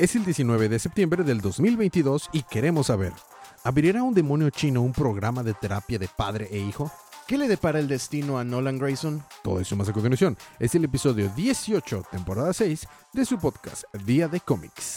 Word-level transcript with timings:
Es 0.00 0.16
el 0.16 0.24
19 0.24 0.70
de 0.70 0.78
septiembre 0.78 1.24
del 1.24 1.42
2022 1.42 2.30
y 2.32 2.42
queremos 2.44 2.86
saber, 2.86 3.12
¿abrirá 3.64 4.02
un 4.02 4.14
demonio 4.14 4.48
chino 4.48 4.80
un 4.80 4.94
programa 4.94 5.42
de 5.42 5.52
terapia 5.52 5.98
de 5.98 6.08
padre 6.08 6.48
e 6.50 6.56
hijo? 6.56 6.90
¿Qué 7.26 7.36
le 7.36 7.46
depara 7.48 7.80
el 7.80 7.86
destino 7.86 8.38
a 8.38 8.44
Nolan 8.44 8.78
Grayson? 8.78 9.22
Todo 9.44 9.60
eso 9.60 9.76
más 9.76 9.90
a 9.90 9.92
continuación. 9.92 10.38
Es 10.58 10.74
el 10.74 10.84
episodio 10.84 11.30
18, 11.36 12.04
temporada 12.10 12.54
6, 12.54 12.88
de 13.12 13.24
su 13.26 13.38
podcast 13.38 13.84
Día 14.06 14.26
de 14.26 14.40
Cómics. 14.40 14.96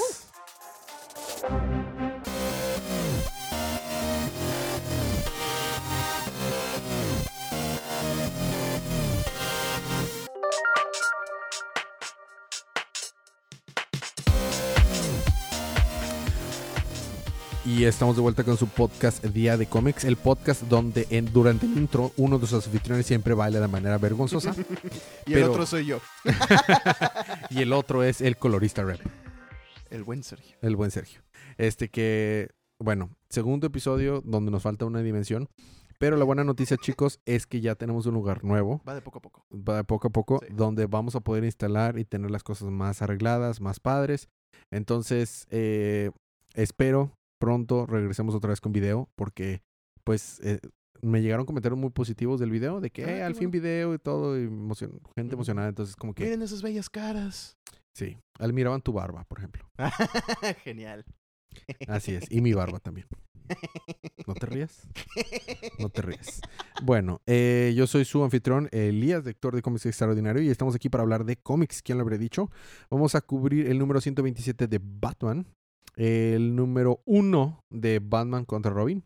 Y 17.75 17.85
estamos 17.85 18.15
de 18.15 18.21
vuelta 18.21 18.43
con 18.43 18.55
su 18.55 18.67
podcast 18.67 19.23
Día 19.25 19.57
de 19.57 19.65
Cómics, 19.65 20.03
el 20.03 20.15
podcast 20.15 20.61
donde 20.63 21.07
en, 21.09 21.31
durante 21.33 21.65
el 21.65 21.75
intro 21.75 22.11
uno 22.17 22.37
de 22.37 22.45
sus 22.45 22.65
anfitriones 22.67 23.05
siempre 23.07 23.33
baila 23.33 23.59
de 23.59 23.67
manera 23.67 23.97
vergonzosa. 23.97 24.53
y 25.25 25.33
el 25.33 25.43
otro 25.43 25.65
soy 25.65 25.87
yo, 25.87 25.99
y 27.49 27.61
el 27.63 27.73
otro 27.73 28.03
es 28.03 28.21
el 28.21 28.37
colorista 28.37 28.83
rep, 28.83 28.99
el 29.89 30.03
buen 30.03 30.21
Sergio. 30.23 30.55
el 30.61 30.75
buen 30.75 30.91
Sergio. 30.91 31.21
Este 31.57 31.89
que, 31.89 32.49
bueno, 32.79 33.09
segundo 33.29 33.65
episodio 33.67 34.21
donde 34.23 34.51
nos 34.51 34.61
falta 34.61 34.85
una 34.85 35.01
dimensión. 35.01 35.49
Pero 35.99 36.17
la 36.17 36.25
buena 36.25 36.43
noticia, 36.43 36.75
chicos, 36.75 37.21
es 37.25 37.47
que 37.47 37.61
ya 37.61 37.75
tenemos 37.75 38.05
un 38.05 38.13
lugar 38.13 38.43
nuevo, 38.43 38.81
Va 38.87 38.93
de 38.93 39.01
poco 39.01 39.19
a 39.19 39.21
poco. 39.21 39.45
va 39.51 39.77
de 39.77 39.83
poco 39.85 40.07
a 40.09 40.11
poco, 40.11 40.39
Sí. 40.45 40.53
donde 40.53 40.85
vamos 40.85 41.15
a 41.15 41.21
poder 41.21 41.43
instalar 41.45 41.97
y 41.97 42.03
tener 42.03 42.29
las 42.29 42.43
cosas 42.43 42.69
más 42.69 43.01
arregladas, 43.01 43.61
más 43.61 43.79
padres. 43.79 44.27
Entonces, 44.69 45.47
eh, 45.49 46.11
espero 46.55 47.11
pronto 47.43 47.85
regresemos 47.85 48.33
otra 48.35 48.49
vez 48.51 48.61
con 48.61 48.71
video, 48.71 49.09
porque 49.15 49.61
pues 50.05 50.39
eh, 50.43 50.59
me 51.01 51.21
llegaron 51.21 51.45
comentarios 51.45 51.77
muy 51.77 51.89
positivos 51.89 52.39
del 52.39 52.51
video, 52.51 52.79
de 52.79 52.89
que 52.89 53.03
Ah, 53.03 53.17
"Eh, 53.17 53.23
al 53.23 53.33
fin 53.35 53.49
bueno. 53.51 53.51
video 53.61 53.93
y 53.93 53.99
todo, 53.99 54.39
y 54.39 54.45
emocion- 54.47 55.01
gente 55.15 55.35
emocionada. 55.35 55.67
Entonces, 55.67 55.95
como 55.97 56.13
que 56.13 56.23
Miren 56.23 56.41
esas 56.41 56.61
bellas 56.61 56.89
caras. 56.89 57.57
sí, 57.93 58.17
al 58.39 58.53
miraban 58.53 58.81
tu 58.81 58.93
barba, 58.93 59.25
por 59.25 59.39
ejemplo. 59.39 59.65
Genial. 60.63 61.03
Así 61.87 62.13
es, 62.15 62.31
y 62.31 62.39
mi 62.41 62.53
barba 62.53 62.79
también. 62.79 63.07
¿No 64.27 64.33
te 64.35 64.45
rías? 64.45 64.87
No 65.79 65.89
te 65.89 66.01
rías. 66.01 66.39
Bueno, 66.81 67.21
eh, 67.27 67.73
yo 67.75 67.85
soy 67.87 68.05
su 68.05 68.23
anfitrión, 68.23 68.69
Elías, 68.71 69.25
lector 69.25 69.53
de 69.53 69.61
cómics 69.61 69.85
extraordinario, 69.85 70.41
y 70.41 70.49
estamos 70.49 70.73
aquí 70.75 70.87
para 70.89 71.01
hablar 71.03 71.25
de 71.25 71.35
cómics. 71.35 71.81
¿Quién 71.81 71.97
lo 71.97 72.03
habría 72.03 72.17
dicho? 72.17 72.49
Vamos 72.89 73.15
a 73.15 73.21
cubrir 73.21 73.67
el 73.67 73.77
número 73.79 73.99
127 73.99 74.67
de 74.67 74.79
Batman, 74.81 75.45
el 75.95 76.55
número 76.55 77.01
1 77.05 77.59
de 77.69 77.99
Batman 77.99 78.45
contra 78.45 78.71
Robin, 78.71 79.03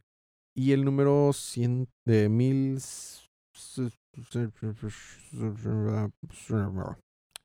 y 0.56 0.72
el 0.72 0.86
número 0.86 1.32
100 1.34 1.88
de 2.06 2.30
mil... 2.30 2.80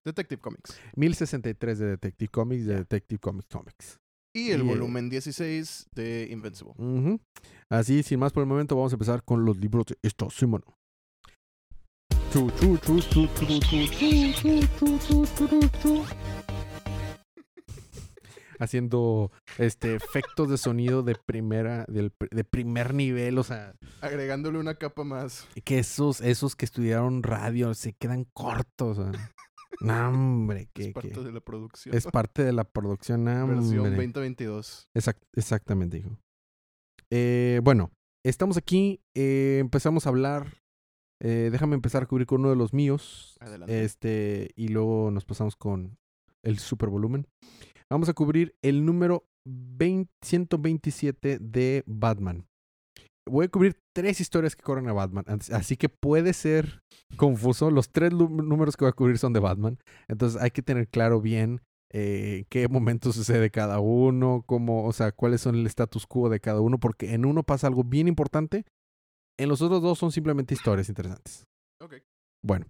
Detective 0.05 0.41
Comics. 0.41 0.81
1063 0.97 1.79
de 1.79 1.87
Detective 1.87 2.29
Comics, 2.29 2.67
de. 2.67 2.77
Detective 2.77 3.19
Comics 3.21 3.49
Comics. 3.49 3.99
Y 4.35 4.51
el 4.51 4.63
Y, 4.63 4.65
eh, 4.65 4.67
volumen 4.67 5.11
16 5.11 5.89
de 5.95 6.29
Invincible. 6.31 6.73
Ujú. 6.79 7.21
Así, 7.69 8.03
sin 8.03 8.19
más 8.19 8.33
por 8.33 8.43
el 8.43 8.49
momento, 8.49 8.75
vamos 8.75 8.93
a 8.93 8.97
empezar 8.97 9.23
con 9.23 9.45
los 9.45 9.59
libros 9.59 9.87
de 9.87 9.97
esta 10.03 10.29
semana. 10.31 10.65
Haciendo 18.63 19.33
este 19.59 19.95
efectos 19.97 20.49
de 20.49 20.57
sonido 20.57 21.03
de 21.03 21.17
primera, 21.27 21.85
del, 21.89 22.13
de 22.31 22.45
primer 22.45 22.95
nivel, 22.95 23.39
o 23.39 23.43
sea, 23.43 23.75
Agregándole 24.01 24.59
una 24.59 24.77
capa 24.77 25.03
más. 25.05 25.49
que 25.65 25.79
esos, 25.81 26.21
esos 26.21 26.55
que 26.55 26.65
estudiaron 26.65 27.23
radio 27.23 27.75
se 27.75 27.93
quedan 27.95 28.25
cortos. 28.35 28.99
o 28.99 29.13
sea. 29.13 29.33
No, 29.81 30.09
hombre, 30.11 30.69
que, 30.75 30.85
es 30.89 30.93
parte 30.93 31.11
que- 31.11 31.21
de 31.23 31.33
la 31.33 31.41
producción. 31.41 31.95
es 31.95 32.05
parte 32.07 32.45
de 32.45 32.53
la 32.53 32.65
producción. 32.65 33.25
no, 33.25 33.47
Versión 33.49 33.79
hombre. 33.81 33.91
2022. 33.97 34.89
Exact- 34.95 35.27
exactamente, 35.35 35.99
hijo. 35.99 36.17
Eh, 37.11 37.61
bueno, 37.65 37.91
estamos 38.25 38.57
aquí. 38.57 39.01
eh, 39.17 39.59
empezamos 39.61 40.07
a 40.07 40.11
hablar. 40.11 40.55
eh, 41.25 41.51
déjame 41.53 41.75
empezar 41.77 42.03
a 42.03 42.07
cubrir 42.07 42.27
con 42.27 42.41
uno 42.41 42.51
de 42.51 42.57
los 42.57 42.73
míos. 42.75 43.37
Adelante. 43.41 43.85
Este, 43.85 44.51
y 44.57 44.69
luego 44.69 45.11
nos 45.13 45.25
pasamos 45.25 45.55
con 45.57 45.97
el 46.45 46.59
super 46.59 46.89
volumen. 46.89 47.27
Vamos 47.93 48.09
a 48.09 48.15
cubrir 48.15 48.55
el 48.63 48.87
número 48.87 49.27
20 49.47 50.11
127 50.23 51.39
de 51.39 51.85
Batman. 51.87 52.47
Voy 53.29 53.45
a 53.45 53.49
cubrir 53.49 53.77
tres 53.95 54.19
historias 54.19 54.57
que 54.57 54.63
corren 54.63 54.89
a 54.89 54.95
Batman, 54.95 55.27
as- 55.29 55.51
así 55.51 55.77
que 55.77 55.91
puede 55.91 56.33
ser 56.33 56.81
confuso. 57.19 57.71
Los 57.71 57.91
tres 57.91 58.15
números 58.15 58.79
que 58.79 58.87
voy 58.87 58.91
a 58.91 58.95
cubrir 58.95 59.19
son 59.19 59.35
de 59.35 59.41
Batman, 59.41 59.79
entonces 60.09 60.41
hay 60.41 60.51
que 60.53 60.63
tener 60.63 60.89
claro 60.89 61.21
bien 61.21 61.61
eh, 61.93 62.47
qué 62.49 62.67
momento 62.67 63.13
sucede 63.13 63.51
cada 63.51 63.79
uno, 63.79 64.43
cómo, 64.47 64.87
o 64.87 64.93
sea, 64.95 65.13
cuáles 65.13 65.43
son 65.43 65.57
el 65.57 65.67
status 65.67 66.07
quo 66.07 66.31
de 66.31 66.41
cada 66.41 66.63
uno, 66.63 66.79
porque 66.81 67.13
en 67.13 67.27
uno 67.27 67.43
pasa 67.43 67.67
algo 67.67 67.85
bien 67.85 68.09
importante, 68.09 68.65
en 69.39 69.51
los 69.51 69.61
otros 69.61 69.83
dos 69.83 69.99
son 69.99 70.13
simplemente 70.13 70.55
historias 70.55 70.89
interesantes. 70.89 71.45
Ok. 71.83 71.97
Bueno, 72.43 72.65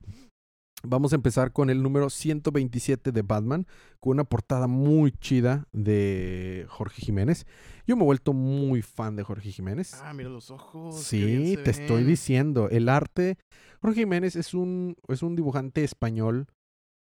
vamos 0.82 1.12
a 1.12 1.16
empezar 1.16 1.52
con 1.52 1.70
el 1.70 1.82
número 1.82 2.10
127 2.10 3.12
de 3.12 3.22
Batman, 3.22 3.66
con 4.00 4.12
una 4.12 4.24
portada 4.24 4.66
muy 4.66 5.12
chida 5.12 5.66
de 5.72 6.66
Jorge 6.68 7.02
Jiménez. 7.02 7.46
Yo 7.86 7.96
me 7.96 8.02
he 8.02 8.04
vuelto 8.06 8.32
muy 8.32 8.82
fan 8.82 9.16
de 9.16 9.22
Jorge 9.22 9.50
Jiménez. 9.50 9.94
Ah, 10.02 10.12
mira 10.14 10.28
los 10.28 10.50
ojos. 10.50 11.00
Sí, 11.02 11.56
te 11.64 11.70
estoy 11.70 12.04
diciendo, 12.04 12.68
el 12.70 12.88
arte. 12.88 13.38
Jorge 13.80 14.00
Jiménez 14.00 14.36
es 14.36 14.54
un, 14.54 14.96
es 15.08 15.22
un 15.22 15.34
dibujante 15.36 15.82
español 15.84 16.46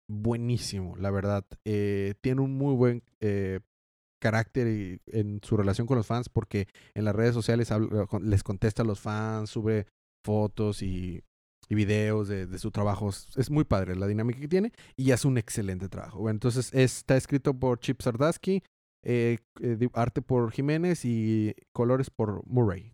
buenísimo, 0.10 0.96
la 0.98 1.12
verdad. 1.12 1.46
Eh, 1.66 2.14
tiene 2.22 2.42
un 2.42 2.58
muy 2.58 2.74
buen 2.76 3.04
eh, 3.20 3.60
carácter 4.22 4.68
y- 4.68 5.02
en 5.08 5.40
su 5.44 5.58
relación 5.58 5.88
con 5.88 5.98
los 5.98 6.08
fans 6.08 6.30
porque 6.30 6.68
en 6.96 7.06
las 7.06 7.16
redes 7.16 7.34
sociales 7.34 7.70
les 8.22 8.44
contesta 8.44 8.82
a 8.84 8.86
los 8.86 9.00
fans, 9.00 9.50
sube 9.50 9.86
fotos 10.26 10.82
y, 10.82 11.24
y 11.70 11.76
videos 11.76 12.28
de, 12.28 12.46
de 12.46 12.60
su 12.60 12.72
trabajo. 12.72 13.10
Es- 13.10 13.50
muy 13.50 13.64
padre 13.64 13.96
la 13.96 14.08
dinámica 14.08 14.40
que 14.40 14.48
tiene 14.48 14.72
y 14.96 15.12
hace 15.12 15.28
un 15.28 15.38
excelente 15.38 15.90
trabajo. 15.90 16.20
Bueno, 16.20 16.36
entonces 16.36 16.74
está 16.74 17.18
escrito 17.18 17.54
por 17.54 17.80
Chip 17.80 18.02
Sardaski, 18.02 18.64
eh, 19.04 19.40
eh, 19.62 19.90
arte 19.94 20.22
por 20.22 20.52
Jiménez 20.52 21.06
y 21.06 21.56
colores 21.74 22.10
por 22.10 22.46
Murray. 22.46 22.94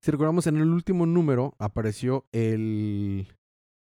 Si 0.00 0.10
recordamos, 0.10 0.46
en 0.46 0.56
el 0.56 0.68
último 0.68 1.06
número 1.06 1.54
apareció 1.58 2.26
el, 2.32 3.26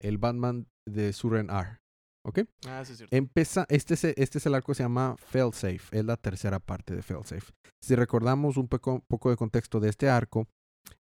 el 0.01 0.19
Batman 0.19 0.67
de 0.89 1.13
Suren 1.13 1.51
R. 1.51 1.79
¿Ok? 2.25 2.41
Ah, 2.67 2.85
sí, 2.85 2.93
es 2.93 2.99
cierto. 2.99 3.15
Empieza, 3.15 3.67
este, 3.69 3.95
es, 3.95 4.05
este 4.05 4.39
es 4.39 4.47
el 4.47 4.55
arco 4.55 4.73
que 4.73 4.77
se 4.77 4.83
llama 4.83 5.17
Failsafe. 5.19 5.99
Es 5.99 6.05
la 6.05 6.17
tercera 6.17 6.59
parte 6.59 6.95
de 6.97 7.03
Failsafe. 7.03 7.53
Si 7.81 7.95
recordamos 7.95 8.57
un 8.57 8.67
poco, 8.67 9.05
poco 9.07 9.31
de 9.31 9.37
contexto 9.37 9.79
de 9.79 9.91
este 9.91 10.09
arco, 10.09 10.49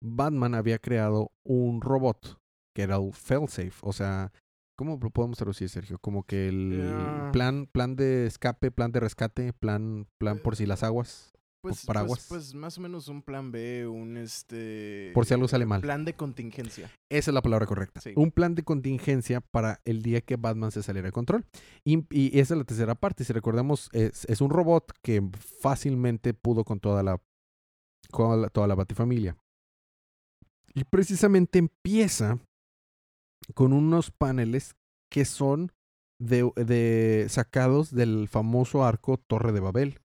Batman 0.00 0.54
había 0.54 0.78
creado 0.78 1.30
un 1.44 1.80
robot 1.80 2.38
que 2.74 2.82
era 2.82 2.96
el 2.96 3.12
Failsafe. 3.12 3.72
O 3.82 3.92
sea, 3.92 4.32
¿cómo 4.76 4.98
lo 5.02 5.10
podemos 5.10 5.36
traducir, 5.38 5.68
Sergio? 5.68 5.98
Como 5.98 6.24
que 6.24 6.48
el 6.48 7.30
plan, 7.32 7.66
plan 7.70 7.96
de 7.96 8.26
escape, 8.26 8.70
plan 8.70 8.92
de 8.92 9.00
rescate, 9.00 9.52
plan, 9.52 10.06
plan 10.18 10.38
por 10.38 10.56
si 10.56 10.66
las 10.66 10.82
aguas. 10.82 11.28
Pues, 11.64 11.86
paraguas. 11.86 12.26
pues, 12.28 12.46
pues 12.46 12.54
más 12.56 12.76
o 12.76 12.80
menos 12.80 13.06
un 13.06 13.22
plan 13.22 13.52
B, 13.52 13.86
un 13.86 14.16
este. 14.16 15.12
Por 15.14 15.26
si 15.26 15.34
algo 15.34 15.46
sale 15.46 15.64
mal. 15.64 15.80
Plan 15.80 16.04
de 16.04 16.14
contingencia. 16.14 16.90
Esa 17.08 17.30
es 17.30 17.34
la 17.34 17.40
palabra 17.40 17.66
correcta. 17.66 18.00
Sí. 18.00 18.14
Un 18.16 18.32
plan 18.32 18.56
de 18.56 18.64
contingencia 18.64 19.40
para 19.40 19.80
el 19.84 20.02
día 20.02 20.22
que 20.22 20.34
Batman 20.34 20.72
se 20.72 20.82
saliera 20.82 21.06
de 21.06 21.12
control. 21.12 21.44
Y, 21.84 22.04
y 22.10 22.36
esa 22.40 22.54
es 22.54 22.58
la 22.58 22.64
tercera 22.64 22.96
parte. 22.96 23.22
Si 23.22 23.32
recordamos, 23.32 23.90
es, 23.92 24.24
es 24.24 24.40
un 24.40 24.50
robot 24.50 24.92
que 25.04 25.22
fácilmente 25.60 26.34
pudo 26.34 26.64
con 26.64 26.80
toda 26.80 27.04
la, 27.04 27.20
con 28.10 28.42
la- 28.42 28.48
toda 28.48 28.66
la 28.66 28.74
Batifamilia. 28.74 29.36
Y 30.74 30.84
precisamente 30.84 31.58
empieza 31.58 32.38
con 33.54 33.72
unos 33.72 34.10
paneles 34.10 34.74
que 35.10 35.24
son 35.24 35.70
de, 36.20 36.50
de 36.56 37.26
sacados 37.28 37.92
del 37.94 38.28
famoso 38.28 38.84
arco 38.84 39.18
Torre 39.28 39.52
de 39.52 39.60
Babel. 39.60 39.98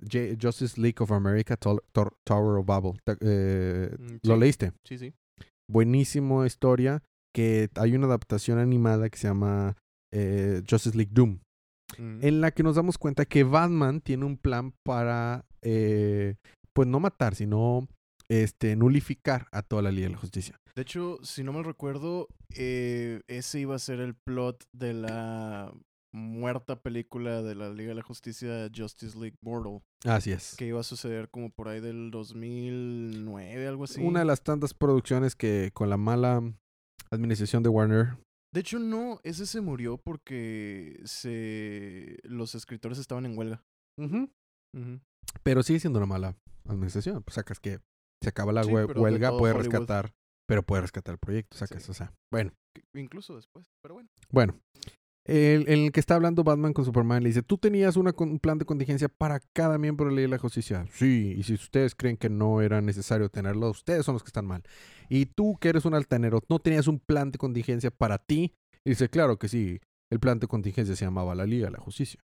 J- 0.00 0.36
Justice 0.40 0.80
League 0.80 0.96
of 1.00 1.12
America, 1.12 1.56
Tor- 1.56 1.84
Tor- 1.92 2.14
Tower 2.26 2.58
of 2.58 2.66
Babel. 2.66 3.00
Eh, 3.20 3.96
Mm, 3.98 4.16
¿Lo 4.28 4.36
leíste? 4.36 4.72
Sí, 4.86 4.98
sí. 4.98 5.12
buenísimo 5.70 6.44
historia 6.44 7.02
que 7.34 7.70
hay 7.76 7.94
una 7.94 8.06
adaptación 8.06 8.58
animada 8.58 9.08
que 9.08 9.16
se 9.18 9.28
llama 9.28 9.76
eh, 10.12 10.62
Justice 10.68 10.94
League 10.96 11.12
Doom, 11.14 11.38
Mm. 11.98 12.18
en 12.22 12.40
la 12.42 12.50
que 12.50 12.62
nos 12.62 12.76
damos 12.76 12.98
cuenta 12.98 13.24
que 13.24 13.44
Batman 13.44 14.00
tiene 14.02 14.26
un 14.26 14.36
plan 14.36 14.74
para, 14.84 15.46
eh, 15.62 16.34
pues 16.74 16.86
no 16.88 17.00
matar, 17.00 17.34
sino 17.34 17.86
este, 18.32 18.76
nulificar 18.76 19.46
a 19.52 19.60
toda 19.62 19.82
la 19.82 19.90
Liga 19.92 20.06
de 20.06 20.14
la 20.14 20.18
Justicia. 20.18 20.58
De 20.74 20.82
hecho, 20.82 21.18
si 21.22 21.44
no 21.44 21.52
mal 21.52 21.64
recuerdo, 21.64 22.28
eh, 22.56 23.20
ese 23.28 23.60
iba 23.60 23.74
a 23.74 23.78
ser 23.78 24.00
el 24.00 24.14
plot 24.14 24.64
de 24.72 24.94
la 24.94 25.70
muerta 26.14 26.80
película 26.80 27.42
de 27.42 27.54
la 27.54 27.70
Liga 27.70 27.90
de 27.90 27.96
la 27.96 28.02
Justicia 28.02 28.70
Justice 28.74 29.18
League 29.18 29.36
Mortal, 29.42 29.82
Así 30.04 30.32
es. 30.32 30.56
que 30.56 30.66
iba 30.66 30.80
a 30.80 30.82
suceder 30.82 31.28
como 31.30 31.50
por 31.50 31.68
ahí 31.68 31.80
del 31.80 32.10
2009, 32.10 33.68
algo 33.68 33.84
así. 33.84 34.00
Una 34.02 34.20
de 34.20 34.24
las 34.26 34.42
tantas 34.42 34.72
producciones 34.72 35.36
que 35.36 35.70
con 35.74 35.90
la 35.90 35.98
mala 35.98 36.42
administración 37.10 37.62
de 37.62 37.68
Warner. 37.68 38.16
De 38.54 38.60
hecho, 38.60 38.78
no, 38.78 39.20
ese 39.24 39.46
se 39.46 39.60
murió 39.60 39.98
porque 39.98 41.00
se 41.04 42.18
los 42.24 42.54
escritores 42.54 42.98
estaban 42.98 43.26
en 43.26 43.36
huelga. 43.36 43.62
Pero 45.42 45.62
sigue 45.62 45.80
siendo 45.80 45.98
una 45.98 46.06
mala 46.06 46.36
administración. 46.66 47.22
Pues 47.22 47.34
sacas 47.34 47.60
que 47.60 47.80
se 48.22 48.28
acaba 48.30 48.52
la 48.52 48.64
Sí, 48.64 48.72
huelga, 48.72 48.94
puede 49.36 49.52
Hollywood. 49.54 49.70
rescatar, 49.72 50.12
pero 50.48 50.62
puede 50.62 50.82
rescatar 50.82 51.12
el 51.14 51.18
proyecto, 51.18 51.56
sacas, 51.56 51.82
Sí. 51.82 51.90
o 51.90 51.94
sea. 51.94 52.12
Bueno, 52.32 52.52
Incluso 52.94 53.36
después, 53.36 53.66
pero 53.82 53.94
bueno. 53.94 54.08
bueno. 54.30 54.54
El, 55.24 55.68
en 55.68 55.84
el 55.84 55.92
que 55.92 56.00
está 56.00 56.16
hablando 56.16 56.42
Batman 56.42 56.72
con 56.72 56.84
Superman 56.84 57.22
le 57.22 57.28
dice, 57.28 57.42
tú 57.44 57.56
tenías 57.56 57.96
una 57.96 58.12
un 58.18 58.40
plan 58.40 58.58
de 58.58 58.64
contingencia 58.64 59.08
para 59.08 59.38
cada 59.52 59.78
miembro 59.78 60.06
de 60.06 60.10
la 60.12 60.16
Ley 60.16 60.22
de 60.22 60.28
la 60.28 60.38
Justicia. 60.38 60.84
Sí, 60.90 61.34
y 61.36 61.42
si 61.44 61.54
ustedes 61.54 61.94
creen 61.94 62.16
que 62.16 62.28
no 62.28 62.60
era 62.60 62.80
necesario 62.80 63.28
tenerlo, 63.28 63.70
ustedes 63.70 64.04
son 64.04 64.14
los 64.14 64.22
que 64.24 64.28
están 64.30 64.46
mal. 64.46 64.64
Y 65.08 65.26
tú 65.26 65.56
que 65.60 65.68
eres 65.68 65.84
un 65.84 65.94
altanero, 65.94 66.40
¿no 66.48 66.58
tenías 66.58 66.88
un 66.88 66.98
plan 66.98 67.30
de 67.30 67.38
contingencia 67.38 67.90
para 67.92 68.18
ti? 68.18 68.52
Y 68.84 68.90
dice, 68.90 69.08
claro 69.10 69.38
que 69.38 69.46
sí, 69.48 69.78
el 70.10 70.18
plan 70.18 70.40
de 70.40 70.48
contingencia 70.48 70.96
se 70.96 71.04
llamaba 71.04 71.36
la 71.36 71.46
Liga 71.46 71.66
de 71.66 71.72
la 71.72 71.78
Justicia. 71.78 72.20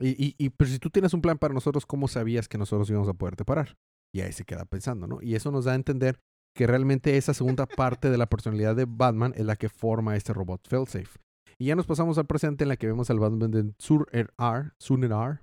Y, 0.00 0.08
y, 0.08 0.34
y 0.36 0.50
pero 0.50 0.68
si 0.68 0.80
tú 0.80 0.90
tienes 0.90 1.14
un 1.14 1.22
plan 1.22 1.38
para 1.38 1.54
nosotros, 1.54 1.86
¿cómo 1.86 2.08
sabías 2.08 2.48
que 2.48 2.58
nosotros 2.58 2.90
íbamos 2.90 3.08
a 3.08 3.14
poderte 3.14 3.44
parar? 3.44 3.76
Y 4.16 4.22
ahí 4.22 4.32
se 4.32 4.46
queda 4.46 4.64
pensando, 4.64 5.06
¿no? 5.06 5.18
Y 5.20 5.34
eso 5.34 5.50
nos 5.50 5.66
da 5.66 5.72
a 5.72 5.74
entender 5.74 6.18
que 6.56 6.66
realmente 6.66 7.18
esa 7.18 7.34
segunda 7.34 7.66
parte 7.66 8.08
de 8.08 8.16
la 8.16 8.24
personalidad 8.24 8.74
de 8.74 8.86
Batman 8.88 9.34
es 9.36 9.44
la 9.44 9.56
que 9.56 9.68
forma 9.68 10.16
este 10.16 10.32
robot 10.32 10.66
failsafe. 10.66 11.20
Y 11.58 11.66
ya 11.66 11.76
nos 11.76 11.84
pasamos 11.84 12.16
al 12.16 12.24
presente 12.24 12.64
en 12.64 12.68
la 12.68 12.78
que 12.78 12.86
vemos 12.86 13.10
al 13.10 13.18
Batman 13.18 13.50
de 13.50 13.74
Sur-R, 13.78 14.70
Sun-R, 14.80 15.40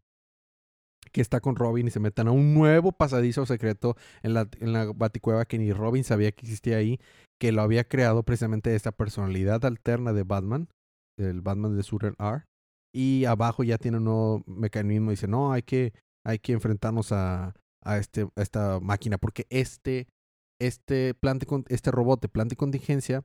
que 1.11 1.21
está 1.21 1.39
con 1.39 1.55
Robin 1.55 1.85
y 1.85 1.91
se 1.91 1.99
metan 1.99 2.27
a 2.27 2.31
un 2.31 2.55
nuevo 2.55 2.91
pasadizo 2.91 3.45
secreto 3.45 3.95
en 4.23 4.33
la, 4.33 4.49
en 4.59 4.73
la 4.73 4.91
baticueva 4.91 5.45
que 5.45 5.59
ni 5.59 5.71
Robin 5.71 6.03
sabía 6.03 6.31
que 6.31 6.43
existía 6.47 6.77
ahí, 6.77 6.99
que 7.39 7.51
lo 7.51 7.61
había 7.61 7.83
creado 7.83 8.23
precisamente 8.23 8.73
esta 8.73 8.91
personalidad 8.91 9.63
alterna 9.65 10.13
de 10.13 10.23
Batman, 10.23 10.67
del 11.19 11.41
Batman 11.41 11.77
de 11.77 11.83
Sur-R. 11.83 12.45
Y 12.91 13.25
abajo 13.25 13.63
ya 13.63 13.77
tiene 13.77 13.97
un 13.97 14.05
nuevo 14.05 14.43
mecanismo. 14.47 15.11
Dice, 15.11 15.27
no, 15.27 15.51
hay 15.51 15.61
que, 15.61 15.93
hay 16.25 16.39
que 16.39 16.53
enfrentarnos 16.53 17.11
a, 17.11 17.53
a, 17.85 17.97
este, 17.97 18.23
a 18.35 18.41
esta 18.41 18.79
máquina 18.79 19.17
porque 19.17 19.45
este, 19.49 20.07
este, 20.61 21.13
plan 21.13 21.39
de, 21.39 21.47
este 21.69 21.91
robot 21.91 22.21
de 22.21 22.29
plan 22.29 22.47
de 22.47 22.55
contingencia 22.55 23.23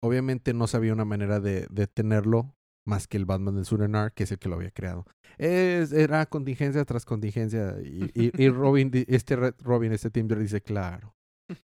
obviamente 0.00 0.54
no 0.54 0.66
sabía 0.66 0.92
una 0.92 1.04
manera 1.04 1.40
de, 1.40 1.66
de 1.70 1.86
tenerlo 1.86 2.54
más 2.86 3.06
que 3.06 3.16
el 3.18 3.26
Batman 3.26 3.56
del 3.56 3.66
Surenar, 3.66 4.12
que 4.14 4.24
es 4.24 4.32
el 4.32 4.38
que 4.38 4.48
lo 4.48 4.54
había 4.54 4.70
creado. 4.70 5.04
Es, 5.36 5.92
era 5.92 6.24
contingencia 6.26 6.84
tras 6.86 7.04
contingencia. 7.04 7.76
Y, 7.84 8.10
y- 8.14 8.32
y 8.44 8.48
Robin, 8.48 8.90
este 9.08 9.36
Robin, 9.62 9.92
este 9.92 10.10
Timber 10.10 10.38
dice, 10.38 10.62
claro, 10.62 11.12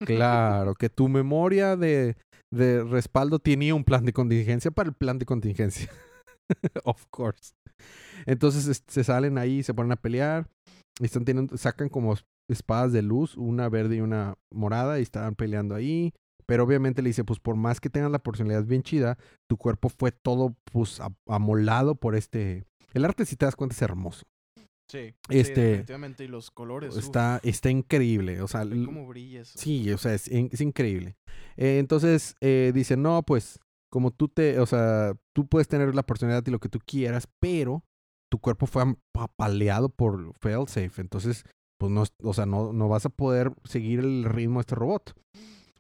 claro, 0.01 0.75
que 0.75 0.91
tu 0.91 1.09
memoria 1.09 1.77
de, 1.77 2.17
de 2.53 2.85
respaldo 2.85 3.39
tenía 3.39 3.75
un 3.75 3.85
plan 3.85 4.05
de 4.05 4.13
contingencia 4.13 4.71
para 4.71 4.89
el 4.91 4.95
plan 4.95 5.19
de 5.19 5.25
contingencia. 5.25 5.91
of 6.85 7.07
course. 7.11 7.53
Entonces 8.27 8.67
es- 8.67 8.85
se 8.87 9.05
salen 9.05 9.39
ahí, 9.39 9.63
se 9.63 9.73
ponen 9.75 9.93
a 9.93 9.97
pelear. 9.97 10.47
Y 11.01 11.07
están 11.07 11.25
teniendo, 11.25 11.57
sacan 11.57 11.89
como 11.89 12.15
espadas 12.49 12.93
de 12.93 13.03
luz, 13.03 13.37
una 13.37 13.69
verde 13.69 13.97
y 13.97 14.01
una 14.01 14.35
morada, 14.53 14.99
y 14.99 15.03
estaban 15.03 15.35
peleando 15.35 15.75
ahí. 15.75 16.13
Pero 16.47 16.65
obviamente 16.65 17.01
le 17.01 17.09
dice, 17.09 17.25
pues 17.25 17.41
por 17.41 17.57
más 17.57 17.81
que 17.81 17.89
tengas 17.89 18.11
la 18.11 18.19
personalidad 18.19 18.65
bien 18.65 18.83
chida, 18.83 19.17
tu 19.49 19.57
cuerpo 19.57 19.89
fue 19.89 20.13
todo 20.13 20.55
pues 20.73 21.01
amolado 21.27 21.95
por 21.95 22.15
este... 22.15 22.65
El 22.93 23.05
arte, 23.05 23.25
si 23.25 23.35
te 23.37 23.47
das 23.47 23.57
cuenta, 23.57 23.75
es 23.75 23.83
hermoso. 23.83 24.25
Sí, 24.91 25.15
Este- 25.31 25.55
sí, 25.55 25.61
definitivamente. 25.63 26.25
Y 26.25 26.29
los 26.29 26.51
colores. 26.51 26.93
uf, 26.95 27.03
Está, 27.03 27.41
está 27.43 27.71
increíble. 27.71 28.43
O 28.43 28.49
sea, 28.49 28.61
cómo 28.61 29.07
brilla 29.07 29.41
eso. 29.41 29.59
sí, 29.59 29.91
o 29.91 29.97
sea, 29.99 30.13
es, 30.15 30.29
es 30.29 30.61
increíble. 30.61 31.17
Eh, 31.57 31.79
entonces 31.79 32.37
eh, 32.43 32.73
dice, 32.75 32.97
no, 32.99 33.23
pues 33.23 33.59
como 33.91 34.11
tú 34.11 34.29
te, 34.29 34.59
o 34.61 34.67
sea, 34.67 35.15
tú 35.35 35.47
puedes 35.47 35.69
tener 35.69 35.95
la 35.95 36.03
personalidad 36.03 36.47
y 36.47 36.51
lo 36.51 36.59
que 36.59 36.69
tú 36.69 36.79
quieras, 36.85 37.27
pero 37.41 37.83
tu 38.31 38.39
cuerpo 38.39 38.67
fue 38.67 38.85
apaleado 39.15 39.89
por 39.89 40.35
failsafe. 40.41 41.01
Entonces, 41.01 41.45
pues 41.79 41.91
no, 41.93 42.05
o 42.23 42.35
sea, 42.35 42.47
no, 42.47 42.73
no 42.73 42.89
vas 42.89 43.07
a 43.07 43.11
poder 43.11 43.53
seguir 43.65 44.01
el 44.01 44.25
ritmo 44.25 44.59
de 44.59 44.63
este 44.63 44.75
robot. 44.75 45.15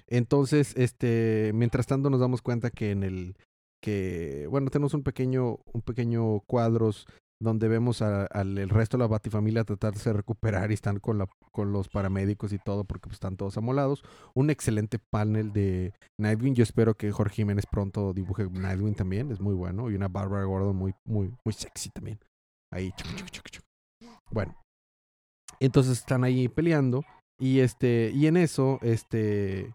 Entonces, 0.06 0.74
este, 0.76 1.52
mientras 1.54 1.86
tanto 1.86 2.10
nos 2.10 2.20
damos 2.20 2.42
cuenta 2.42 2.70
que 2.70 2.90
en 2.90 3.02
el 3.02 3.36
que 3.82 4.46
bueno, 4.50 4.70
tenemos 4.70 4.94
un 4.94 5.02
pequeño 5.02 5.58
un 5.72 5.82
pequeño 5.82 6.40
cuadros 6.46 7.06
donde 7.38 7.68
vemos 7.68 8.00
al 8.00 8.68
resto 8.70 8.96
de 8.96 9.02
la 9.02 9.08
Batifamilia 9.08 9.64
tratarse 9.64 10.10
de 10.10 10.14
recuperar 10.14 10.70
y 10.70 10.74
están 10.74 10.98
con 10.98 11.18
la 11.18 11.26
con 11.50 11.72
los 11.72 11.88
paramédicos 11.88 12.52
y 12.54 12.58
todo 12.58 12.84
porque 12.84 13.08
pues, 13.08 13.14
están 13.14 13.36
todos 13.36 13.58
amolados. 13.58 14.02
Un 14.34 14.48
excelente 14.48 14.98
panel 14.98 15.52
de 15.52 15.92
Nightwing. 16.18 16.54
Yo 16.54 16.62
espero 16.62 16.94
que 16.94 17.12
Jorge 17.12 17.36
Jiménez 17.36 17.66
pronto 17.70 18.14
dibuje 18.14 18.48
Nightwing 18.48 18.94
también, 18.94 19.30
es 19.30 19.40
muy 19.40 19.54
bueno 19.54 19.90
y 19.90 19.94
una 19.94 20.08
Barbara 20.08 20.44
Gordon 20.44 20.76
muy 20.76 20.94
muy 21.04 21.34
muy 21.44 21.52
sexy 21.52 21.90
también. 21.90 22.18
Ahí 22.72 22.90
chuc, 22.96 23.30
chuc, 23.30 23.50
chuc. 23.50 23.64
Bueno, 24.30 24.56
entonces 25.60 25.98
están 25.98 26.24
ahí 26.24 26.48
peleando 26.48 27.02
y 27.38 27.60
este 27.60 28.10
y 28.14 28.26
en 28.26 28.36
eso 28.36 28.78
este 28.82 29.74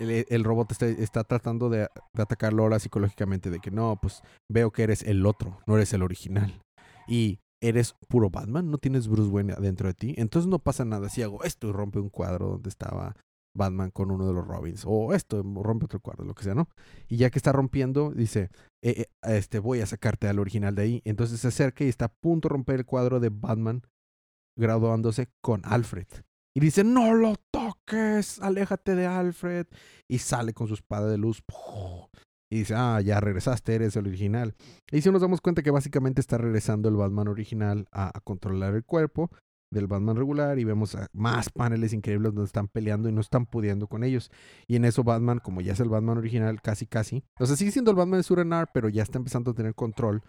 el, 0.00 0.44
robot 0.44 0.72
está, 0.72 1.24
tratando 1.24 1.68
de, 1.68 1.88
atacarlo 2.14 2.62
ahora 2.62 2.78
psicológicamente, 2.78 3.50
de 3.50 3.60
que 3.60 3.70
no, 3.70 3.98
pues 4.00 4.22
veo 4.48 4.70
que 4.70 4.82
eres 4.82 5.02
el 5.02 5.26
otro, 5.26 5.58
no 5.66 5.76
eres 5.76 5.92
el 5.92 6.02
original. 6.02 6.62
Y 7.06 7.40
eres 7.62 7.94
puro 8.08 8.30
Batman, 8.30 8.70
no 8.70 8.78
tienes 8.78 9.08
Bruce 9.08 9.30
Wayne 9.30 9.54
dentro 9.60 9.88
de 9.88 9.94
ti. 9.94 10.14
Entonces 10.16 10.48
no 10.48 10.58
pasa 10.58 10.84
nada 10.84 11.08
si 11.08 11.22
hago 11.22 11.44
esto 11.44 11.68
y 11.68 11.72
rompe 11.72 11.98
un 11.98 12.08
cuadro 12.08 12.48
donde 12.48 12.70
estaba 12.70 13.14
Batman 13.54 13.90
con 13.90 14.10
uno 14.10 14.26
de 14.26 14.32
los 14.32 14.46
Robins. 14.46 14.84
O 14.86 15.12
esto, 15.12 15.42
rompe 15.42 15.86
otro 15.86 16.00
cuadro, 16.00 16.24
lo 16.24 16.34
que 16.34 16.44
sea, 16.44 16.54
¿no? 16.54 16.68
Y 17.08 17.16
ya 17.16 17.30
que 17.30 17.38
está 17.38 17.52
rompiendo, 17.52 18.12
dice, 18.12 18.50
"Eh, 18.82 19.02
eh, 19.02 19.06
este, 19.24 19.58
voy 19.58 19.80
a 19.80 19.86
sacarte 19.86 20.28
al 20.28 20.38
original 20.38 20.74
de 20.74 20.82
ahí. 20.82 21.02
Entonces 21.04 21.40
se 21.40 21.48
acerca 21.48 21.84
y 21.84 21.88
está 21.88 22.06
a 22.06 22.12
punto 22.22 22.48
de 22.48 22.54
romper 22.54 22.76
el 22.76 22.86
cuadro 22.86 23.20
de 23.20 23.30
Batman 23.30 23.82
graduándose 24.60 25.28
con 25.42 25.62
Alfred. 25.64 26.06
Y 26.54 26.60
dice, 26.60 26.84
no 26.84 27.14
lo 27.14 27.36
toques, 27.50 28.40
aléjate 28.40 28.94
de 28.94 29.06
Alfred. 29.06 29.66
Y 30.08 30.18
sale 30.18 30.52
con 30.52 30.68
su 30.68 30.74
espada 30.74 31.08
de 31.08 31.18
luz. 31.18 31.42
Y 32.52 32.58
dice, 32.58 32.74
ah, 32.76 33.00
ya 33.00 33.20
regresaste, 33.20 33.74
eres 33.74 33.96
el 33.96 34.06
original. 34.06 34.54
Y 34.90 35.00
si 35.02 35.10
nos 35.10 35.22
damos 35.22 35.40
cuenta 35.40 35.62
que 35.62 35.70
básicamente 35.70 36.20
está 36.20 36.38
regresando 36.38 36.88
el 36.88 36.96
Batman 36.96 37.28
original 37.28 37.86
a, 37.92 38.16
a 38.16 38.20
controlar 38.20 38.74
el 38.74 38.84
cuerpo 38.84 39.30
del 39.72 39.86
Batman 39.86 40.16
regular 40.16 40.58
y 40.58 40.64
vemos 40.64 40.96
más 41.12 41.50
paneles 41.50 41.92
increíbles 41.92 42.34
donde 42.34 42.46
están 42.46 42.68
peleando 42.68 43.08
y 43.08 43.12
no 43.12 43.20
están 43.20 43.46
pudiendo 43.46 43.86
con 43.86 44.02
ellos. 44.02 44.30
Y 44.66 44.76
en 44.76 44.84
eso 44.84 45.04
Batman, 45.04 45.38
como 45.38 45.60
ya 45.60 45.72
es 45.72 45.80
el 45.80 45.88
Batman 45.88 46.18
original, 46.18 46.60
casi 46.60 46.86
casi. 46.86 47.22
O 47.38 47.46
sea, 47.46 47.56
sigue 47.56 47.70
siendo 47.70 47.92
el 47.92 47.96
Batman 47.96 48.18
de 48.18 48.24
Surenar, 48.24 48.70
pero 48.74 48.88
ya 48.88 49.02
está 49.02 49.18
empezando 49.18 49.52
a 49.52 49.54
tener 49.54 49.74
control 49.74 50.22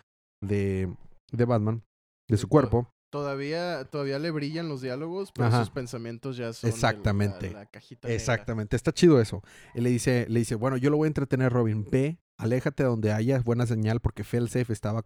de, 0.44 0.96
de 1.32 1.46
Batman, 1.46 1.84
de 2.30 2.38
su 2.38 2.48
cuerpo. 2.48 2.88
Todavía, 3.12 3.84
todavía 3.92 4.20
le 4.20 4.32
brillan 4.32 4.70
los 4.70 4.82
diálogos, 4.82 5.34
pero 5.34 5.48
Ajá. 5.50 5.60
sus 5.60 5.70
pensamientos 5.70 6.38
ya 6.38 6.54
son 6.54 6.70
de 6.70 6.72
la- 6.72 6.76
Exactamente. 6.76 7.52
La, 7.52 7.66
cajita 7.66 8.08
negra. 8.08 8.16
Exactamente, 8.16 8.78
está 8.78 8.94
chido 8.94 9.20
eso. 9.20 9.44
Él 9.76 9.84
le 9.84 9.90
dice, 9.90 10.26
le 10.30 10.40
dice, 10.40 10.56
bueno, 10.56 10.78
yo 10.78 10.90
lo 10.90 10.96
voy 10.96 11.08
a 11.08 11.10
entretener, 11.10 11.52
Robin. 11.52 11.86
Ve, 11.92 12.20
aléjate 12.38 12.84
donde 12.84 13.12
haya 13.12 13.40
buena 13.42 13.66
señal, 13.66 14.00
porque 14.00 14.24
Failsafe 14.24 14.72
estaba, 14.72 15.06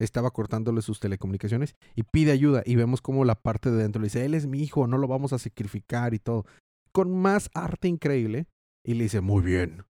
estaba 0.00 0.32
cortándole 0.32 0.82
sus 0.82 0.98
telecomunicaciones 0.98 1.76
y 1.94 2.02
pide 2.02 2.32
ayuda. 2.32 2.64
Y 2.66 2.74
vemos 2.74 3.00
como 3.00 3.24
la 3.24 3.36
parte 3.36 3.70
de 3.70 3.80
dentro 3.80 4.02
le 4.02 4.06
dice, 4.06 4.24
él 4.24 4.34
es 4.34 4.46
mi 4.46 4.60
hijo, 4.60 4.88
no 4.88 4.98
lo 4.98 5.06
vamos 5.06 5.32
a 5.32 5.38
sacrificar 5.38 6.14
y 6.14 6.18
todo. 6.18 6.46
Con 6.90 7.16
más 7.16 7.48
arte 7.54 7.86
increíble. 7.86 8.48
Y 8.84 8.94
le 8.94 9.04
dice, 9.04 9.20
muy 9.20 9.42
bien, 9.42 9.84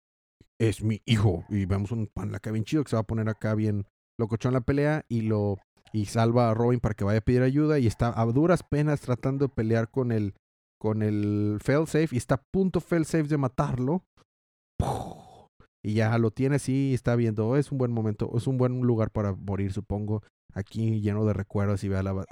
es 0.59 0.83
mi 0.83 1.01
hijo. 1.05 1.45
Y 1.49 1.65
vemos 1.65 1.91
un 1.91 2.07
pan 2.07 2.33
acá 2.33 2.51
bien 2.51 2.63
chido 2.63 2.83
que 2.83 2.89
se 2.89 2.95
va 2.95 3.01
a 3.01 3.07
poner 3.07 3.29
acá 3.29 3.53
bien 3.55 3.85
locochón 4.23 4.53
la 4.53 4.61
pelea 4.61 5.05
y 5.07 5.21
lo 5.21 5.57
y 5.91 6.05
salva 6.05 6.49
a 6.49 6.53
Robin 6.53 6.79
para 6.79 6.95
que 6.95 7.03
vaya 7.03 7.19
a 7.19 7.21
pedir 7.21 7.43
ayuda 7.43 7.77
y 7.77 7.87
está 7.87 8.19
a 8.19 8.25
duras 8.25 8.63
penas 8.63 9.01
tratando 9.01 9.45
de 9.45 9.53
pelear 9.53 9.89
con 9.91 10.11
el 10.11 10.33
con 10.79 11.01
el 11.01 11.59
failsafe 11.61 12.09
y 12.11 12.17
está 12.17 12.35
a 12.35 12.43
punto 12.51 12.81
failsafe 12.81 13.23
de 13.23 13.37
matarlo. 13.37 14.03
Y 15.85 15.95
ya 15.95 16.17
lo 16.17 16.31
tiene 16.31 16.55
así 16.55 16.91
y 16.91 16.93
está 16.93 17.15
viendo, 17.15 17.47
"Oh, 17.47 17.57
es 17.57 17.71
un 17.71 17.77
buen 17.77 17.91
momento, 17.91 18.31
es 18.35 18.47
un 18.47 18.57
buen 18.57 18.81
lugar 18.81 19.11
para 19.11 19.33
morir, 19.33 19.71
supongo. 19.71 20.23
Aquí 20.53 21.01
lleno 21.01 21.25
de 21.25 21.33
recuerdos 21.33 21.83
y 21.83 21.89
ve 21.89 21.97
a 21.97 22.03
la, 22.03 22.25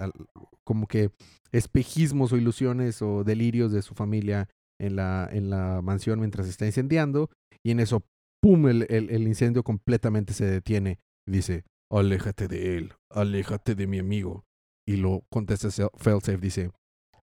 como 0.63 0.87
que 0.87 1.11
espejismos 1.51 2.31
o 2.31 2.37
ilusiones 2.37 3.01
o 3.01 3.23
delirios 3.23 3.71
de 3.71 3.81
su 3.81 3.93
familia 3.93 4.47
en 4.79 4.95
la, 4.95 5.29
en 5.31 5.49
la 5.49 5.81
mansión 5.81 6.19
mientras 6.19 6.47
está 6.47 6.65
incendiando. 6.65 7.29
Y 7.63 7.71
en 7.71 7.79
eso, 7.79 8.03
¡pum! 8.41 8.67
El, 8.67 8.87
el, 8.89 9.27
incendio 9.27 9.63
completamente 9.63 10.33
se 10.33 10.45
detiene. 10.45 10.99
Dice, 11.27 11.63
aléjate 11.99 12.47
de 12.47 12.77
él, 12.77 12.93
aléjate 13.09 13.75
de 13.75 13.87
mi 13.87 13.99
amigo. 13.99 14.45
Y 14.87 14.97
lo 14.97 15.23
contesta 15.29 15.69
Failsafe, 15.95 16.37
dice, 16.37 16.71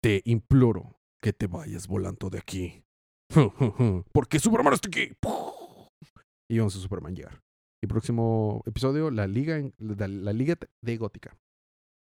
te 0.02 0.22
imploro 0.26 0.98
que 1.22 1.34
te 1.34 1.48
vayas 1.48 1.88
volando 1.88 2.30
de 2.30 2.40
aquí. 2.40 2.84
Porque 4.14 4.40
Superman 4.40 4.74
está 4.74 4.88
aquí. 4.88 5.12
Y 6.52 6.60
vamos 6.60 6.76
a 6.76 6.80
Superman 6.80 7.16
llegar. 7.16 7.42
Y 7.82 7.88
próximo 7.88 8.62
episodio, 8.66 9.10
la 9.10 9.28
Liga, 9.28 9.60
la, 9.80 10.08
la 10.08 10.34
Liga 10.34 10.56
de 10.84 10.98
Gótica. 10.98 11.36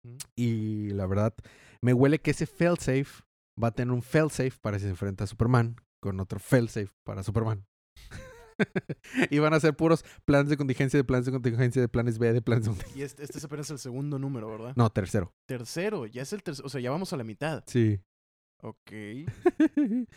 Mm. 0.06 0.16
Y 0.36 0.90
la 0.90 1.06
verdad, 1.06 1.34
me 1.82 1.92
huele 1.92 2.20
que 2.20 2.30
ese 2.30 2.46
failsafe 2.46 3.22
va 3.62 3.68
a 3.68 3.72
tener 3.72 3.92
un 3.92 4.02
failsafe 4.02 4.54
para 4.62 4.78
si 4.78 4.84
se 4.84 4.90
enfrenta 4.90 5.24
a 5.24 5.26
Superman, 5.26 5.76
con 6.00 6.20
otro 6.20 6.38
failsafe 6.38 6.90
para 7.04 7.22
Superman. 7.22 7.66
y 9.30 9.38
van 9.38 9.54
a 9.54 9.60
ser 9.60 9.74
puros 9.76 10.04
planes 10.24 10.48
de 10.50 10.56
contingencia, 10.56 10.98
de 10.98 11.04
planes 11.04 11.26
de 11.26 11.32
contingencia, 11.32 11.80
de 11.82 11.88
planes 11.88 12.18
B, 12.18 12.32
de 12.32 12.42
planes 12.42 12.64
de 12.64 12.70
contingencia. 12.70 13.00
Y 13.00 13.04
este, 13.04 13.24
este 13.24 13.38
es 13.38 13.44
apenas 13.44 13.70
el 13.70 13.78
segundo 13.78 14.18
número, 14.18 14.48
¿verdad? 14.50 14.72
No, 14.76 14.90
tercero. 14.90 15.32
Tercero, 15.46 16.06
ya 16.06 16.22
es 16.22 16.32
el 16.32 16.42
tercero. 16.42 16.66
O 16.66 16.70
sea, 16.70 16.80
ya 16.80 16.90
vamos 16.90 17.12
a 17.12 17.16
la 17.16 17.24
mitad. 17.24 17.62
Sí. 17.66 18.00
Ok. 18.62 18.92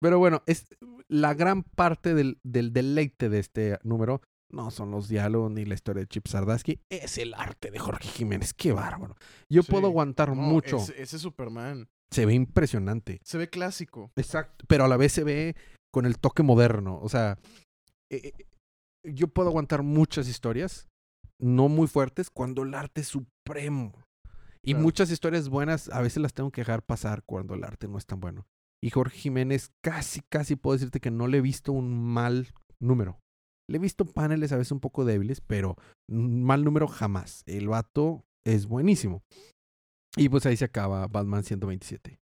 Pero 0.00 0.18
bueno, 0.18 0.42
es 0.46 0.66
la 1.08 1.34
gran 1.34 1.62
parte 1.62 2.14
del, 2.14 2.38
del 2.42 2.72
deleite 2.72 3.28
de 3.28 3.38
este 3.38 3.78
número 3.82 4.20
no 4.52 4.70
son 4.70 4.90
los 4.90 5.08
diálogos 5.08 5.50
ni 5.50 5.64
la 5.64 5.74
historia 5.74 6.00
de 6.02 6.06
Chip 6.08 6.26
Sardaski, 6.28 6.78
es 6.90 7.16
el 7.16 7.32
arte 7.34 7.70
de 7.70 7.78
Jorge 7.78 8.06
Jiménez. 8.08 8.52
Qué 8.52 8.72
bárbaro. 8.72 9.16
Yo 9.48 9.62
Sí. 9.62 9.70
puedo 9.72 9.86
aguantar 9.86 10.28
No, 10.28 10.34
mucho. 10.34 10.76
Ese, 10.76 11.00
ese 11.00 11.18
Superman. 11.18 11.88
Se 12.10 12.26
ve 12.26 12.34
impresionante. 12.34 13.18
Se 13.24 13.38
ve 13.38 13.48
clásico. 13.48 14.12
Exacto. 14.16 14.66
Pero 14.68 14.84
a 14.84 14.88
la 14.88 14.98
vez 14.98 15.12
se 15.12 15.24
ve 15.24 15.56
con 15.90 16.04
el 16.04 16.18
toque 16.18 16.42
moderno. 16.42 16.98
O 17.00 17.08
sea, 17.08 17.38
eh, 18.12 18.32
eh, 18.38 18.44
yo 19.12 19.28
puedo 19.28 19.48
aguantar 19.48 19.82
muchas 19.82 20.28
historias, 20.28 20.88
no 21.40 21.68
muy 21.68 21.88
fuertes, 21.88 22.30
cuando 22.30 22.62
el 22.62 22.74
arte 22.74 23.00
es 23.00 23.08
supremo. 23.08 23.92
Y 24.64 24.72
Claro. 24.72 24.84
muchas 24.84 25.10
historias 25.10 25.48
buenas 25.48 25.88
a 25.88 26.00
veces 26.00 26.22
las 26.22 26.34
tengo 26.34 26.50
que 26.52 26.60
dejar 26.60 26.82
pasar 26.84 27.24
cuando 27.24 27.54
el 27.54 27.64
arte 27.64 27.88
no 27.88 27.98
es 27.98 28.06
tan 28.06 28.20
bueno. 28.20 28.46
Y 28.80 28.90
Jorge 28.90 29.16
Jiménez 29.16 29.70
casi, 29.82 30.20
casi 30.28 30.54
puedo 30.56 30.74
decirte 30.74 31.00
que 31.00 31.10
no 31.10 31.26
le 31.26 31.38
he 31.38 31.40
visto 31.40 31.72
un 31.72 31.92
mal 32.12 32.48
número. 32.80 33.18
Le 33.68 33.76
he 33.78 33.80
visto 33.80 34.04
paneles 34.04 34.52
a 34.52 34.56
veces 34.56 34.72
un 34.72 34.80
poco 34.80 35.04
débiles, 35.04 35.40
pero 35.40 35.76
mal 36.08 36.64
número 36.64 36.86
jamás. 36.88 37.42
El 37.46 37.68
vato 37.68 38.24
es 38.46 38.66
buenísimo. 38.66 39.22
Y 40.16 40.28
pues 40.28 40.46
ahí 40.46 40.56
se 40.56 40.64
acaba 40.64 41.06
Batman 41.06 41.42
127. 41.42 42.18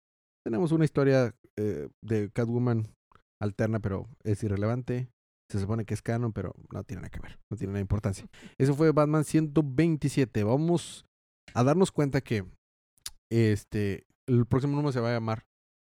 Tenemos 0.46 0.72
una 0.72 0.86
historia 0.86 1.34
eh, 1.58 1.89
de 2.03 2.29
Catwoman 2.31 2.93
alterna, 3.41 3.79
pero 3.79 4.08
es 4.24 4.43
irrelevante. 4.43 5.10
Se 5.50 5.60
supone 5.60 5.86
que 5.86 5.96
es 5.96 6.01
canon, 6.01 6.32
pero 6.32 6.53
no 6.72 6.84
tiene 6.84 7.01
nada 7.01 7.10
que 7.10 7.20
ver. 7.20 7.39
No 7.50 7.58
tiene 7.58 7.72
nada 7.72 7.79
de 7.79 7.84
importancia. 7.84 8.27
Eso 8.58 8.75
fue 8.75 8.91
Batman 8.91 9.24
127. 9.24 10.44
Vamos 10.44 11.06
a 11.56 11.63
darnos 11.63 11.91
cuenta 11.91 12.22
que 12.22 12.46
este 13.32 14.06
el 14.27 14.46
próximo 14.46 14.75
número 14.75 14.91
se 14.91 15.00
va 15.00 15.10
a 15.10 15.13
llamar 15.13 15.48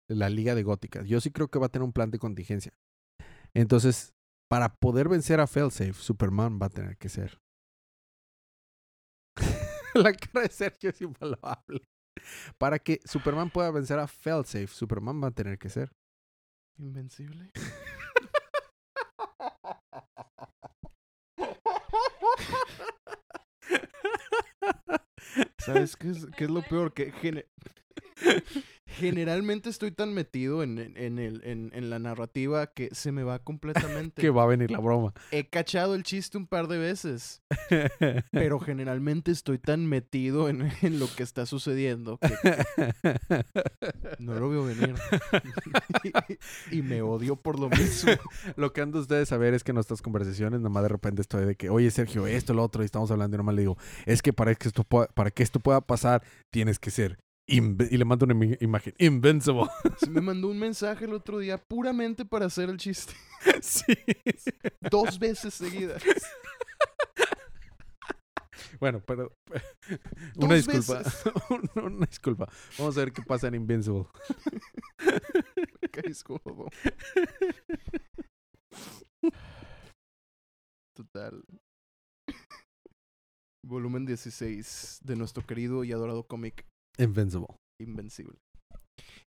la 0.09 0.31
Liga 0.31 0.55
de 0.55 0.63
Góticas. 0.63 1.07
Yo 1.07 1.21
sí 1.21 1.31
creo 1.31 1.49
que 1.49 1.59
va 1.59 1.67
a 1.67 1.69
tener 1.71 1.85
un 1.85 1.93
plan 1.93 2.11
de 2.11 2.19
contingencia. 2.19 2.73
Entonces, 3.53 4.15
para 4.49 4.77
poder 4.77 5.09
vencer 5.09 5.41
a 5.41 5.47
Failsafe, 5.47 5.93
Superman 5.95 6.59
va 6.61 6.67
a 6.67 6.71
tener 6.71 6.97
que 6.97 7.09
ser. 7.09 7.41
la 9.95 10.13
cara 10.13 10.43
de 10.43 10.49
Sergio 10.51 10.91
es 10.91 11.01
invaluable. 11.01 11.83
Para 12.59 12.79
que 12.79 13.01
Superman 13.05 13.51
pueda 13.51 13.71
vencer 13.71 13.99
a 13.99 14.07
Failsafe, 14.07 14.69
Superman 14.69 15.23
va 15.23 15.29
a 15.29 15.33
tener 15.33 15.59
que 15.59 15.69
ser. 15.69 15.93
Invencible. 16.79 17.51
¿Sabes 25.59 25.97
qué 25.97 26.11
es, 26.11 26.27
qué 26.37 26.45
es 26.45 26.51
lo 26.51 26.63
peor? 26.63 26.93
Que 26.93 27.13
gene- 27.13 27.47
generalmente 28.89 29.69
estoy 29.71 29.91
tan 29.93 30.13
metido 30.15 30.63
en, 30.63 30.79
en- 30.79 30.97
en 30.97 31.19
el, 31.19 31.43
en, 31.45 31.71
en 31.75 31.91
la 31.91 31.99
narrativa 31.99 32.67
que 32.69 32.89
se 32.93 33.13
me 33.13 33.23
va 33.23 33.39
completamente. 33.45 34.21
que 34.21 34.31
va 34.31 34.43
a 34.45 34.47
venir 34.47 34.71
la 34.71 34.79
broma. 34.81 35.13
He 35.31 35.49
cachado 35.49 35.95
el 35.95 36.03
chiste 36.03 36.37
un 36.39 36.47
par 36.47 36.67
de 36.69 36.79
veces, 36.79 37.43
pero 38.33 38.59
generalmente 38.61 39.31
estoy 39.31 39.59
tan 39.59 39.87
metido 39.87 40.49
en, 40.49 40.71
en 40.83 40.99
lo 40.99 41.07
que 41.15 41.23
está 41.23 41.47
sucediendo 41.47 42.19
que 42.19 42.29
no 44.19 44.35
lo 44.35 44.49
veo 44.49 44.65
venir. 44.65 44.95
y, 46.71 46.79
y 46.79 46.83
me 46.83 47.03
odio 47.03 47.37
por 47.37 47.59
lo 47.59 47.69
mismo. 47.71 48.13
Lo 48.57 48.73
que 48.73 48.81
han 48.81 48.93
de 48.93 48.99
ustedes 49.01 49.29
saber 49.29 49.55
es 49.55 49.65
que 49.65 49.71
en 49.73 49.77
nuestras 49.77 50.03
conversaciones, 50.03 50.61
nomás 50.61 50.83
de 50.83 50.89
repente 50.89 51.23
estoy 51.23 51.45
de 51.45 51.55
que, 51.57 51.71
oye 51.71 51.91
Sergio, 51.91 52.27
esto, 52.27 52.55
lo 52.55 52.63
otro, 52.63 52.83
y 52.83 52.87
estamos 52.87 53.11
hablando, 53.11 53.37
y 53.37 53.39
nomás 53.39 53.55
le 53.55 53.63
digo, 53.63 53.77
es 54.07 54.23
que 54.23 54.33
para 54.33 54.55
que 54.55 54.69
esto, 54.69 54.85
pueda- 54.85 55.09
para 55.09 55.31
que 55.31 55.43
esto 55.43 55.61
pueda 55.61 55.81
pasar, 55.81 56.23
tienes 56.51 56.79
que 56.79 56.91
ser. 56.91 57.19
Inve-", 57.49 57.89
y 57.91 57.97
le 57.97 58.05
mando 58.05 58.25
una 58.27 58.35
imagen, 58.61 58.95
invincible. 58.99 59.65
Se 59.99 60.11
me 60.11 60.21
mandó 60.21 60.49
un 60.49 60.59
mensaje 60.59 61.07
el 61.07 61.15
otro 61.15 61.39
día 61.39 61.59
puramente 61.59 62.25
para 62.25 62.47
hacer 62.47 62.69
el 62.69 62.77
chiste. 62.77 63.15
sí. 63.63 63.83
Dos 64.91 65.19
veces 65.19 65.55
seguidas. 65.55 66.03
Bueno, 68.81 69.03
pero. 69.05 69.33
Dos 70.35 70.45
Una 70.45 70.55
disculpa. 70.55 71.03
una, 71.51 71.87
una 71.87 72.07
disculpa. 72.07 72.49
Vamos 72.79 72.97
a 72.97 73.01
ver 73.01 73.13
qué 73.13 73.23
pasa 73.23 73.49
en 73.49 73.57
Invincible. 73.57 74.07
Qué. 75.91 76.13
Total. 80.95 81.45
Volumen 83.65 84.07
16 84.07 85.01
de 85.03 85.17
nuestro 85.17 85.45
querido 85.45 85.85
y 85.85 85.93
adorado 85.93 86.27
cómic 86.27 86.67
Invincible. 86.99 87.47
Invencible. 87.81 88.37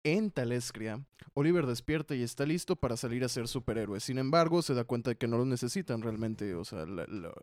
En 0.04 0.32
Talescria, 0.32 1.06
Oliver 1.36 1.68
despierta 1.68 2.16
y 2.16 2.24
está 2.24 2.46
listo 2.46 2.76
para 2.76 2.98
salir 2.98 3.24
a 3.24 3.30
ser 3.30 3.48
superhéroe. 3.48 4.00
Sin 4.00 4.18
embargo, 4.18 4.62
se 4.64 4.74
da 4.74 4.84
cuenta 4.84 5.12
de 5.12 5.16
que 5.16 5.28
no 5.28 5.38
lo 5.38 5.46
necesitan 5.46 6.02
realmente. 6.02 6.56
O 6.56 6.66
sea, 6.66 6.86
la- 6.88 7.06
la- 7.08 7.34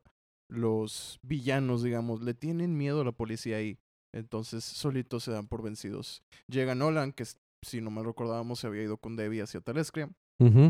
los 0.50 1.18
villanos, 1.22 1.82
digamos, 1.82 2.20
le 2.22 2.34
tienen 2.34 2.76
miedo 2.76 3.02
a 3.02 3.04
la 3.04 3.12
policía 3.12 3.58
ahí. 3.58 3.78
Entonces, 4.12 4.64
solitos 4.64 5.22
se 5.24 5.30
dan 5.30 5.46
por 5.46 5.62
vencidos. 5.62 6.22
Llega 6.50 6.74
Nolan, 6.74 7.12
que 7.12 7.24
si 7.64 7.80
no 7.80 7.90
mal 7.90 8.04
recordábamos, 8.06 8.58
se 8.58 8.66
había 8.66 8.82
ido 8.82 8.96
con 8.96 9.14
Debbie 9.14 9.42
hacia 9.42 9.60
Talescria. 9.60 10.10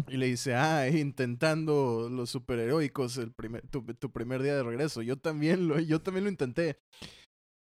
Y 0.08 0.16
le 0.16 0.26
dice, 0.26 0.54
ah, 0.54 0.88
intentando 0.88 2.08
los 2.10 2.30
superheroicos 2.30 3.16
el 3.18 3.32
primer, 3.32 3.66
tu, 3.68 3.82
tu 3.82 4.10
primer 4.10 4.42
día 4.42 4.56
de 4.56 4.62
regreso. 4.62 5.00
Yo 5.02 5.16
también 5.18 5.68
lo, 5.68 5.78
yo 5.78 6.00
también 6.02 6.24
lo 6.24 6.30
intenté. 6.30 6.78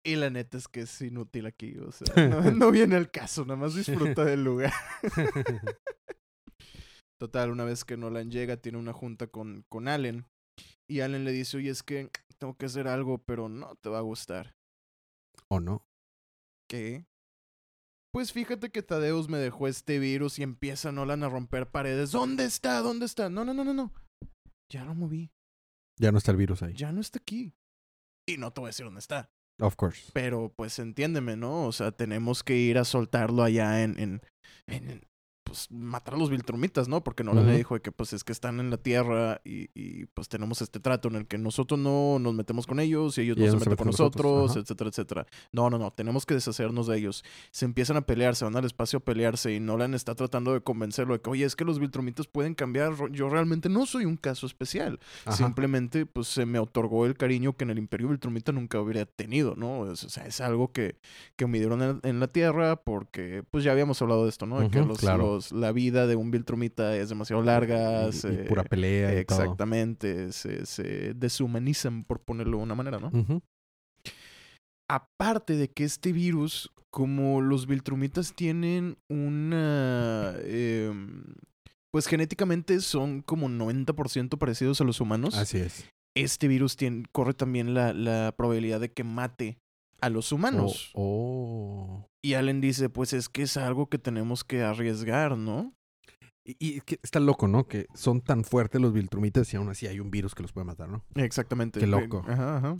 Y 0.05 0.15
la 0.17 0.29
neta 0.29 0.57
es 0.57 0.67
que 0.67 0.81
es 0.81 1.01
inútil 1.01 1.45
aquí. 1.45 1.77
O 1.79 1.91
sea, 1.91 2.05
no, 2.29 2.51
no 2.51 2.71
viene 2.71 2.95
al 2.95 3.09
caso, 3.09 3.45
nada 3.45 3.57
más 3.57 3.75
disfruta 3.75 4.25
del 4.25 4.43
lugar. 4.43 4.73
Total, 7.19 7.51
una 7.51 7.63
vez 7.63 7.85
que 7.85 7.95
Nolan 7.95 8.31
llega, 8.31 8.57
tiene 8.57 8.77
una 8.77 8.91
junta 8.91 9.27
con, 9.27 9.63
con 9.69 9.87
Allen. 9.87 10.25
Y 10.89 10.99
Allen 10.99 11.23
le 11.23 11.31
dice, 11.31 11.57
oye, 11.57 11.69
es 11.69 11.81
que 11.81 12.09
tengo 12.37 12.57
que 12.57 12.65
hacer 12.65 12.87
algo, 12.89 13.23
pero 13.23 13.47
no 13.47 13.75
te 13.75 13.89
va 13.89 13.99
a 13.99 14.01
gustar. 14.01 14.57
¿O 15.47 15.61
no? 15.61 15.87
¿Qué? 16.69 17.05
Pues 18.13 18.33
fíjate 18.33 18.69
que 18.69 18.83
Tadeus 18.83 19.29
me 19.29 19.37
dejó 19.37 19.67
este 19.67 19.99
virus 19.99 20.37
y 20.37 20.43
empieza 20.43 20.91
Nolan 20.91 21.23
a 21.23 21.29
romper 21.29 21.71
paredes. 21.71 22.11
¿Dónde 22.11 22.45
está? 22.45 22.79
¿Dónde 22.79 23.05
está? 23.05 23.29
No, 23.29 23.45
no, 23.45 23.53
no, 23.53 23.63
no, 23.63 23.73
no. 23.73 23.93
Ya 24.69 24.83
lo 24.83 24.93
moví. 24.93 25.31
Ya 25.99 26.11
no 26.11 26.17
está 26.17 26.31
el 26.31 26.37
virus 26.37 26.61
ahí. 26.61 26.73
Ya 26.73 26.91
no 26.91 27.01
está 27.01 27.19
aquí. 27.19 27.55
Y 28.27 28.37
no 28.37 28.51
te 28.51 28.61
voy 28.61 28.67
a 28.67 28.69
decir 28.69 28.85
dónde 28.85 28.99
está. 28.99 29.32
Of 29.59 29.75
course. 29.75 30.09
Pero 30.13 30.51
pues 30.55 30.79
entiéndeme, 30.79 31.35
¿no? 31.37 31.65
O 31.65 31.71
sea, 31.71 31.91
tenemos 31.91 32.43
que 32.43 32.55
ir 32.57 32.77
a 32.77 32.85
soltarlo 32.85 33.43
allá 33.43 33.83
en, 33.83 33.99
en, 33.99 34.21
en- 34.67 35.01
pues 35.53 35.69
matar 35.69 36.15
a 36.15 36.17
los 36.17 36.31
Viltrumitas, 36.31 36.87
¿no? 36.87 37.03
Porque 37.03 37.23
Nolan 37.23 37.45
le 37.45 37.55
dijo 37.55 37.75
de 37.75 37.81
que 37.81 37.91
pues 37.91 38.11
es 38.11 38.23
que 38.23 38.31
están 38.31 38.59
en 38.59 38.71
la 38.71 38.77
Tierra 38.77 39.39
y, 39.45 39.69
y, 39.75 40.07
pues 40.07 40.27
tenemos 40.27 40.63
este 40.63 40.79
trato 40.79 41.09
en 41.09 41.15
el 41.15 41.27
que 41.27 41.37
nosotros 41.37 41.79
no 41.79 42.17
nos 42.17 42.33
metemos 42.33 42.65
con 42.65 42.79
ellos 42.79 43.19
y 43.19 43.21
ellos 43.21 43.37
Y 43.37 43.41
no 43.41 43.45
se 43.45 43.53
meten 43.57 43.63
con 43.63 43.69
meten 43.69 43.77
con 43.77 43.87
nosotros, 43.87 44.55
etcétera, 44.57 44.89
etcétera. 44.89 45.27
No, 45.51 45.69
no, 45.69 45.77
no, 45.77 45.91
tenemos 45.91 46.25
que 46.25 46.33
deshacernos 46.33 46.87
de 46.87 46.97
ellos. 46.97 47.23
Se 47.51 47.65
empiezan 47.65 47.97
a 47.97 48.01
pelear, 48.01 48.35
se 48.35 48.45
van 48.45 48.55
al 48.55 48.65
espacio 48.65 48.97
a 48.97 48.99
pelearse 49.03 49.53
y 49.53 49.59
Nolan 49.59 49.93
está 49.93 50.15
tratando 50.15 50.53
de 50.53 50.61
convencerlo 50.61 51.13
de 51.13 51.21
que, 51.21 51.29
oye, 51.29 51.45
es 51.45 51.55
que 51.55 51.65
los 51.65 51.77
Viltrumitas 51.77 52.25
pueden 52.25 52.55
cambiar, 52.55 52.95
yo 53.11 53.29
realmente 53.29 53.69
no 53.69 53.85
soy 53.85 54.05
un 54.05 54.17
caso 54.17 54.47
especial. 54.47 54.99
Ajá. 55.25 55.37
Simplemente, 55.37 56.07
pues 56.07 56.29
se 56.29 56.47
me 56.47 56.57
otorgó 56.57 57.05
el 57.05 57.15
cariño 57.15 57.53
que 57.55 57.63
en 57.63 57.69
el 57.69 57.77
Imperio 57.77 58.07
Viltrumita 58.09 58.51
nunca 58.51 58.81
hubiera 58.81 59.05
tenido, 59.05 59.53
¿no? 59.55 59.81
O 59.81 59.95
sea, 59.95 60.25
es 60.25 60.41
algo 60.41 60.71
que, 60.71 60.95
que 61.35 61.45
me 61.45 61.59
dieron 61.59 61.83
en, 61.83 61.99
en 62.01 62.19
la 62.19 62.27
Tierra 62.27 62.75
porque, 62.77 63.43
pues 63.51 63.63
ya 63.63 63.71
habíamos 63.71 64.01
hablado 64.01 64.23
de 64.23 64.29
esto, 64.29 64.47
¿no? 64.47 64.59
De 64.59 64.69
que 64.71 64.79
los, 64.81 64.97
claro. 64.97 65.35
los- 65.35 65.42
la 65.51 65.71
vida 65.71 66.07
de 66.07 66.15
un 66.15 66.31
Viltrumita 66.31 66.95
es 66.95 67.09
demasiado 67.09 67.41
larga. 67.43 68.09
Y- 68.09 68.47
pura 68.47 68.63
pelea 68.63 69.19
y 69.19 69.25
todo. 69.25 69.41
Exactamente, 69.41 70.31
se, 70.31 70.65
se 70.65 71.13
deshumanizan, 71.13 72.03
por 72.03 72.19
ponerlo 72.21 72.57
de 72.57 72.63
una 72.63 72.75
manera, 72.75 72.99
¿no? 72.99 73.11
Aparte 74.89 75.55
de 75.55 75.69
que 75.69 75.83
este 75.85 76.11
virus, 76.11 76.71
como 76.91 77.41
los 77.41 77.67
Viltrumitas 77.67 78.33
tienen 78.35 78.97
una... 79.09 80.35
em, 80.43 81.23
pues 81.91 82.07
genéticamente 82.07 82.79
son 82.81 83.21
como 83.21 83.47
90% 83.49 84.37
parecidos 84.37 84.81
a 84.81 84.83
los 84.83 84.99
humanos 84.99 85.35
Así 85.35 85.59
es. 85.59 85.87
este 86.15 86.47
virus 86.47 86.75
tiene, 86.75 87.03
corre 87.11 87.33
también 87.35 87.73
la, 87.75 87.93
la 87.93 88.33
probabilidad 88.35 88.79
de 88.79 88.91
que 88.91 89.03
mate 89.03 89.57
a 90.01 90.09
los 90.09 90.31
humanos. 90.31 90.91
Oh, 90.95 92.01
oh. 92.03 92.07
Y 92.23 92.35
Allen 92.35 92.61
dice, 92.61 92.89
pues 92.89 93.11
es 93.13 93.27
que 93.27 93.43
es 93.43 93.57
algo 93.57 93.89
que 93.89 93.97
tenemos 93.99 94.43
que 94.43 94.63
arriesgar, 94.63 95.37
¿no? 95.37 95.73
Y, 96.45 96.55
y 96.59 96.77
es 96.77 96.83
que 96.83 96.99
está 97.03 97.19
loco, 97.19 97.47
¿no? 97.47 97.67
Que 97.67 97.87
son 97.93 98.21
tan 98.21 98.43
fuertes 98.43 98.81
los 98.81 98.93
Viltrumitas 98.93 99.53
y 99.53 99.57
aún 99.57 99.69
así 99.69 99.87
hay 99.87 99.99
un 99.99 100.09
virus 100.09 100.33
que 100.33 100.41
los 100.41 100.53
puede 100.53 100.65
matar, 100.65 100.89
¿no? 100.89 101.03
Exactamente. 101.15 101.79
Qué 101.79 101.87
loco. 101.87 102.23
Ajá, 102.27 102.57
ajá. 102.57 102.79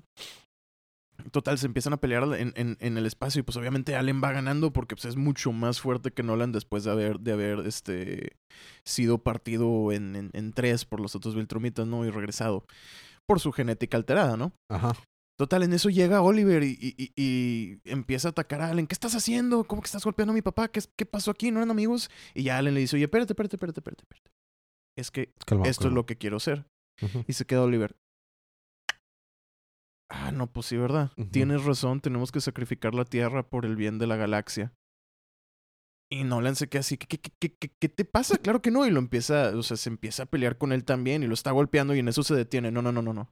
Total, 1.32 1.58
se 1.58 1.68
empiezan 1.68 1.94
a 1.94 1.98
pelear 1.98 2.24
en, 2.38 2.54
en, 2.56 2.78
en 2.80 2.98
el 2.98 3.06
espacio 3.06 3.40
y 3.40 3.44
pues 3.44 3.56
obviamente 3.56 3.96
Allen 3.96 4.22
va 4.24 4.32
ganando 4.32 4.74
porque 4.74 4.96
pues, 4.96 5.06
es 5.06 5.16
mucho 5.16 5.52
más 5.52 5.80
fuerte 5.80 6.12
que 6.12 6.24
Nolan 6.24 6.52
después 6.52 6.84
de 6.84 6.92
haber, 6.92 7.20
de 7.20 7.34
haber 7.34 7.60
este, 7.68 8.38
sido 8.86 9.20
partido 9.20 9.92
en, 9.92 10.16
en, 10.16 10.32
en 10.34 10.54
tres 10.54 10.86
por 10.86 11.00
los 11.00 11.16
otros 11.16 11.36
Viltrumitas, 11.36 11.86
¿no? 11.86 12.06
Y 12.06 12.10
regresado 12.10 12.66
por 13.28 13.40
su 13.40 13.52
genética 13.52 13.96
alterada, 13.98 14.38
¿no? 14.38 14.54
Ajá. 14.70 14.94
Total, 15.44 15.64
en 15.64 15.74
eso 15.74 15.90
llega 15.90 16.22
Oliver 16.22 16.64
y, 16.64 16.78
y, 16.80 16.96
y- 16.98 17.12
y 17.18 17.80
empieza 17.84 18.30
a 18.30 18.32
atacar 18.32 18.62
a 18.62 18.70
Allen. 18.70 18.88
¿Qué 18.88 18.94
estás 18.94 19.14
haciendo? 19.14 19.66
¿Cómo 19.66 19.82
que 19.82 19.88
estás 19.88 20.06
golpeando 20.06 20.32
a 20.32 20.34
mi 20.36 20.42
papá? 20.42 20.70
¿Qué, 20.70 20.80
qué 20.96 21.06
pasó 21.06 21.32
aquí? 21.32 21.52
¿No 21.52 21.60
eran 21.60 21.70
amigos? 21.72 22.10
Y 22.34 22.44
ya 22.44 22.58
Allen 22.58 22.74
le 22.74 22.80
dice, 22.80 22.96
oye, 22.96 23.04
espérate, 23.06 23.34
espérate, 23.34 23.58
espérate, 23.58 23.80
espérate. 23.82 24.04
espérate. 24.04 24.32
Es 24.98 25.12
que 25.12 25.34
esto 25.66 25.88
es 25.90 25.94
lo 25.94 26.06
que 26.06 26.16
quiero 26.18 26.38
hacer. 26.38 26.66
Ujú. 27.02 27.26
Y 27.28 27.34
se 27.34 27.46
queda 27.46 27.64
Oliver. 27.64 27.98
Ah, 30.10 30.32
no, 30.32 30.48
pues 30.48 30.68
sí, 30.68 30.78
¿verdad? 30.78 31.12
Tienes 31.32 31.66
razón, 31.66 32.00
tenemos 32.00 32.32
que 32.32 32.40
sacrificar 32.40 32.94
la 32.94 33.04
Tierra 33.04 33.44
por 33.50 33.66
el 33.66 33.76
bien 33.76 33.98
de 34.00 34.08
la 34.08 34.16
galaxia. 34.16 34.72
Y 36.12 36.24
Nolan 36.24 36.56
se 36.56 36.70
queda 36.70 36.82
así, 36.82 36.98
¿qué, 36.98 37.08
qué, 37.08 37.20
qué, 37.40 37.56
qué, 37.56 37.70
qué 37.80 37.90
te 37.90 38.06
pasa? 38.06 38.38
Claro 38.38 38.62
que 38.62 38.70
no. 38.72 38.86
Y 38.86 38.92
lo 38.92 39.00
empieza, 39.00 39.50
o 39.58 39.64
sea, 39.64 39.76
se 39.76 39.90
empieza 39.90 40.24
a 40.24 40.26
pelear 40.28 40.58
con 40.58 40.72
él 40.72 40.86
también 40.86 41.24
y 41.24 41.28
lo 41.28 41.34
está 41.34 41.52
golpeando 41.52 41.96
y 41.96 42.00
en 42.00 42.08
eso 42.08 42.22
se 42.24 42.36
detiene. 42.36 42.72
No, 42.72 42.82
no, 42.84 42.92
no, 42.92 43.02
no, 43.02 43.14
no. 43.14 43.30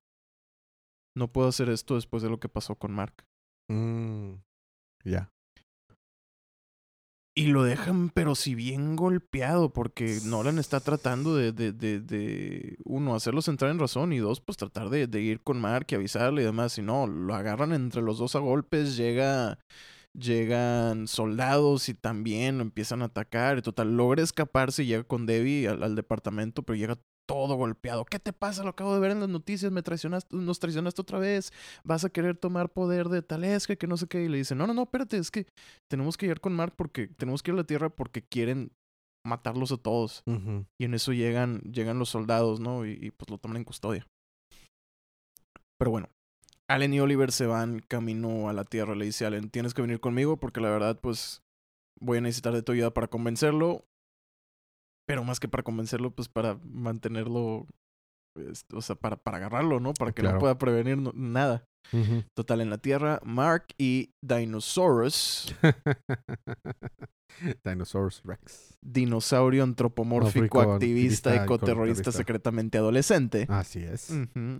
No 1.15 1.31
puedo 1.31 1.47
hacer 1.47 1.69
esto 1.69 1.95
después 1.95 2.23
de 2.23 2.29
lo 2.29 2.39
que 2.39 2.49
pasó 2.49 2.75
con 2.75 2.93
Mark. 2.93 3.25
Mm, 3.69 4.35
Ya. 5.03 5.31
Y 7.33 7.47
lo 7.47 7.63
dejan, 7.63 8.09
pero 8.09 8.35
si 8.35 8.55
bien 8.55 8.97
golpeado, 8.97 9.71
porque 9.71 10.19
Nolan 10.25 10.59
está 10.59 10.81
tratando 10.81 11.33
de, 11.33 11.53
de, 11.53 11.71
de, 11.71 12.01
de, 12.01 12.77
uno, 12.83 13.15
hacerlos 13.15 13.47
entrar 13.47 13.71
en 13.71 13.79
razón 13.79 14.11
y 14.11 14.17
dos, 14.17 14.41
pues 14.41 14.57
tratar 14.57 14.89
de, 14.89 15.07
de 15.07 15.21
ir 15.21 15.41
con 15.41 15.61
Mark 15.61 15.87
y 15.89 15.95
avisarle 15.95 16.41
y 16.41 16.45
demás. 16.45 16.77
Y 16.77 16.81
no, 16.81 17.07
lo 17.07 17.33
agarran 17.33 17.71
entre 17.71 18.01
los 18.01 18.17
dos 18.17 18.35
a 18.35 18.39
golpes, 18.39 18.97
llega, 18.97 19.59
llegan 20.13 21.07
soldados 21.07 21.87
y 21.87 21.93
también 21.93 22.57
lo 22.57 22.63
empiezan 22.63 23.01
a 23.01 23.05
atacar. 23.05 23.57
Y 23.57 23.61
total, 23.61 23.95
logra 23.95 24.21
escaparse 24.23 24.83
y 24.83 24.87
llega 24.87 25.03
con 25.05 25.25
Debbie 25.25 25.69
al, 25.69 25.83
al 25.83 25.95
departamento, 25.95 26.63
pero 26.63 26.75
llega 26.75 26.99
todo 27.27 27.55
golpeado. 27.55 28.05
¿Qué 28.05 28.19
te 28.19 28.33
pasa? 28.33 28.63
Lo 28.63 28.69
acabo 28.69 28.93
de 28.93 28.99
ver 28.99 29.11
en 29.11 29.19
las 29.19 29.29
noticias, 29.29 29.71
me 29.71 29.81
traicionaste, 29.81 30.35
nos 30.35 30.59
traicionaste 30.59 31.01
otra 31.01 31.19
vez. 31.19 31.51
Vas 31.83 32.03
a 32.03 32.09
querer 32.09 32.37
tomar 32.37 32.69
poder 32.69 33.09
de 33.09 33.21
Talesca, 33.21 33.75
que 33.75 33.87
no 33.87 33.97
sé 33.97 34.07
qué. 34.07 34.23
Y 34.23 34.29
le 34.29 34.37
dice, 34.37 34.55
no, 34.55 34.67
no, 34.67 34.73
no, 34.73 34.83
espérate, 34.83 35.17
es 35.17 35.31
que 35.31 35.47
tenemos 35.89 36.17
que 36.17 36.27
ir 36.27 36.41
con 36.41 36.53
Mark 36.53 36.73
porque 36.75 37.07
tenemos 37.07 37.41
que 37.41 37.51
ir 37.51 37.55
a 37.55 37.57
la 37.57 37.63
Tierra 37.63 37.89
porque 37.89 38.21
quieren 38.21 38.71
matarlos 39.25 39.71
a 39.71 39.77
todos. 39.77 40.23
Y 40.77 40.85
en 40.85 40.93
eso 40.93 41.13
llegan, 41.13 41.59
llegan 41.61 41.99
los 41.99 42.09
soldados, 42.09 42.59
¿no? 42.59 42.85
Y, 42.85 42.97
y, 43.01 43.11
pues 43.11 43.29
lo 43.29 43.37
toman 43.37 43.57
en 43.57 43.63
custodia. 43.63 44.07
Pero 45.77 45.91
bueno, 45.91 46.09
Allen 46.67 46.93
y 46.93 46.99
Oliver 46.99 47.31
se 47.31 47.45
van 47.45 47.79
camino 47.87 48.49
a 48.49 48.53
la 48.53 48.63
Tierra. 48.63 48.95
Le 48.95 49.05
dice 49.05 49.25
Allen, 49.25 49.49
tienes 49.49 49.73
que 49.73 49.81
venir 49.81 49.99
conmigo 49.99 50.37
porque 50.37 50.61
la 50.61 50.69
verdad, 50.69 50.99
pues, 50.99 51.41
voy 51.99 52.17
a 52.17 52.21
necesitar 52.21 52.53
de 52.53 52.63
tu 52.63 52.71
ayuda 52.71 52.93
para 52.93 53.07
convencerlo. 53.07 53.85
Pero 55.11 55.25
más 55.25 55.41
que 55.41 55.49
para 55.49 55.63
convencerlo, 55.63 56.11
pues 56.11 56.29
para 56.29 56.57
mantenerlo, 56.63 57.67
pues, 58.33 58.63
o 58.73 58.81
sea, 58.81 58.95
para, 58.95 59.17
para 59.17 59.37
agarrarlo, 59.37 59.81
¿no? 59.81 59.93
Para 59.93 60.13
que 60.13 60.21
Claro. 60.21 60.37
no 60.37 60.39
pueda 60.39 60.57
prevenir 60.57 60.97
no- 60.97 61.11
nada. 61.13 61.65
Total, 62.37 62.61
en 62.61 62.69
la 62.69 62.77
Tierra, 62.77 63.19
Mark 63.25 63.65
y 63.77 64.11
Dinosaurus, 64.23 65.53
Dinosaurus 67.65 68.21
Rex. 68.23 68.77
dinosaurio 68.83 69.63
antropomórfico, 69.63 70.61
activista, 70.61 71.31
activista, 71.31 71.43
ecoterrorista 71.43 72.11
secretamente 72.11 72.77
adolescente. 72.77 73.47
Así 73.49 73.79
es. 73.83 74.13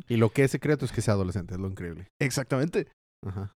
Y 0.09 0.17
lo 0.17 0.31
que 0.31 0.43
es 0.45 0.51
secreto 0.51 0.83
es 0.83 0.91
que 0.91 1.01
sea 1.01 1.13
adolescente, 1.13 1.53
es 1.53 1.59
lo 1.59 1.67
increíble. 1.67 2.07
Exactamente. 2.19 2.87
Ajá. 3.25 3.53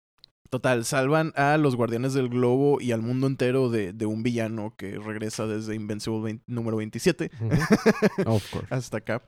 Total, 0.52 0.84
salvan 0.84 1.32
a 1.38 1.56
los 1.58 1.78
guardianes 1.78 2.14
del 2.14 2.28
globo 2.28 2.82
y 2.82 2.92
al 2.92 3.02
mundo 3.02 3.26
entero 3.28 3.70
de, 3.70 3.94
de 3.94 4.06
un 4.06 4.22
villano 4.22 4.76
que 4.78 5.00
regresa 5.00 5.48
desde 5.48 5.76
Invincible 5.76 6.20
20 6.22 6.44
número 6.48 6.76
27 6.76 7.32
Ujú. 7.40 7.50
of 8.30 8.52
course. 8.52 8.68
hasta 8.70 8.98
acá. 8.98 9.24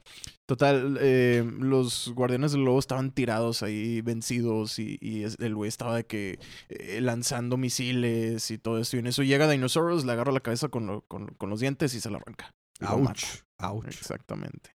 Total, 0.46 0.98
eh, 1.00 1.42
los 1.60 2.12
guardianes 2.14 2.52
del 2.52 2.60
globo 2.64 2.78
estaban 2.78 3.10
tirados 3.10 3.62
ahí, 3.62 4.02
vencidos, 4.02 4.78
y, 4.78 4.98
el 5.38 5.54
güey 5.54 5.68
estaba 5.68 5.96
de 5.96 6.04
que 6.04 6.38
eh, 6.68 7.00
lanzando 7.00 7.56
misiles 7.56 8.50
y 8.50 8.58
todo 8.58 8.78
esto. 8.78 8.96
Y 8.96 9.00
en 9.00 9.06
eso 9.06 9.22
llega 9.22 9.48
Dinosaurus, 9.50 10.04
le 10.04 10.12
agarra 10.12 10.30
la 10.30 10.40
cabeza 10.40 10.68
con, 10.68 10.86
lo- 10.86 11.00
con- 11.08 11.28
con 11.38 11.48
los 11.48 11.60
dientes 11.60 11.94
y 11.94 12.00
se 12.02 12.10
la 12.10 12.18
arranca. 12.18 12.50
Ouch. 12.86 13.24
Ouch. 13.60 13.86
Exactamente. 13.86 14.72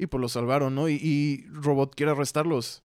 Y 0.00 0.06
pues 0.06 0.20
lo 0.20 0.28
salvaron, 0.28 0.76
¿no? 0.76 0.88
Y, 0.88 0.94
y 1.02 1.44
Robot 1.48 1.96
quiere 1.96 2.12
arrestarlos. 2.12 2.82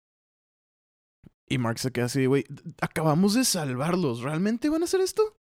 Y 1.49 1.57
Mark 1.57 1.79
se 1.79 1.91
queda 1.91 2.05
así, 2.05 2.25
güey, 2.25 2.45
acabamos 2.81 3.33
de 3.33 3.45
salvarlos. 3.45 4.21
¿Realmente 4.21 4.69
van 4.69 4.81
a 4.81 4.85
hacer 4.85 5.01
esto? 5.01 5.37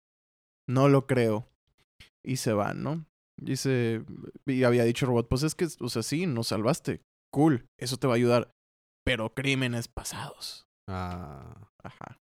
No 0.67 0.89
lo 0.89 1.05
creo. 1.05 1.47
Y 2.23 2.37
se 2.37 2.53
van, 2.53 2.83
¿no? 2.83 3.05
Dice, 3.39 4.03
y 4.45 4.63
había 4.63 4.83
dicho 4.83 5.05
Robot, 5.05 5.27
pues 5.27 5.43
es 5.43 5.55
que, 5.55 5.67
o 5.79 5.89
sea, 5.89 6.03
sí, 6.03 6.25
nos 6.27 6.47
salvaste. 6.47 7.01
Cool, 7.31 7.65
eso 7.77 7.97
te 7.97 8.07
va 8.07 8.13
a 8.13 8.17
ayudar. 8.17 8.51
Pero 9.03 9.33
crímenes 9.33 9.87
pasados. 9.87 10.67
Ah, 10.87 11.71
Ajá. 11.83 12.20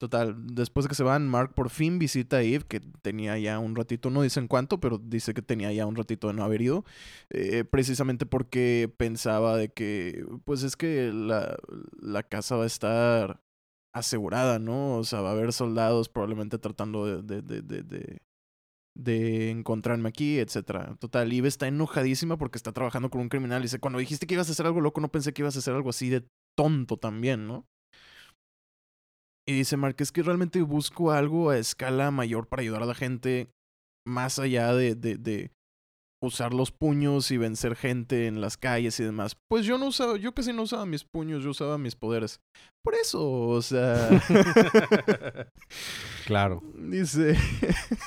Total, 0.00 0.34
después 0.46 0.84
de 0.84 0.88
que 0.88 0.94
se 0.94 1.02
van, 1.02 1.28
Mark 1.28 1.52
por 1.52 1.68
fin 1.68 1.98
visita 1.98 2.38
a 2.38 2.42
Eve, 2.42 2.64
que 2.66 2.80
tenía 2.80 3.36
ya 3.38 3.58
un 3.58 3.76
ratito, 3.76 4.08
no 4.08 4.22
dicen 4.22 4.48
cuánto, 4.48 4.80
pero 4.80 4.96
dice 4.96 5.34
que 5.34 5.42
tenía 5.42 5.70
ya 5.74 5.84
un 5.84 5.94
ratito 5.94 6.28
de 6.28 6.32
no 6.32 6.42
haber 6.42 6.62
ido, 6.62 6.86
eh, 7.28 7.64
precisamente 7.64 8.24
porque 8.24 8.90
pensaba 8.96 9.58
de 9.58 9.68
que, 9.68 10.24
pues 10.46 10.62
es 10.62 10.76
que 10.76 11.12
la, 11.12 11.54
la 12.00 12.22
casa 12.22 12.56
va 12.56 12.64
a 12.64 12.66
estar 12.66 13.42
asegurada, 13.92 14.58
¿no? 14.58 14.96
O 14.96 15.04
sea, 15.04 15.20
va 15.20 15.28
a 15.30 15.32
haber 15.32 15.52
soldados 15.52 16.08
probablemente 16.08 16.58
tratando 16.58 17.04
de, 17.04 17.42
de, 17.42 17.60
de, 17.60 17.82
de, 17.82 18.22
de, 18.96 19.50
encontrarme 19.50 20.08
aquí, 20.08 20.38
etcétera. 20.38 20.96
Total, 20.98 21.30
Eve 21.30 21.48
está 21.48 21.68
enojadísima 21.68 22.38
porque 22.38 22.56
está 22.56 22.72
trabajando 22.72 23.10
con 23.10 23.20
un 23.20 23.28
criminal. 23.28 23.60
Dice, 23.60 23.80
cuando 23.80 23.98
dijiste 23.98 24.26
que 24.26 24.32
ibas 24.32 24.48
a 24.48 24.52
hacer 24.52 24.64
algo 24.64 24.80
loco, 24.80 25.02
no 25.02 25.12
pensé 25.12 25.34
que 25.34 25.42
ibas 25.42 25.56
a 25.56 25.58
hacer 25.58 25.74
algo 25.74 25.90
así 25.90 26.08
de 26.08 26.26
tonto 26.56 26.96
también, 26.96 27.46
¿no? 27.46 27.66
Y 29.50 29.52
dice 29.52 29.76
Mark, 29.76 29.96
es 29.98 30.12
que 30.12 30.22
realmente 30.22 30.62
busco 30.62 31.10
algo 31.10 31.50
a 31.50 31.58
escala 31.58 32.12
mayor 32.12 32.46
para 32.46 32.62
ayudar 32.62 32.84
a 32.84 32.86
la 32.86 32.94
gente, 32.94 33.50
más 34.06 34.38
allá 34.38 34.72
de, 34.74 34.94
de, 34.94 35.16
de 35.16 35.50
usar 36.22 36.54
los 36.54 36.70
puños 36.70 37.32
y 37.32 37.36
vencer 37.36 37.74
gente 37.74 38.28
en 38.28 38.40
las 38.40 38.56
calles 38.56 39.00
y 39.00 39.02
demás. 39.02 39.36
Pues 39.48 39.66
yo 39.66 39.76
no 39.76 39.86
usaba, 39.88 40.16
yo 40.18 40.32
casi 40.32 40.52
no 40.52 40.62
usaba 40.62 40.86
mis 40.86 41.02
puños, 41.02 41.42
yo 41.42 41.50
usaba 41.50 41.78
mis 41.78 41.96
poderes. 41.96 42.38
Por 42.84 42.94
eso, 42.94 43.28
o 43.28 43.60
sea, 43.60 44.08
claro. 46.26 46.62
dice, 46.78 47.36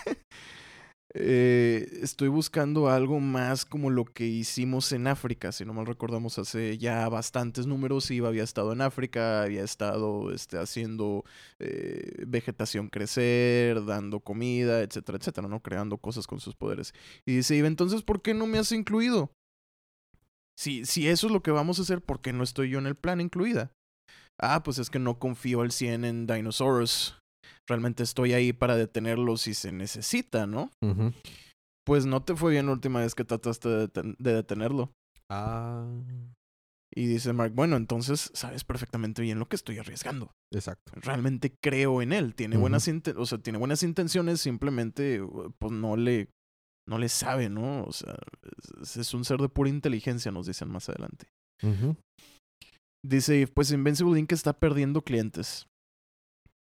eh, 1.15 1.99
estoy 2.01 2.27
buscando 2.27 2.89
algo 2.89 3.19
más 3.19 3.65
como 3.65 3.91
lo 3.91 4.05
que 4.05 4.25
hicimos 4.25 4.91
en 4.93 5.05
África, 5.05 5.51
si 5.51 5.63
no 5.63 5.73
mal 5.73 5.85
recordamos, 5.85 6.39
hace 6.39 6.79
ya 6.79 7.07
bastantes 7.07 7.67
números, 7.67 8.09
Iba 8.09 8.29
había 8.29 8.43
estado 8.43 8.73
en 8.73 8.81
África, 8.81 9.43
había 9.43 9.63
estado 9.63 10.31
este, 10.31 10.57
haciendo 10.57 11.23
eh, 11.59 12.23
vegetación 12.25 12.89
crecer, 12.89 13.85
dando 13.85 14.21
comida, 14.21 14.81
etcétera, 14.81 15.19
etcétera, 15.19 15.47
¿no? 15.47 15.61
Creando 15.61 15.99
cosas 15.99 16.25
con 16.25 16.39
sus 16.39 16.55
poderes. 16.55 16.93
Y 17.27 17.35
dice, 17.35 17.55
Iva, 17.55 17.67
entonces, 17.67 18.01
¿por 18.01 18.23
qué 18.23 18.33
no 18.33 18.47
me 18.47 18.57
has 18.57 18.71
incluido? 18.71 19.31
Si, 20.57 20.85
si 20.85 21.07
eso 21.07 21.27
es 21.27 21.33
lo 21.33 21.43
que 21.43 21.51
vamos 21.51 21.77
a 21.77 21.83
hacer, 21.83 22.01
¿por 22.01 22.21
qué 22.21 22.33
no 22.33 22.43
estoy 22.43 22.69
yo 22.69 22.79
en 22.79 22.87
el 22.87 22.95
plan 22.95 23.21
incluida? 23.21 23.71
Ah, 24.39 24.63
pues 24.63 24.79
es 24.79 24.89
que 24.89 24.99
no 24.99 25.19
confío 25.19 25.61
al 25.61 25.71
100 25.71 26.05
en 26.05 26.27
Dinosaurus. 26.27 27.22
Realmente 27.69 28.03
estoy 28.03 28.33
ahí 28.33 28.51
para 28.53 28.75
detenerlo 28.75 29.37
si 29.37 29.53
se 29.53 29.71
necesita, 29.71 30.45
¿no? 30.47 30.69
Pues 31.85 32.05
no 32.05 32.23
te 32.23 32.35
fue 32.35 32.51
bien 32.51 32.65
la 32.67 32.73
última 32.73 32.99
vez 32.99 33.15
que 33.15 33.23
trataste 33.25 33.69
de, 33.69 33.87
deten- 33.89 34.15
de 34.19 34.33
detenerlo. 34.33 34.91
Ah, 35.29 35.85
Y 36.95 37.07
dice 37.07 37.33
Mark, 37.33 37.53
bueno, 37.55 37.75
entonces 37.75 38.29
sabes 38.33 38.63
perfectamente 38.63 39.21
bien 39.21 39.39
lo 39.39 39.47
que 39.47 39.55
estoy 39.55 39.79
arriesgando. 39.79 40.31
exacto. 40.53 40.91
Realmente 40.95 41.55
creo 41.61 42.01
en 42.01 42.13
él. 42.13 42.35
Tiene 42.35 42.57
buenas, 42.57 42.87
inte- 42.87 43.15
o 43.17 43.25
sea, 43.25 43.37
tiene 43.39 43.57
buenas 43.59 43.81
intenciones, 43.83 44.41
simplemente 44.41 45.21
uh, 45.21 45.51
pues 45.59 45.71
no 45.71 45.95
le, 45.97 46.29
no 46.87 46.97
le 46.99 47.09
sabe, 47.09 47.49
¿no? 47.49 47.83
O 47.85 47.91
sea, 47.91 48.15
es, 48.81 48.97
es 48.97 49.13
un 49.13 49.25
ser 49.25 49.39
de 49.39 49.49
pura 49.49 49.69
inteligencia, 49.69 50.31
nos 50.31 50.45
dicen 50.47 50.69
más 50.69 50.87
adelante. 50.89 51.27
Ujú. 51.63 51.95
Dice, 53.05 53.47
pues 53.47 53.71
Invincible 53.71 54.19
Inc. 54.19 54.31
está 54.33 54.53
perdiendo 54.53 55.01
clientes. 55.01 55.65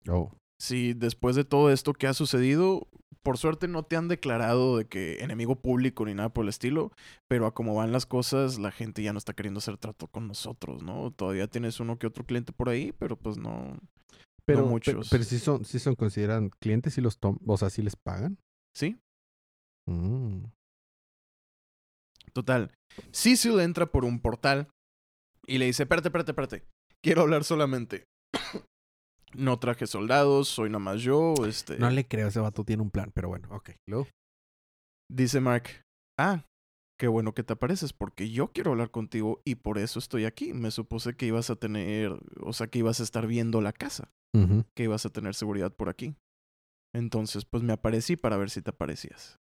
Oh. 0.08 0.32
Si 0.64 0.94
después 0.94 1.36
de 1.36 1.44
todo 1.44 1.74
esto 1.74 1.92
que 1.92 2.08
ha 2.08 2.14
sucedido, 2.14 2.88
por 3.22 3.38
suerte 3.38 3.68
no 3.68 3.84
te 3.84 3.98
han 3.98 4.08
declarado 4.08 4.78
de 4.78 4.86
que 4.86 5.22
enemigo 5.22 5.58
público 5.58 6.06
ni 6.06 6.14
nada 6.14 6.30
por 6.30 6.46
el 6.46 6.50
estilo, 6.50 6.94
pero 7.28 7.48
a 7.48 7.54
cómo 7.54 7.76
van 7.76 7.92
las 7.92 8.06
cosas, 8.06 8.60
la 8.60 8.72
gente 8.72 9.04
ya 9.04 9.12
no 9.12 9.18
está 9.18 9.34
queriendo 9.34 9.58
hacer 9.58 9.78
trato 9.78 10.08
con 10.08 10.26
nosotros, 10.26 10.82
¿no? 10.82 11.12
Todavía 11.12 11.48
tienes 11.48 11.82
uno 11.82 12.00
que 12.00 12.08
otro 12.08 12.26
cliente 12.26 12.54
por 12.54 12.70
ahí, 12.70 12.94
pero 12.94 13.18
pues 13.18 13.38
no. 13.38 13.78
Pero, 14.46 14.66
muchos. 14.66 14.94
Pero, 14.94 15.08
pero 15.12 15.24
sí 15.26 15.38
son, 15.38 15.66
sí 15.66 15.80
son 15.80 15.96
consideran 15.96 16.50
clientes 16.62 16.98
y 16.98 17.02
los 17.02 17.18
tom 17.18 17.40
o 17.46 17.58
sea, 17.58 17.70
sí 17.70 17.82
les 17.82 17.98
pagan. 17.98 18.38
¿Sí? 18.74 18.96
Mm. 19.86 20.46
Total. 22.32 22.72
Cecil 23.12 23.60
entra 23.60 23.88
por 23.88 24.06
un 24.06 24.22
portal 24.22 24.70
y 25.46 25.58
le 25.58 25.66
dice, 25.66 25.84
espérate, 25.84 26.08
espérate, 26.08 26.32
espérate. 26.32 26.64
Quiero 27.02 27.24
hablar 27.24 27.44
solamente. 27.44 28.06
No 29.36 29.60
traje 29.60 29.88
soldados, 29.88 30.48
soy 30.48 30.70
nada 30.70 30.80
más 30.80 31.02
yo, 31.02 31.34
este... 31.46 31.78
No 31.78 31.90
le 31.90 32.08
creo, 32.08 32.28
ese 32.28 32.40
vato 32.40 32.64
tiene 32.64 32.82
un 32.82 32.92
plan, 32.92 33.12
pero 33.14 33.30
bueno, 33.30 33.48
ok. 33.52 33.72
Luego. 33.88 34.08
Dice 35.12 35.40
Mark, 35.40 35.84
ah, 36.20 36.44
qué 37.00 37.08
bueno 37.08 37.34
que 37.34 37.44
te 37.44 37.54
apareces 37.54 37.94
porque 37.94 38.30
yo 38.30 38.52
quiero 38.52 38.72
hablar 38.72 38.92
contigo 38.92 39.42
y 39.46 39.56
por 39.56 39.78
eso 39.78 40.00
estoy 40.00 40.26
aquí. 40.26 40.54
Me 40.54 40.72
supuse 40.72 41.16
que 41.16 41.26
ibas 41.26 41.50
a 41.50 41.56
tener, 41.56 42.18
o 42.42 42.54
sea, 42.54 42.68
que 42.68 42.80
ibas 42.80 43.00
a 43.00 43.04
estar 43.04 43.28
viendo 43.28 43.62
la 43.62 43.74
casa, 43.74 44.12
que 44.76 44.84
ibas 44.84 45.06
a 45.06 45.10
tener 45.10 45.36
seguridad 45.36 45.74
por 45.74 45.90
aquí. 45.90 46.16
Entonces, 46.96 47.46
pues 47.46 47.64
me 47.64 47.74
aparecí 47.74 48.16
para 48.16 48.38
ver 48.38 48.50
si 48.50 48.62
te 48.62 48.70
aparecías. 48.70 49.40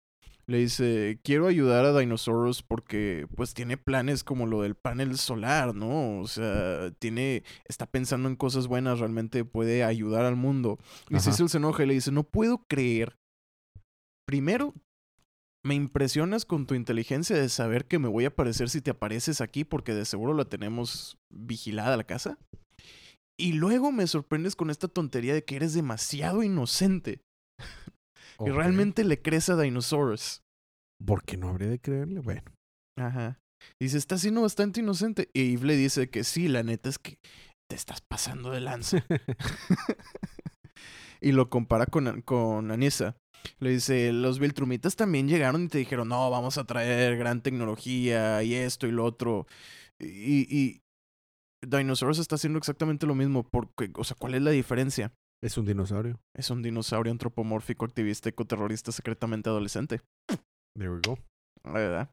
Le 0.48 0.58
dice, 0.58 1.18
quiero 1.24 1.48
ayudar 1.48 1.84
a 1.84 1.98
Dinosaurus 1.98 2.62
porque 2.62 3.26
pues 3.34 3.52
tiene 3.52 3.76
planes 3.76 4.22
como 4.22 4.46
lo 4.46 4.62
del 4.62 4.76
panel 4.76 5.18
solar, 5.18 5.74
¿no? 5.74 6.20
O 6.20 6.28
sea, 6.28 6.92
tiene, 7.00 7.42
está 7.68 7.86
pensando 7.86 8.28
en 8.28 8.36
cosas 8.36 8.68
buenas, 8.68 9.00
realmente 9.00 9.44
puede 9.44 9.82
ayudar 9.82 10.24
al 10.24 10.36
mundo. 10.36 10.78
Y 11.10 11.16
Ajá. 11.16 11.32
Cecil 11.32 11.48
se 11.48 11.58
enoja 11.58 11.82
y 11.82 11.86
le 11.86 11.94
dice, 11.94 12.12
no 12.12 12.22
puedo 12.22 12.64
creer. 12.68 13.16
Primero, 14.24 14.72
me 15.66 15.74
impresionas 15.74 16.44
con 16.44 16.66
tu 16.66 16.74
inteligencia 16.74 17.36
de 17.36 17.48
saber 17.48 17.86
que 17.86 17.98
me 17.98 18.08
voy 18.08 18.24
a 18.24 18.28
aparecer 18.28 18.70
si 18.70 18.80
te 18.80 18.92
apareces 18.92 19.40
aquí 19.40 19.64
porque 19.64 19.94
de 19.94 20.04
seguro 20.04 20.32
la 20.32 20.44
tenemos 20.44 21.18
vigilada 21.28 21.96
la 21.96 22.04
casa. 22.04 22.38
Y 23.38 23.54
luego 23.54 23.90
me 23.90 24.06
sorprendes 24.06 24.54
con 24.54 24.70
esta 24.70 24.86
tontería 24.86 25.34
de 25.34 25.44
que 25.44 25.56
eres 25.56 25.74
demasiado 25.74 26.44
inocente. 26.44 27.20
Y 28.44 28.50
realmente 28.50 29.04
le 29.04 29.20
crees 29.20 29.48
a 29.48 29.60
Dinosaurus. 29.60 30.42
¿Por 31.04 31.24
qué 31.24 31.36
no 31.36 31.48
habría 31.48 31.68
de 31.68 31.78
creerle? 31.78 32.20
Bueno. 32.20 32.42
Ajá. 32.98 33.38
Dice, 33.80 33.98
estás 33.98 34.20
siendo 34.20 34.42
bastante 34.42 34.80
inocente. 34.80 35.30
Y 35.34 35.54
Eve 35.54 35.66
le 35.66 35.76
dice 35.76 36.08
que 36.08 36.24
sí, 36.24 36.48
la 36.48 36.62
neta 36.62 36.88
es 36.88 36.98
que 36.98 37.18
te 37.68 37.76
estás 37.76 38.00
pasando 38.00 38.50
de 38.50 38.60
lanza. 38.60 39.04
y 41.20 41.32
lo 41.32 41.50
compara 41.50 41.86
con, 41.86 42.22
con 42.22 42.70
Anissa. 42.70 43.16
Le 43.58 43.70
dice, 43.70 44.12
los 44.12 44.38
Viltrumitas 44.38 44.96
también 44.96 45.28
llegaron 45.28 45.64
y 45.64 45.68
te 45.68 45.78
dijeron, 45.78 46.08
no, 46.08 46.30
vamos 46.30 46.58
a 46.58 46.64
traer 46.64 47.16
gran 47.16 47.42
tecnología 47.42 48.42
y 48.42 48.54
esto 48.54 48.86
y 48.86 48.92
lo 48.92 49.04
otro. 49.04 49.46
Y, 49.98 50.54
y 50.54 50.80
Dinosaurus 51.66 52.18
está 52.18 52.34
haciendo 52.34 52.58
exactamente 52.58 53.06
lo 53.06 53.14
mismo. 53.14 53.44
Porque, 53.44 53.90
o 53.94 54.04
sea, 54.04 54.16
¿cuál 54.18 54.34
es 54.34 54.42
la 54.42 54.50
diferencia? 54.50 55.12
Es 55.46 55.56
un 55.58 55.64
dinosaurio. 55.64 56.20
Es 56.34 56.50
un 56.50 56.62
dinosaurio 56.62 57.12
antropomórfico, 57.12 57.84
activista, 57.84 58.28
ecoterrorista, 58.28 58.92
secretamente 58.92 59.48
adolescente. 59.48 60.00
There 60.76 60.90
we 60.90 61.00
go. 61.06 61.18
La 61.64 61.72
verdad. 61.72 62.10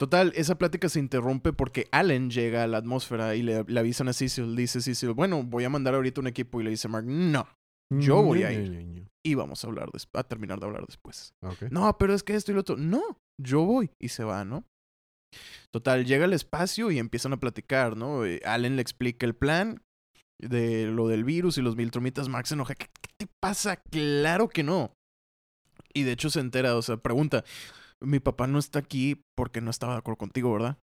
Total, 0.00 0.32
esa 0.36 0.56
plática 0.56 0.88
se 0.88 1.00
interrumpe 1.00 1.52
porque 1.52 1.88
Allen 1.90 2.30
llega 2.30 2.62
a 2.62 2.66
la 2.66 2.78
atmósfera 2.78 3.34
y 3.34 3.42
le, 3.42 3.64
le 3.64 3.80
avisan 3.80 4.08
a 4.08 4.12
Cecil. 4.12 4.54
Dice 4.54 4.80
Cecil, 4.80 5.12
bueno, 5.12 5.42
voy 5.42 5.64
a 5.64 5.70
mandar 5.70 5.94
ahorita 5.94 6.20
un 6.20 6.28
equipo. 6.28 6.60
Y 6.60 6.64
le 6.64 6.70
dice 6.70 6.88
Mark, 6.88 7.06
no. 7.06 7.48
Yo 7.90 8.22
voy 8.22 8.42
a 8.42 8.52
ir. 8.52 9.08
Y 9.24 9.34
vamos 9.34 9.64
a 9.64 9.66
hablar 9.66 9.90
a 10.14 10.24
terminar 10.24 10.60
de 10.60 10.66
hablar 10.66 10.86
después. 10.86 11.34
Ok. 11.42 11.70
No, 11.70 11.96
pero 11.98 12.14
es 12.14 12.22
que 12.22 12.34
esto 12.34 12.52
y 12.52 12.54
lo 12.54 12.60
otro. 12.60 12.76
No, 12.76 13.02
yo 13.40 13.64
voy. 13.64 13.90
Y 14.00 14.08
se 14.08 14.24
va, 14.24 14.44
¿no? 14.44 14.64
Total, 15.72 16.06
llega 16.06 16.24
al 16.24 16.32
espacio 16.32 16.90
y 16.90 16.98
empiezan 16.98 17.32
a 17.32 17.40
platicar, 17.40 17.96
¿no? 17.96 18.24
Eh, 18.24 18.40
Allen 18.44 18.76
le 18.76 18.82
explica 18.82 19.26
el 19.26 19.34
plan 19.34 19.82
de 20.40 20.86
lo 20.86 21.08
del 21.08 21.24
virus 21.24 21.58
y 21.58 21.62
los 21.62 21.76
Viltrumitas. 21.76 22.28
Mark 22.28 22.46
se 22.46 22.54
enoja. 22.54 22.74
¿Qué, 22.74 22.86
qué 23.00 23.08
te 23.16 23.26
pasa? 23.40 23.76
Claro 23.76 24.48
que 24.48 24.62
no. 24.62 24.92
Y 25.94 26.02
de 26.04 26.12
hecho 26.12 26.30
se 26.30 26.40
entera, 26.40 26.76
o 26.76 26.82
sea, 26.82 26.96
pregunta, 26.98 27.44
mi 28.00 28.20
papá 28.20 28.46
no 28.46 28.58
está 28.58 28.78
aquí 28.78 29.22
porque 29.36 29.60
no 29.60 29.70
estaba 29.70 29.94
de 29.94 29.98
acuerdo 30.00 30.18
contigo, 30.18 30.52
¿verdad? 30.52 30.78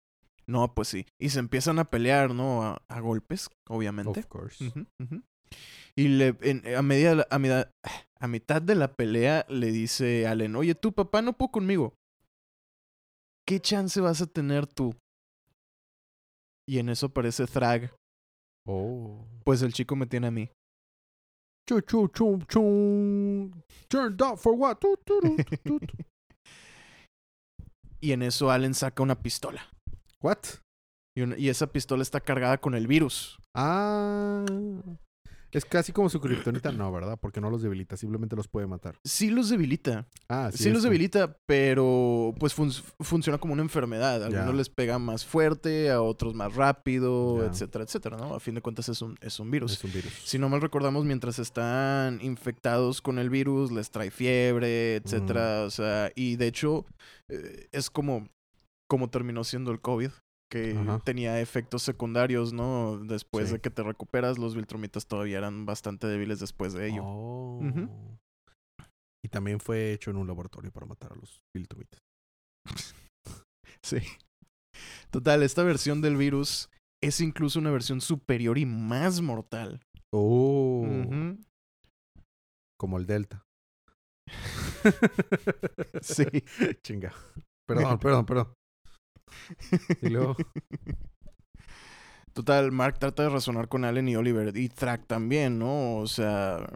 No, 0.47 0.73
pues 0.73 0.87
sí. 0.87 1.05
Y 1.19 1.29
se 1.29 1.39
empiezan 1.39 1.79
a 1.79 1.85
pelear, 1.85 2.33
¿no? 2.33 2.63
A, 2.63 2.81
a 2.87 2.99
golpes, 2.99 3.49
obviamente. 3.69 4.19
Of 4.19 4.25
course. 4.27 4.63
Y 5.95 6.07
le, 6.07 6.35
en- 6.41 6.75
a, 6.75 6.81
media, 6.81 7.25
a, 7.29 7.37
mitad, 7.39 7.69
a 8.19 8.27
mitad 8.27 8.61
de 8.61 8.75
la 8.75 8.93
pelea 8.93 9.45
le 9.49 9.71
dice 9.71 10.25
Allen, 10.27 10.55
oye, 10.55 10.73
tu 10.75 10.91
papá 10.93 11.21
no 11.21 11.33
pudo 11.33 11.51
conmigo. 11.51 11.93
¿Qué 13.47 13.59
chance 13.59 14.01
vas 14.01 14.21
a 14.21 14.25
tener 14.25 14.65
tú? 14.67 14.95
Y 16.67 16.79
en 16.79 16.89
eso 16.89 17.07
aparece 17.07 17.45
Thrag. 17.45 17.93
Oh. 18.67 19.25
Pues 19.43 19.61
el 19.61 19.73
chico 19.73 19.95
me 19.95 20.05
tiene 20.05 20.27
a 20.27 20.31
mí. 20.31 20.49
Chu, 21.67 21.81
chu, 21.81 22.07
chu, 22.09 22.39
chu. 22.47 23.51
Turned 23.87 24.21
up 24.21 24.37
for 24.37 24.53
what? 24.53 24.77
Tu, 24.79 24.95
tu, 25.05 25.19
ru, 25.21 25.37
tu, 25.37 25.57
tu, 25.57 25.79
tu. 25.79 25.97
y 28.01 28.11
en 28.11 28.21
eso 28.21 28.51
Allen 28.51 28.73
saca 28.73 29.03
una 29.03 29.21
pistola. 29.21 29.69
What? 30.21 30.39
Y, 31.15 31.21
una- 31.21 31.37
y 31.37 31.49
esa 31.49 31.67
pistola 31.67 32.03
está 32.03 32.19
cargada 32.19 32.57
con 32.57 32.75
el 32.75 32.87
virus. 32.87 33.37
Ah. 33.55 34.45
Es 35.53 35.65
casi 35.65 35.91
como 35.91 36.09
su 36.09 36.19
kriptonita, 36.19 36.71
no, 36.71 36.91
¿verdad? 36.91 37.17
Porque 37.21 37.39
no 37.39 37.49
los 37.49 37.61
debilita, 37.61 37.95
simplemente 37.97 38.35
los 38.35 38.47
puede 38.47 38.67
matar. 38.67 38.97
Sí 39.03 39.29
los 39.29 39.49
debilita. 39.49 40.07
Ah, 40.27 40.49
Sí, 40.51 40.63
sí. 40.63 40.69
los 40.71 40.83
debilita, 40.83 41.37
pero 41.45 42.33
pues 42.39 42.53
fun- 42.53 42.71
funciona 42.99 43.37
como 43.37 43.53
una 43.53 43.61
enfermedad. 43.61 44.23
A 44.23 44.25
algunos 44.27 44.55
les 44.55 44.69
pega 44.69 44.99
más 44.99 45.25
fuerte, 45.25 45.91
a 45.91 46.01
otros 46.01 46.33
más 46.33 46.55
rápido, 46.55 47.45
etcétera, 47.45 47.83
etcétera, 47.83 48.17
¿no? 48.17 48.33
A 48.35 48.39
fin 48.39 48.55
de 48.55 48.61
cuentas 48.61 48.89
es 48.89 49.01
un, 49.01 49.15
es 49.21 49.39
un 49.39 49.51
virus. 49.51 49.73
Es 49.73 49.83
un 49.83 49.91
virus. 49.93 50.13
Si 50.25 50.39
no 50.39 50.49
mal 50.49 50.61
recordamos, 50.61 51.05
mientras 51.05 51.39
están 51.39 52.19
infectados 52.21 53.01
con 53.01 53.19
el 53.19 53.29
virus, 53.29 53.71
les 53.71 53.91
trae 53.91 54.11
fiebre, 54.11 54.95
etcétera. 54.95 55.63
O 55.63 55.69
sea, 55.69 56.11
y 56.15 56.35
de 56.35 56.47
hecho, 56.47 56.85
eh, 57.29 57.67
es 57.71 57.89
como, 57.89 58.27
como 58.87 59.09
terminó 59.09 59.43
siendo 59.43 59.71
el 59.71 59.79
COVID, 59.81 60.09
que 60.53 60.77
Ajá. 60.77 60.99
tenía 60.99 61.41
efectos 61.41 61.81
secundarios, 61.81 62.53
¿no? 62.53 62.99
Después 62.99 63.47
Sí. 63.47 63.53
de 63.55 63.59
que 63.59 63.71
te 63.71 63.81
recuperas, 63.81 64.37
los 64.37 64.55
Viltrumitas 64.55 65.07
todavía 65.07 65.39
eran 65.39 65.65
bastante 65.65 66.05
débiles 66.05 66.39
después 66.39 66.73
de 66.73 66.89
ello. 66.89 67.01
Oh. 67.03 67.59
Y 69.25 69.29
también 69.29 69.59
fue 69.59 69.93
hecho 69.93 70.11
en 70.11 70.17
un 70.17 70.27
laboratorio 70.27 70.71
para 70.71 70.85
matar 70.85 71.13
a 71.13 71.15
los 71.15 71.41
Viltrumitas. 71.55 71.99
Sí. 73.85 73.97
Total, 75.11 75.43
esta 75.43 75.61
versión 75.63 76.01
del 76.01 76.15
virus 76.15 76.69
es 77.03 77.19
incluso 77.19 77.59
una 77.59 77.69
versión 77.69 77.99
superior 77.99 78.57
y 78.57 78.65
más 78.65 79.19
mortal. 79.19 79.81
Oh. 80.13 80.87
Como 82.79 82.97
el 82.99 83.05
Delta. 83.07 83.43
Sí. 86.01 86.23
Chinga. 86.83 87.13
Perdón, 87.67 87.99
perdón, 87.99 88.25
perdón. 88.25 88.53
Y 90.01 90.09
luego. 90.09 90.35
Total, 92.33 92.71
Mark 92.71 92.97
trata 92.97 93.23
de 93.23 93.29
razonar 93.29 93.67
con 93.67 93.85
Allen 93.85 94.09
y 94.09 94.15
Oliver 94.15 94.55
y 94.57 94.69
Track 94.69 95.05
también, 95.05 95.59
¿no? 95.59 95.97
O 95.97 96.07
sea, 96.07 96.67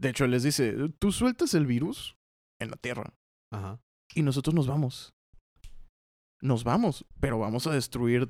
de 0.00 0.08
hecho, 0.10 0.26
él 0.26 0.32
les 0.32 0.42
dice, 0.42 0.74
tú 0.98 1.12
sueltas 1.12 1.54
el 1.54 1.64
virus 1.66 2.14
en 2.60 2.70
la 2.70 2.76
Tierra 2.76 3.14
Ajá. 3.50 3.80
y 4.14 4.22
nosotros 4.22 4.54
nos 4.54 4.66
vamos. 4.66 5.14
Nos 6.42 6.62
vamos, 6.62 7.06
pero 7.20 7.38
vamos 7.38 7.66
a 7.66 7.72
destruir 7.72 8.28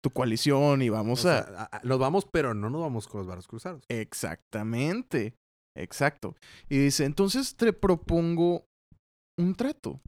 tu 0.00 0.10
coalición 0.10 0.80
y 0.80 0.90
vamos 0.90 1.24
O 1.24 1.28
a... 1.28 1.42
sea, 1.42 1.54
a- 1.72 1.76
a- 1.78 1.80
nos 1.82 1.98
vamos, 1.98 2.24
pero 2.32 2.54
no 2.54 2.70
nos 2.70 2.80
vamos 2.82 3.08
con 3.08 3.18
los 3.18 3.26
barros 3.26 3.48
cruzados. 3.48 3.82
Exactamente, 3.88 5.34
exacto. 5.76 6.36
Y 6.68 6.78
dice, 6.78 7.04
entonces 7.04 7.56
te 7.56 7.72
propongo 7.72 8.64
un 9.36 9.56
trato. 9.56 10.00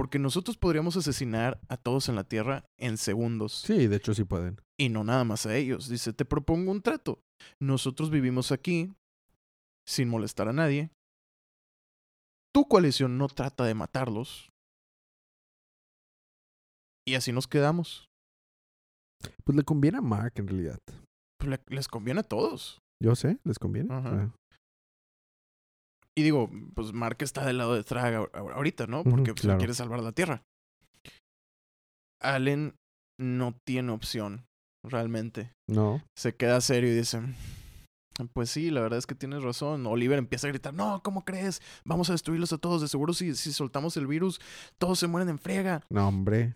Porque 0.00 0.18
nosotros 0.18 0.56
podríamos 0.56 0.96
asesinar 0.96 1.60
a 1.68 1.76
todos 1.76 2.08
en 2.08 2.14
la 2.16 2.24
Tierra 2.24 2.64
en 2.78 2.96
segundos. 2.96 3.52
Sí, 3.52 3.86
de 3.86 3.96
hecho 3.96 4.14
sí 4.14 4.24
pueden. 4.24 4.58
Y 4.78 4.88
no 4.88 5.04
nada 5.04 5.24
más 5.24 5.44
a 5.44 5.54
ellos. 5.54 5.90
Dice, 5.90 6.14
te 6.14 6.24
propongo 6.24 6.70
un 6.72 6.80
trato. 6.80 7.20
Nosotros 7.60 8.08
vivimos 8.08 8.50
aquí 8.50 8.94
sin 9.86 10.08
molestar 10.08 10.48
a 10.48 10.54
nadie. 10.54 10.90
Tu 12.54 12.66
coalición 12.66 13.18
no 13.18 13.28
trata 13.28 13.64
de 13.64 13.74
matarlos. 13.74 14.48
Y 17.06 17.14
así 17.14 17.30
nos 17.30 17.46
quedamos. 17.46 18.08
Pues 19.44 19.54
le 19.54 19.64
conviene 19.64 19.98
a 19.98 20.00
Mark 20.00 20.32
en 20.36 20.48
realidad. 20.48 20.78
Pues 21.38 21.50
le- 21.50 21.76
les 21.76 21.88
conviene 21.88 22.20
a 22.20 22.22
todos. 22.22 22.78
Yo 23.02 23.14
sé, 23.16 23.38
les 23.44 23.58
conviene. 23.58 23.92
Ajá. 23.94 24.10
Ah. 24.14 24.34
Y 26.16 26.22
digo, 26.22 26.50
pues 26.74 26.92
Mark 26.92 27.18
está 27.20 27.44
del 27.46 27.58
lado 27.58 27.74
de 27.74 27.82
ahor- 27.84 28.30
ahorita, 28.54 28.86
¿no? 28.86 29.04
Porque 29.04 29.32
pues, 29.32 29.42
claro. 29.42 29.58
quiere 29.58 29.74
salvar 29.74 30.00
la 30.00 30.12
Tierra. 30.12 30.42
Allen 32.22 32.74
no 33.18 33.56
tiene 33.66 33.92
opción, 33.92 34.44
realmente. 34.84 35.52
No. 35.68 36.02
Se 36.18 36.34
queda 36.34 36.60
serio 36.60 36.90
y 36.90 36.96
dice, 36.96 37.20
pues 38.34 38.50
sí, 38.50 38.70
la 38.70 38.80
verdad 38.82 38.98
es 38.98 39.06
que 39.06 39.14
tienes 39.14 39.42
razón. 39.42 39.86
Oliver 39.86 40.18
empieza 40.18 40.46
a 40.46 40.50
gritar, 40.50 40.74
no, 40.74 41.02
¿cómo 41.02 41.24
crees? 41.24 41.62
Vamos 41.84 42.10
a 42.10 42.12
destruirlos 42.12 42.52
a 42.52 42.58
todos. 42.58 42.82
De 42.82 42.88
seguro 42.88 43.14
si, 43.14 43.34
si 43.34 43.52
soltamos 43.52 43.96
el 43.96 44.06
virus, 44.06 44.40
todos 44.78 44.98
se 44.98 45.06
mueren 45.06 45.28
en 45.30 45.38
friega. 45.38 45.82
No, 45.90 46.08
hombre. 46.08 46.54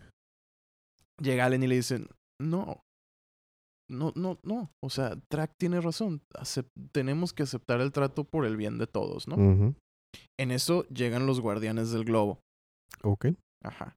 Llega 1.21 1.45
Allen 1.45 1.63
y 1.63 1.67
le 1.67 1.75
dice, 1.75 2.05
no. 2.39 2.81
No, 3.89 4.11
no, 4.15 4.39
no. 4.43 4.71
O 4.83 4.89
sea, 4.89 5.15
Track 5.29 5.53
tiene 5.59 5.79
razón. 5.81 6.21
Acep- 6.33 6.69
tenemos 6.91 7.33
que 7.33 7.43
aceptar 7.43 7.81
el 7.81 7.91
trato 7.91 8.23
por 8.23 8.45
el 8.45 8.57
bien 8.57 8.77
de 8.77 8.87
todos, 8.87 9.27
¿no? 9.27 9.35
En 10.39 10.51
eso 10.51 10.85
llegan 10.87 11.25
los 11.25 11.39
guardianes 11.41 11.91
del 11.91 12.05
globo. 12.05 12.39
Ok. 13.03 13.27
Ajá. 13.63 13.95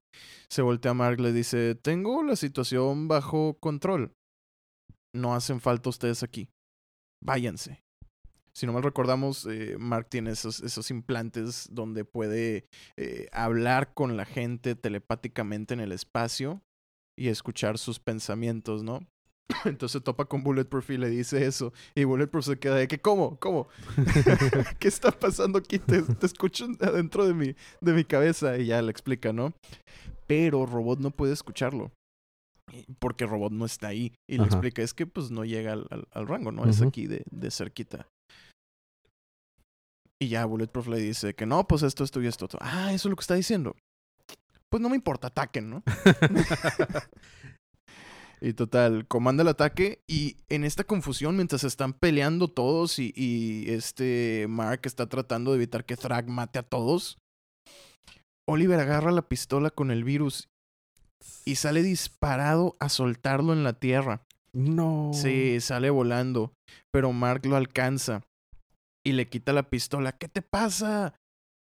Se 0.49 0.61
voltea 0.61 0.91
a 0.91 0.95
Mark, 0.95 1.19
le 1.19 1.31
dice, 1.31 1.75
tengo 1.75 2.23
la 2.23 2.35
situación 2.35 3.07
bajo 3.07 3.57
control. 3.59 4.11
No 5.15 5.33
hacen 5.33 5.59
falta 5.61 5.89
ustedes 5.89 6.23
aquí. 6.23 6.49
Váyanse. 7.23 7.81
Si 8.53 8.65
no 8.65 8.73
mal 8.73 8.83
recordamos, 8.83 9.45
eh, 9.45 9.77
Mark 9.79 10.07
tiene 10.09 10.31
esos, 10.31 10.59
esos 10.61 10.91
implantes 10.91 11.67
donde 11.71 12.03
puede 12.03 12.65
eh, 12.97 13.27
hablar 13.31 13.93
con 13.93 14.17
la 14.17 14.25
gente 14.25 14.75
telepáticamente 14.75 15.73
en 15.73 15.79
el 15.79 15.91
espacio 15.91 16.61
y 17.17 17.29
escuchar 17.29 17.77
sus 17.77 17.99
pensamientos, 17.99 18.83
¿no? 18.83 18.99
Entonces 19.65 20.03
topa 20.03 20.25
con 20.25 20.43
Bulletproof 20.43 20.89
y 20.91 20.97
le 20.97 21.09
dice 21.09 21.45
eso. 21.45 21.73
Y 21.95 22.03
Bulletproof 22.03 22.45
se 22.45 22.59
queda 22.59 22.75
de 22.75 22.87
que, 22.87 22.99
¿cómo? 23.01 23.37
¿Cómo? 23.39 23.67
¿Qué 24.79 24.87
está 24.87 25.11
pasando 25.11 25.57
aquí? 25.59 25.79
Te, 25.79 26.01
te 26.03 26.25
escucho 26.25 26.67
adentro 26.81 27.25
de 27.25 27.33
mi, 27.33 27.55
de 27.81 27.93
mi 27.93 28.03
cabeza. 28.05 28.57
Y 28.57 28.67
ya 28.67 28.81
le 28.81 28.91
explica, 28.91 29.33
¿no? 29.33 29.53
Pero 30.27 30.65
Robot 30.65 30.99
no 30.99 31.11
puede 31.11 31.33
escucharlo. 31.33 31.91
Porque 32.99 33.25
Robot 33.25 33.51
no 33.51 33.65
está 33.65 33.87
ahí. 33.87 34.13
Y 34.29 34.35
le 34.37 34.43
Ajá. 34.43 34.51
explica, 34.51 34.83
es 34.83 34.93
que 34.93 35.07
pues 35.07 35.31
no 35.31 35.43
llega 35.43 35.73
al, 35.73 35.87
al- 35.89 36.07
al 36.11 36.27
rango, 36.27 36.51
¿no? 36.51 36.65
Es 36.69 36.81
aquí 36.83 37.07
de, 37.07 37.23
de 37.31 37.49
cerquita. 37.49 38.07
Y 40.21 40.27
ya 40.27 40.45
Bulletproof 40.45 40.87
le 40.87 40.97
dice 40.99 41.33
que 41.33 41.45
no, 41.47 41.67
pues 41.67 41.81
esto, 41.81 42.03
esto 42.03 42.21
y 42.21 42.27
esto. 42.27 42.45
otro. 42.45 42.59
Ah, 42.61 42.93
eso 42.93 43.07
es 43.07 43.09
lo 43.09 43.15
que 43.15 43.21
está 43.21 43.33
diciendo. 43.35 43.75
Pues 44.69 44.81
no 44.81 44.89
me 44.89 44.95
importa, 44.95 45.27
ataquen, 45.27 45.69
¿no? 45.71 45.83
Y 48.41 48.53
total, 48.53 49.05
comanda 49.07 49.43
el 49.43 49.49
ataque 49.49 50.01
y 50.07 50.37
en 50.47 50.63
esta 50.63 50.85
confusión, 50.85 51.35
mientras 51.35 51.63
están 51.65 51.93
peleando 51.93 52.47
todos 52.47 52.97
y, 52.97 53.13
y 53.15 53.69
este 53.69 54.45
Mark 54.47 54.81
está 54.83 55.07
tratando 55.07 55.51
de 55.51 55.57
evitar 55.57 55.85
que 55.85 55.97
Thrag 55.97 56.29
mate 56.29 56.59
a 56.59 56.63
todos, 56.63 57.17
Oliver 58.47 58.79
agarra 58.79 59.11
la 59.11 59.27
pistola 59.27 59.69
con 59.69 59.91
el 59.91 60.03
virus 60.03 60.49
y 61.45 61.55
sale 61.55 61.83
disparado 61.83 62.77
a 62.79 62.89
soltarlo 62.89 63.53
en 63.53 63.63
la 63.63 63.73
tierra. 63.73 64.23
No. 64.53 65.11
Sí, 65.13 65.59
sale 65.61 65.89
volando, 65.89 66.53
pero 66.91 67.11
Mark 67.11 67.45
lo 67.45 67.55
alcanza 67.55 68.23
y 69.05 69.13
le 69.13 69.27
quita 69.27 69.53
la 69.53 69.69
pistola. 69.69 70.13
¿Qué 70.13 70.27
te 70.27 70.41
pasa? 70.41 71.13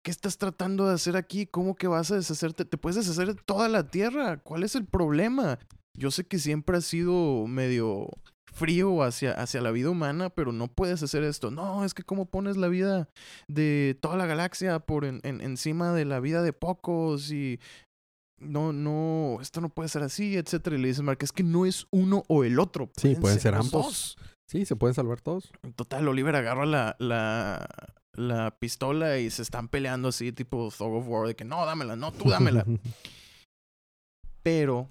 ¿Qué 0.02 0.10
estás 0.10 0.38
tratando 0.38 0.88
de 0.88 0.94
hacer 0.94 1.16
aquí? 1.16 1.46
¿Cómo 1.46 1.74
que 1.74 1.86
vas 1.86 2.10
a 2.10 2.16
deshacerte? 2.16 2.64
Te 2.64 2.78
puedes 2.78 2.96
deshacer 2.96 3.34
de 3.34 3.42
toda 3.42 3.68
la 3.68 3.90
tierra. 3.90 4.38
¿Cuál 4.38 4.62
es 4.62 4.74
el 4.74 4.86
problema? 4.86 5.58
Yo 5.96 6.10
sé 6.10 6.24
que 6.26 6.38
siempre 6.38 6.76
has 6.78 6.84
sido 6.84 7.46
medio 7.46 8.08
frío 8.52 9.02
hacia, 9.02 9.32
hacia 9.32 9.60
la 9.60 9.70
vida 9.70 9.90
humana, 9.90 10.28
pero 10.30 10.52
no 10.52 10.66
puedes 10.68 11.02
hacer 11.02 11.22
esto. 11.22 11.50
No, 11.50 11.84
es 11.84 11.94
que 11.94 12.02
cómo 12.02 12.26
pones 12.26 12.56
la 12.56 12.68
vida 12.68 13.08
de 13.48 13.96
toda 14.00 14.16
la 14.16 14.26
galaxia 14.26 14.80
por 14.80 15.04
en- 15.04 15.20
en- 15.22 15.40
encima 15.40 15.92
de 15.92 16.04
la 16.04 16.20
vida 16.20 16.42
de 16.42 16.52
pocos 16.52 17.30
y 17.30 17.60
no, 18.40 18.72
no, 18.72 19.38
esto 19.40 19.60
no 19.60 19.68
puede 19.68 19.88
ser 19.88 20.02
así, 20.02 20.36
etcétera. 20.36 20.76
Y 20.76 20.80
le 20.80 20.88
dice 20.88 21.02
Mark, 21.02 21.18
es 21.22 21.30
que 21.32 21.42
no 21.44 21.66
es 21.66 21.86
uno 21.90 22.24
o 22.28 22.42
el 22.44 22.58
otro. 22.58 22.90
Sí, 22.96 23.14
pueden 23.14 23.38
ser 23.38 23.54
ambos. 23.54 23.70
dos. 23.70 24.18
Sí, 24.48 24.64
se 24.66 24.74
pueden 24.74 24.94
salvar 24.94 25.20
todos. 25.20 25.52
En 25.62 25.72
Total, 25.74 26.08
Oliver 26.08 26.34
agarra 26.34 26.66
la, 26.66 26.96
la, 26.98 27.68
la 28.14 28.56
pistola 28.58 29.18
y 29.18 29.30
se 29.30 29.42
están 29.42 29.68
peleando 29.68 30.08
así, 30.08 30.32
tipo 30.32 30.70
Thug 30.76 30.94
of 30.94 31.06
War, 31.08 31.28
de 31.28 31.36
que 31.36 31.44
no, 31.44 31.64
dámela, 31.66 31.94
no, 31.94 32.10
tú 32.10 32.28
dámela. 32.30 32.64
Pero 34.42 34.90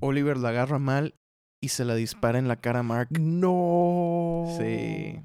Oliver 0.00 0.36
la 0.36 0.50
agarra 0.50 0.78
mal 0.78 1.14
y 1.62 1.68
se 1.68 1.84
la 1.84 1.94
dispara 1.94 2.38
en 2.38 2.48
la 2.48 2.56
cara 2.56 2.80
a 2.80 2.82
Mark. 2.84 3.08
no. 3.18 4.46
Sí. 4.58 5.20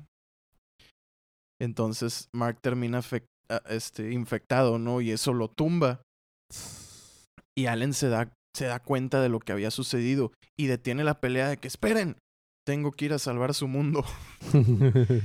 Entonces 1.61 2.27
Mark 2.35 2.59
termina 2.61 2.99
afec- 3.01 3.25
a- 3.49 3.61
este, 3.69 4.11
infectado, 4.11 4.79
¿no? 4.79 5.01
Y 5.01 5.11
eso 5.11 5.33
lo 5.33 5.47
tumba. 5.49 6.01
Y 7.55 7.67
Allen 7.67 7.93
se 7.93 8.09
da, 8.09 8.31
se 8.55 8.65
da 8.65 8.79
cuenta 8.79 9.21
de 9.21 9.29
lo 9.29 9.39
que 9.39 9.51
había 9.51 9.71
sucedido 9.71 10.31
y 10.59 10.67
detiene 10.67 11.03
la 11.03 11.19
pelea 11.19 11.47
de 11.49 11.57
que 11.57 11.67
esperen, 11.67 12.17
tengo 12.65 12.91
que 12.91 13.05
ir 13.05 13.13
a 13.13 13.19
salvar 13.19 13.53
su 13.53 13.67
mundo. 13.67 14.03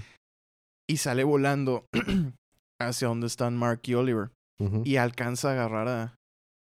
Y 0.91 0.97
sale 0.97 1.23
volando 1.23 1.85
hacia 2.81 3.09
donde 3.09 3.27
están 3.27 3.59
Mark 3.59 3.83
y 3.85 3.93
Oliver. 3.95 4.31
Y 4.87 4.97
alcanza 4.97 5.51
a 5.51 5.53
agarrar 5.53 5.89
a, 5.89 6.15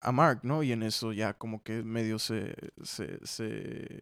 a 0.04 0.12
Mark, 0.12 0.40
¿no? 0.42 0.62
Y 0.62 0.72
en 0.72 0.82
eso 0.82 1.12
ya 1.12 1.34
como 1.34 1.62
que 1.62 1.82
medio 1.82 2.18
se, 2.18 2.54
se, 2.82 3.18
se 3.26 4.00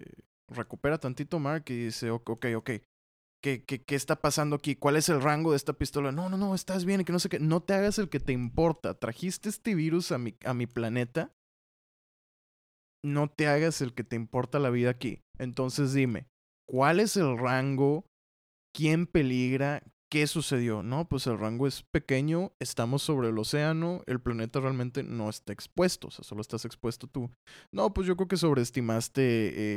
recupera 0.48 0.98
tantito 0.98 1.38
Mark 1.38 1.64
y 1.68 1.84
dice, 1.84 2.10
ok, 2.10 2.30
ok. 2.56 2.70
¿Qué, 3.42 3.64
qué, 3.64 3.82
¿Qué 3.82 3.96
está 3.96 4.16
pasando 4.16 4.54
aquí? 4.54 4.76
¿Cuál 4.76 4.96
es 4.96 5.08
el 5.08 5.20
rango 5.20 5.50
de 5.50 5.56
esta 5.56 5.72
pistola? 5.72 6.12
No, 6.12 6.28
no, 6.28 6.36
no, 6.36 6.54
estás 6.54 6.84
bien 6.84 7.04
que 7.04 7.12
no 7.12 7.18
sé 7.18 7.28
qué. 7.28 7.40
No 7.40 7.60
te 7.60 7.74
hagas 7.74 7.98
el 7.98 8.08
que 8.08 8.20
te 8.20 8.32
importa. 8.32 8.94
Trajiste 8.94 9.48
este 9.48 9.74
virus 9.74 10.12
a 10.12 10.18
mi, 10.18 10.36
a 10.44 10.54
mi 10.54 10.66
planeta. 10.66 11.32
No 13.04 13.28
te 13.28 13.48
hagas 13.48 13.80
el 13.80 13.94
que 13.94 14.04
te 14.04 14.14
importa 14.14 14.60
la 14.60 14.70
vida 14.70 14.90
aquí. 14.90 15.22
Entonces 15.38 15.92
dime, 15.92 16.28
¿cuál 16.68 17.00
es 17.00 17.16
el 17.16 17.36
rango? 17.36 18.04
¿Quién 18.72 19.06
peligra? 19.06 19.82
¿Qué 20.12 20.26
sucedió? 20.26 20.82
No, 20.82 21.08
pues 21.08 21.26
el 21.26 21.38
rango 21.38 21.66
es 21.66 21.84
pequeño, 21.84 22.52
estamos 22.60 23.02
sobre 23.02 23.30
el 23.30 23.38
océano, 23.38 24.02
el 24.04 24.20
planeta 24.20 24.60
realmente 24.60 25.02
no 25.02 25.30
está 25.30 25.54
expuesto, 25.54 26.08
o 26.08 26.10
sea, 26.10 26.22
solo 26.22 26.42
estás 26.42 26.66
expuesto 26.66 27.06
tú. 27.06 27.30
No, 27.70 27.94
pues 27.94 28.06
yo 28.06 28.14
creo 28.14 28.28
que 28.28 28.36
sobreestimaste 28.36 29.22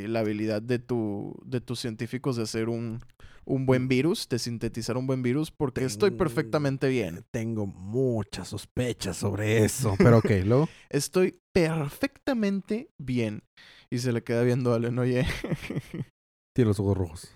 eh, 0.03 0.07
la 0.09 0.19
habilidad 0.19 0.61
de, 0.61 0.77
tu, 0.77 1.39
de 1.45 1.61
tus 1.61 1.79
científicos 1.79 2.35
de 2.35 2.43
hacer 2.43 2.67
un, 2.67 2.99
un 3.45 3.65
buen 3.65 3.87
virus, 3.87 4.27
de 4.27 4.37
sintetizar 4.37 4.97
un 4.97 5.07
buen 5.07 5.21
virus, 5.21 5.51
porque 5.51 5.85
estoy 5.85 6.11
perfectamente 6.11 6.89
bien. 6.89 7.23
Tengo 7.31 7.65
muchas 7.65 8.49
sospechas 8.49 9.15
sobre 9.15 9.63
eso. 9.63 9.95
Pero 9.97 10.17
ok, 10.17 10.31
luego. 10.43 10.67
Estoy 10.89 11.39
perfectamente 11.53 12.89
bien. 12.97 13.43
Y 13.89 13.99
se 13.99 14.11
le 14.11 14.21
queda 14.21 14.43
viendo 14.43 14.73
a 14.73 14.75
Allen, 14.75 14.99
oye, 14.99 15.25
Tiene 16.53 16.67
los 16.67 16.79
ojos 16.81 16.97
rojos. 16.97 17.35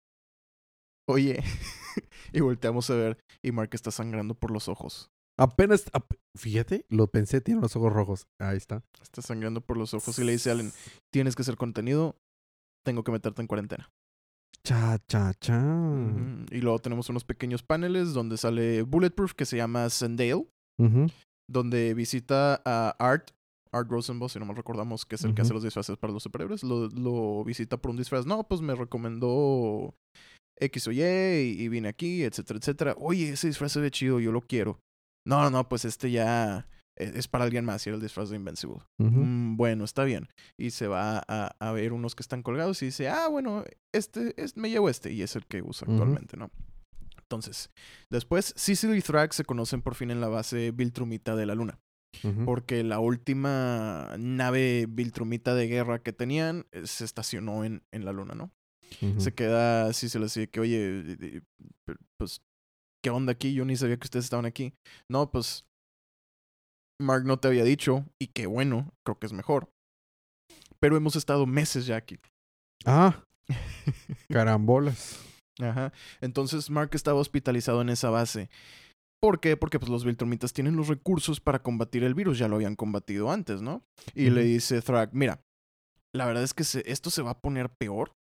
oye. 1.08 1.42
y 2.32 2.40
volteamos 2.40 2.88
a 2.90 2.94
ver, 2.94 3.18
y 3.42 3.52
Mark 3.52 3.70
está 3.72 3.90
sangrando 3.90 4.34
por 4.34 4.50
los 4.50 4.68
ojos. 4.68 5.10
Apenas. 5.38 5.84
ap- 5.92 6.14
fíjate, 6.36 6.84
lo 6.88 7.06
pensé, 7.08 7.40
tiene 7.40 7.60
los 7.60 7.76
ojos 7.76 7.92
rojos. 7.92 8.26
Ahí 8.40 8.56
está. 8.56 8.82
Está 9.00 9.22
sangrando 9.22 9.60
por 9.60 9.76
los 9.76 9.94
ojos 9.94 10.18
y 10.18 10.24
le 10.24 10.32
dice 10.32 10.50
a 10.50 10.52
Allen, 10.54 10.72
tienes 11.12 11.36
que 11.36 11.42
hacer 11.42 11.56
contenido, 11.56 12.16
tengo 12.84 13.04
que 13.04 13.12
meterte 13.12 13.40
en 13.42 13.46
cuarentena. 13.48 13.88
Cha, 14.64 14.98
cha, 15.08 15.32
cha. 15.34 15.62
Y 16.50 16.60
luego 16.60 16.78
tenemos 16.80 17.08
unos 17.08 17.24
pequeños 17.24 17.62
paneles 17.62 18.12
donde 18.12 18.36
sale 18.36 18.82
Bulletproof, 18.82 19.34
que 19.34 19.46
se 19.46 19.56
llama 19.56 19.88
Sandale, 19.90 20.46
Ujú. 20.78 21.06
donde 21.48 21.94
visita 21.94 22.60
a 22.64 22.90
Art, 22.98 23.30
Art 23.72 23.88
Rosenbaum, 23.90 24.28
si 24.28 24.38
no 24.40 24.44
mal 24.46 24.56
recordamos, 24.56 25.06
que 25.06 25.14
es 25.14 25.24
el 25.24 25.34
que 25.34 25.42
hace 25.42 25.54
los 25.54 25.62
disfraces 25.62 25.96
para 25.96 26.12
los 26.12 26.22
superhéroes, 26.24 26.64
lo, 26.64 26.88
lo 26.88 27.44
visita 27.44 27.76
por 27.76 27.92
un 27.92 27.96
disfraz. 27.96 28.26
No, 28.26 28.42
pues 28.48 28.60
me 28.60 28.74
recomendó 28.74 29.94
X 30.60 30.88
o 30.88 30.92
Y 30.92 31.02
y, 31.02 31.62
y 31.62 31.68
vine 31.68 31.88
aquí, 31.88 32.22
etcétera, 32.24 32.58
etcétera. 32.58 32.94
Oye, 32.98 33.30
ese 33.30 33.46
disfraz 33.48 33.72
se 33.72 33.80
ve 33.80 33.90
chido, 33.90 34.20
yo 34.20 34.32
lo 34.32 34.40
quiero. 34.40 34.80
No, 35.26 35.42
no, 35.42 35.50
no, 35.50 35.68
pues 35.68 35.84
este 35.84 36.10
ya 36.10 36.66
es, 36.96 37.14
es 37.14 37.28
para 37.28 37.44
alguien 37.44 37.64
más 37.64 37.86
y 37.86 37.90
era 37.90 37.96
el 37.96 38.02
disfraz 38.02 38.30
de 38.30 38.36
Invincible. 38.36 38.78
Mm, 38.98 39.56
bueno, 39.56 39.84
está 39.84 40.04
bien. 40.04 40.28
Y 40.56 40.70
se 40.70 40.86
va 40.86 41.22
a, 41.28 41.54
a 41.58 41.72
ver 41.72 41.92
unos 41.92 42.14
que 42.14 42.22
están 42.22 42.42
colgados 42.42 42.82
y 42.82 42.86
dice, 42.86 43.08
ah, 43.08 43.28
bueno, 43.28 43.64
este, 43.92 44.34
es, 44.42 44.56
me 44.56 44.70
llevo 44.70 44.88
este. 44.88 45.12
Y 45.12 45.22
es 45.22 45.36
el 45.36 45.46
que 45.46 45.62
usa 45.62 45.86
Ujú. 45.86 45.92
actualmente, 45.96 46.36
¿no? 46.36 46.50
Entonces, 47.20 47.70
después, 48.08 48.54
Cecil 48.56 48.94
y 48.96 49.02
Thrax 49.02 49.36
se 49.36 49.44
conocen 49.44 49.82
por 49.82 49.94
fin 49.94 50.10
en 50.10 50.20
la 50.22 50.28
base 50.28 50.70
Viltrumita 50.70 51.36
de 51.36 51.46
la 51.46 51.54
Luna. 51.54 51.78
Porque 52.46 52.82
la 52.82 53.00
última 53.00 54.14
nave 54.18 54.86
Viltrumita 54.88 55.54
de 55.54 55.68
guerra 55.68 56.02
que 56.02 56.12
tenían 56.14 56.64
eh, 56.72 56.86
se 56.86 57.04
estacionó 57.04 57.64
en, 57.64 57.82
en 57.92 58.04
la 58.06 58.12
Luna, 58.12 58.34
¿no? 58.34 58.50
Se 59.18 59.32
queda 59.34 59.86
así, 59.86 60.08
se 60.08 60.18
le 60.18 60.24
dice 60.26 60.48
que, 60.48 60.60
oye, 60.60 61.42
pues, 62.18 62.40
¿qué 63.04 63.10
onda 63.10 63.32
aquí? 63.32 63.52
Yo 63.54 63.64
ni 63.64 63.76
sabía 63.76 63.96
que 63.96 64.06
ustedes 64.06 64.24
estaban 64.24 64.46
aquí. 64.46 64.72
No, 65.10 65.30
pues, 65.30 65.64
Mark 67.00 67.24
no 67.24 67.38
te 67.38 67.48
había 67.48 67.64
dicho, 67.64 68.04
y 68.20 68.28
qué 68.28 68.46
bueno, 68.46 68.92
creo 69.06 69.18
que 69.18 69.26
es 69.26 69.32
mejor. 69.32 69.68
Pero 70.80 70.96
hemos 70.96 71.16
estado 71.16 71.46
meses 71.46 71.86
ya 71.86 71.96
aquí. 71.96 72.18
Ah, 72.86 73.24
carambolas. 74.30 75.20
Ajá. 75.60 75.92
Entonces 76.20 76.70
Mark 76.70 76.90
estaba 76.94 77.18
hospitalizado 77.20 77.80
en 77.82 77.88
esa 77.88 78.10
base. 78.10 78.48
¿Por 79.20 79.40
qué? 79.40 79.56
Porque 79.56 79.80
pues 79.80 79.90
los 79.90 80.04
Viltrumitas 80.04 80.52
tienen 80.52 80.76
los 80.76 80.86
recursos 80.86 81.40
para 81.40 81.60
combatir 81.62 82.04
el 82.04 82.14
virus, 82.14 82.38
ya 82.38 82.46
lo 82.46 82.54
habían 82.56 82.76
combatido 82.76 83.32
antes, 83.32 83.60
¿no? 83.60 83.82
Y 84.14 84.30
le 84.30 84.42
dice 84.44 84.80
Thrag, 84.80 85.10
mira, 85.12 85.40
la 86.14 86.26
verdad 86.26 86.44
es 86.44 86.54
que 86.54 86.62
se- 86.62 86.88
esto 86.90 87.10
se 87.10 87.22
va 87.22 87.30
a 87.32 87.40
poner 87.40 87.68
peor 87.80 88.12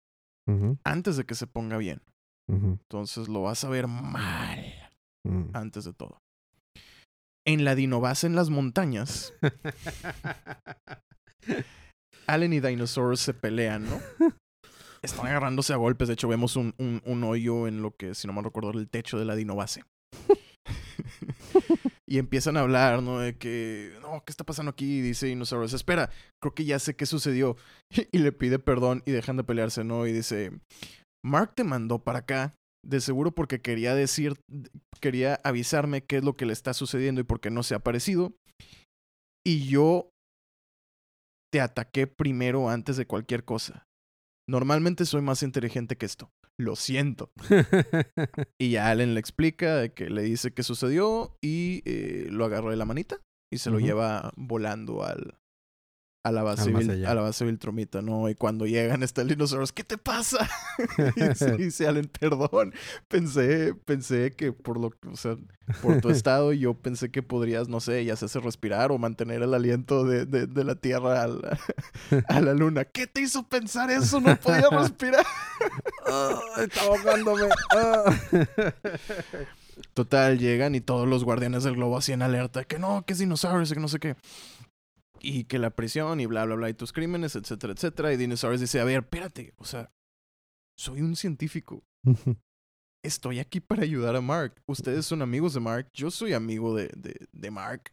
Antes 0.85 1.17
de 1.17 1.25
que 1.25 1.35
se 1.35 1.47
ponga 1.47 1.77
bien. 1.77 2.03
Entonces 2.49 3.29
lo 3.29 3.43
vas 3.43 3.65
a 3.65 3.69
ver 3.69 3.89
mal 3.89 4.75
ujú. 5.25 5.51
antes 5.53 5.85
de 5.85 5.93
todo. 5.93 6.21
En 7.45 7.65
la 7.65 7.75
dinobase 7.75 8.27
en 8.27 8.37
las 8.37 8.51
montañas, 8.51 9.35
Allen 12.27 12.53
y 12.53 12.61
Dinosaur 12.61 13.17
se 13.17 13.35
pelean, 13.35 13.89
¿no? 13.89 14.01
Están 15.03 15.27
agarrándose 15.27 15.73
a 15.73 15.77
golpes. 15.77 16.09
De 16.09 16.15
hecho, 16.15 16.29
vemos 16.29 16.57
un, 16.57 16.75
un, 16.79 17.01
un 17.05 17.25
hoyo 17.25 17.69
en 17.69 17.83
lo 17.83 17.95
que, 17.95 18.15
si 18.15 18.27
no 18.27 18.33
mal 18.33 18.45
recuerdo, 18.45 18.73
el 18.73 18.89
techo 18.89 19.19
de 19.19 19.25
la 19.25 19.37
dinobase. 19.37 19.85
Y 22.09 22.19
empiezan 22.19 22.57
a 22.57 22.61
hablar, 22.61 23.03
¿no? 23.03 23.19
De 23.19 23.37
que, 23.37 23.93
no, 24.01 24.23
¿qué 24.25 24.31
está 24.31 24.45
pasando 24.45 24.71
aquí? 24.71 24.99
Y 24.99 25.01
dice 25.01 25.27
Dinosaurus, 25.27 25.73
espera, 25.73 26.11
creo 26.41 26.55
que 26.55 26.65
ya 26.65 26.79
sé 26.79 26.95
qué 26.95 27.07
sucedió. 27.07 27.57
Y 28.13 28.19
le 28.19 28.33
pide 28.33 28.59
perdón 28.59 29.03
y 29.07 29.13
dejan 29.13 29.37
de 29.37 29.45
pelearse, 29.45 29.85
¿no? 29.85 30.07
Y 30.07 30.13
dice, 30.13 30.53
Mark 31.25 31.55
te 31.55 31.65
mandó 31.65 31.99
para 31.99 32.21
acá, 32.21 32.55
de 32.85 33.01
seguro 33.01 33.33
porque 33.33 33.61
quería 33.61 33.95
decir, 33.95 34.35
quería 35.01 35.41
avisarme 35.45 36.05
qué 36.05 36.19
es 36.19 36.25
lo 36.25 36.37
que 36.37 36.47
le 36.47 36.53
está 36.53 36.73
sucediendo 36.75 37.21
y 37.21 37.25
por 37.25 37.41
qué 37.41 37.51
no 37.51 37.63
se 37.63 37.75
ha 37.75 37.79
aparecido. 37.79 38.33
Y 39.45 39.69
yo 39.69 40.11
te 41.53 41.61
ataqué 41.61 42.07
primero 42.07 42.69
antes 42.69 42.97
de 42.97 43.07
cualquier 43.07 43.45
cosa. 43.45 43.85
Normalmente 44.49 45.05
soy 45.05 45.23
más 45.23 45.43
inteligente 45.43 45.97
que 45.97 46.07
esto. 46.07 46.31
Lo 46.59 46.77
siento. 46.77 47.31
Y 48.59 48.77
Allen 48.77 49.15
le 49.15 49.21
explica 49.21 49.89
que 49.91 50.09
le 50.09 50.23
dice 50.23 50.53
qué 50.53 50.63
sucedió 50.63 51.37
y 51.43 51.83
eh, 51.85 52.29
lo 52.31 52.45
agarró 52.45 52.71
de 52.71 52.77
la 52.77 52.87
manita 52.87 53.21
y 53.53 53.59
se 53.59 53.71
lo 53.71 53.79
lleva 53.79 54.33
volando 54.37 55.05
al, 55.05 55.39
a 56.27 56.33
la 56.33 56.43
base 56.43 56.73
Vil- 56.73 57.07
a 57.07 57.15
la 57.15 57.21
base 57.23 57.45
Viltromita, 57.45 58.03
¿no? 58.03 58.29
Y 58.29 58.35
cuando 58.35 58.67
llegan 58.67 59.03
está 59.03 59.23
el 59.23 59.29
dinosaurio, 59.29 59.67
¿qué 59.75 59.85
te 59.85 59.97
pasa? 59.99 60.49
y 61.59 61.63
dice, 61.63 61.87
Allen, 61.87 62.07
perdón. 62.09 62.75
Pensé, 63.09 63.75
pensé 63.85 64.33
que 64.33 64.53
por 64.53 64.79
lo 64.81 64.93
o 65.11 65.17
sea, 65.17 65.37
por 65.83 66.01
tu 66.01 66.11
estado, 66.11 66.53
yo 66.53 66.75
pensé 66.75 67.11
que 67.11 67.23
podrías, 67.23 67.69
no 67.69 67.81
sé, 67.81 68.05
ya 68.05 68.17
se 68.17 68.25
hace 68.25 68.41
respirar 68.41 68.91
o 68.93 68.99
mantener 68.99 69.43
el 69.43 69.55
aliento 69.55 70.05
de, 70.05 70.27
de, 70.27 70.47
de 70.47 70.65
la 70.65 70.75
Tierra 70.75 71.23
a 71.23 71.29
la, 71.29 71.59
a 72.29 72.41
la 72.41 72.55
Luna. 72.55 72.85
¿Qué 72.85 73.07
te 73.07 73.21
hizo 73.21 73.45
pensar 73.45 73.91
eso? 73.91 74.21
No 74.21 74.37
podía 74.37 74.69
respirar. 74.71 75.25
Ah, 76.07 76.39
está 76.59 76.83
ahogándome. 76.83 77.49
Ah. 77.77 78.05
Total, 79.95 80.39
llegan 80.39 80.75
y 80.75 80.81
todos 80.81 81.07
los 81.09 81.25
guardianes 81.25 81.65
del 81.65 81.75
globo 81.77 81.99
así 81.99 82.13
en 82.13 82.23
alerta, 82.23 82.65
que 82.65 82.79
no, 82.79 83.05
que 83.07 83.13
es 83.13 83.19
dinosaurios, 83.19 83.73
que 83.73 83.81
no 83.81 83.89
sé 83.89 83.99
qué. 83.99 84.17
Y 85.29 85.45
que 85.45 85.59
la 85.59 85.71
prisión 85.71 86.21
y 86.21 86.27
bla, 86.27 86.45
bla, 86.45 86.55
bla, 86.55 86.71
y 86.71 86.75
tus 86.75 86.93
crímenes, 86.93 87.35
etcétera, 87.35 87.73
etcétera. 87.73 88.13
Y 88.13 88.17
Dinosaurus 88.17 88.61
dice, 88.61 88.79
a 88.79 88.85
ver, 88.85 89.01
espérate, 89.01 89.55
o 89.57 89.65
sea, 89.65 89.91
soy 90.79 91.01
un 91.03 91.17
científico. 91.17 91.83
Estoy 93.05 93.41
aquí 93.41 93.59
para 93.61 93.83
ayudar 93.83 94.15
a 94.15 94.21
Mark. 94.21 94.63
Ustedes 94.69 95.05
son 95.07 95.23
amigos 95.23 95.55
de 95.55 95.61
Mark, 95.61 95.91
yo 95.95 96.13
soy 96.13 96.33
amigo 96.33 96.77
de, 96.77 96.89
de, 96.97 97.27
de 97.33 97.51
Mark. 97.51 97.93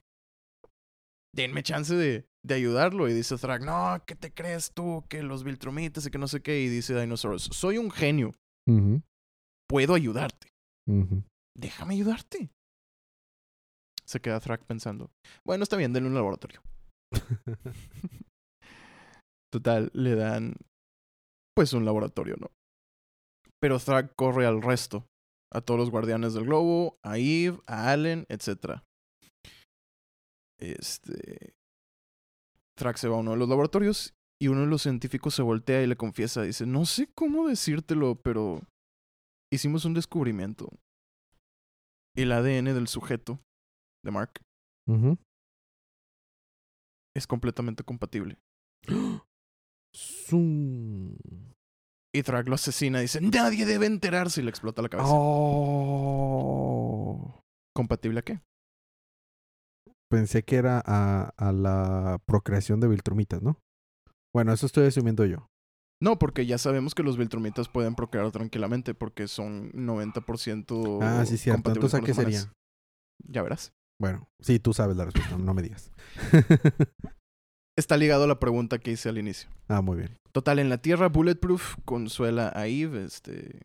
Denme 1.36 1.64
chance 1.64 1.96
de, 1.96 2.28
de 2.46 2.54
ayudarlo. 2.54 3.10
Y 3.10 3.14
dice 3.14 3.36
Thrag, 3.38 3.64
no, 3.64 4.04
¿qué 4.06 4.16
te 4.16 4.32
crees 4.32 4.72
tú? 4.72 5.04
Que 5.10 5.24
los 5.24 5.44
Viltrumitas 5.44 6.06
y 6.06 6.12
que 6.12 6.20
no 6.20 6.28
sé 6.28 6.42
qué. 6.42 6.62
Y 6.62 6.70
dice 6.70 7.00
Dinosaurus, 7.00 7.50
soy 7.52 7.80
un 7.80 7.90
genio, 7.90 8.32
puedo 9.68 9.96
ayudarte. 9.96 10.50
déjame 11.56 11.96
ayudarte. 11.96 12.52
Se 14.06 14.20
queda 14.20 14.40
Thrak 14.40 14.66
pensando. 14.66 15.10
Bueno, 15.44 15.64
está 15.64 15.78
bien, 15.78 15.94
denle 15.94 16.10
un 16.10 16.16
laboratorio. 16.16 16.62
Total, 19.52 19.92
le 19.94 20.16
dan 20.16 20.56
pues 21.56 21.74
un 21.74 21.86
laboratorio, 21.86 22.36
¿no? 22.40 22.50
Pero 23.60 23.80
Thrak 23.80 24.16
corre 24.16 24.46
al 24.46 24.62
resto. 24.62 25.06
A 25.52 25.62
todos 25.62 25.80
los 25.80 25.92
guardianes 25.92 26.34
del 26.34 26.46
globo, 26.46 26.98
a 27.04 27.20
Eve, 27.20 27.60
a 27.68 27.92
Allen, 27.92 28.26
etc. 28.28 28.82
Este. 30.60 31.54
Thrak 32.76 32.98
se 32.98 33.08
va 33.08 33.18
a 33.18 33.20
uno 33.20 33.32
de 33.32 33.38
los 33.38 33.48
laboratorios 33.48 34.16
y 34.42 34.48
uno 34.48 34.62
de 34.62 34.68
los 34.68 34.82
científicos 34.82 35.36
se 35.36 35.44
voltea 35.44 35.84
y 35.84 35.88
le 35.88 35.96
confiesa. 35.96 36.42
Dice: 36.42 36.66
No 36.66 36.86
sé 36.86 37.08
cómo 37.14 37.48
decírtelo, 37.48 38.16
pero 38.16 38.62
hicimos 39.54 39.86
un 39.86 39.94
descubrimiento. 39.94 40.70
El 42.16 42.32
ADN 42.32 42.74
del 42.74 42.88
sujeto, 42.88 43.40
de 44.04 44.12
Mark, 44.12 44.42
Ujú. 44.88 45.18
Es 47.16 47.28
completamente 47.28 47.84
compatible. 47.84 48.40
Zoom. 49.96 51.16
Y 52.16 52.22
Thrak 52.24 52.48
lo 52.48 52.56
asesina 52.56 53.00
y 53.00 53.04
dice, 53.04 53.22
nadie 53.22 53.66
debe 53.66 53.86
enterarse 53.88 54.42
y 54.42 54.44
le 54.44 54.50
explota 54.50 54.82
la 54.82 54.90
cabeza. 54.90 55.10
Oh. 55.14 56.74
¿Compatible 57.76 58.20
a 58.20 58.24
qué? 58.24 58.42
Pensé 60.10 60.44
que 60.44 60.58
era 60.58 60.84
a, 60.86 61.34
a 61.38 61.52
la 61.52 62.20
procreación 62.26 62.80
de 62.80 62.88
Viltrumitas, 62.88 63.42
¿no? 63.42 63.58
Bueno, 64.34 64.54
eso 64.54 64.68
estoy 64.68 64.86
asumiendo 64.88 65.26
yo. 65.26 65.48
No, 66.02 66.20
porque 66.20 66.46
ya 66.46 66.58
sabemos 66.58 66.94
que 66.94 67.04
los 67.04 67.18
Viltrumitas 67.18 67.70
pueden 67.70 67.96
procrear 67.96 68.30
tranquilamente 68.32 68.94
porque 68.94 69.28
son 69.28 69.72
90% 69.72 71.00
Ah, 71.02 71.26
sí, 71.26 71.50
compatibles 71.50 71.94
Entonces, 71.94 71.94
¿a 71.94 72.02
qué 72.02 72.14
sería? 72.14 72.54
Ya 73.26 73.42
verás. 73.42 73.74
Bueno, 74.00 74.28
sí, 74.42 74.60
tú 74.60 74.74
sabes 74.74 74.98
la 74.98 75.06
respuesta, 75.06 75.38
no 75.38 75.54
me 75.54 75.62
digas. 75.62 75.92
Está 77.78 77.98
ligado 77.98 78.26
a 78.26 78.28
la 78.28 78.40
pregunta 78.40 78.78
que 78.80 78.92
hice 78.92 79.10
al 79.10 79.18
inicio. 79.18 79.50
ah, 79.68 79.82
muy 79.82 79.98
bien. 79.98 80.18
Total, 80.32 80.60
en 80.60 80.70
la 80.70 80.78
Tierra, 80.80 81.10
Bulletproof 81.10 81.76
consuela 81.86 82.52
a 82.56 82.68
Eve, 82.68 83.04
este... 83.04 83.62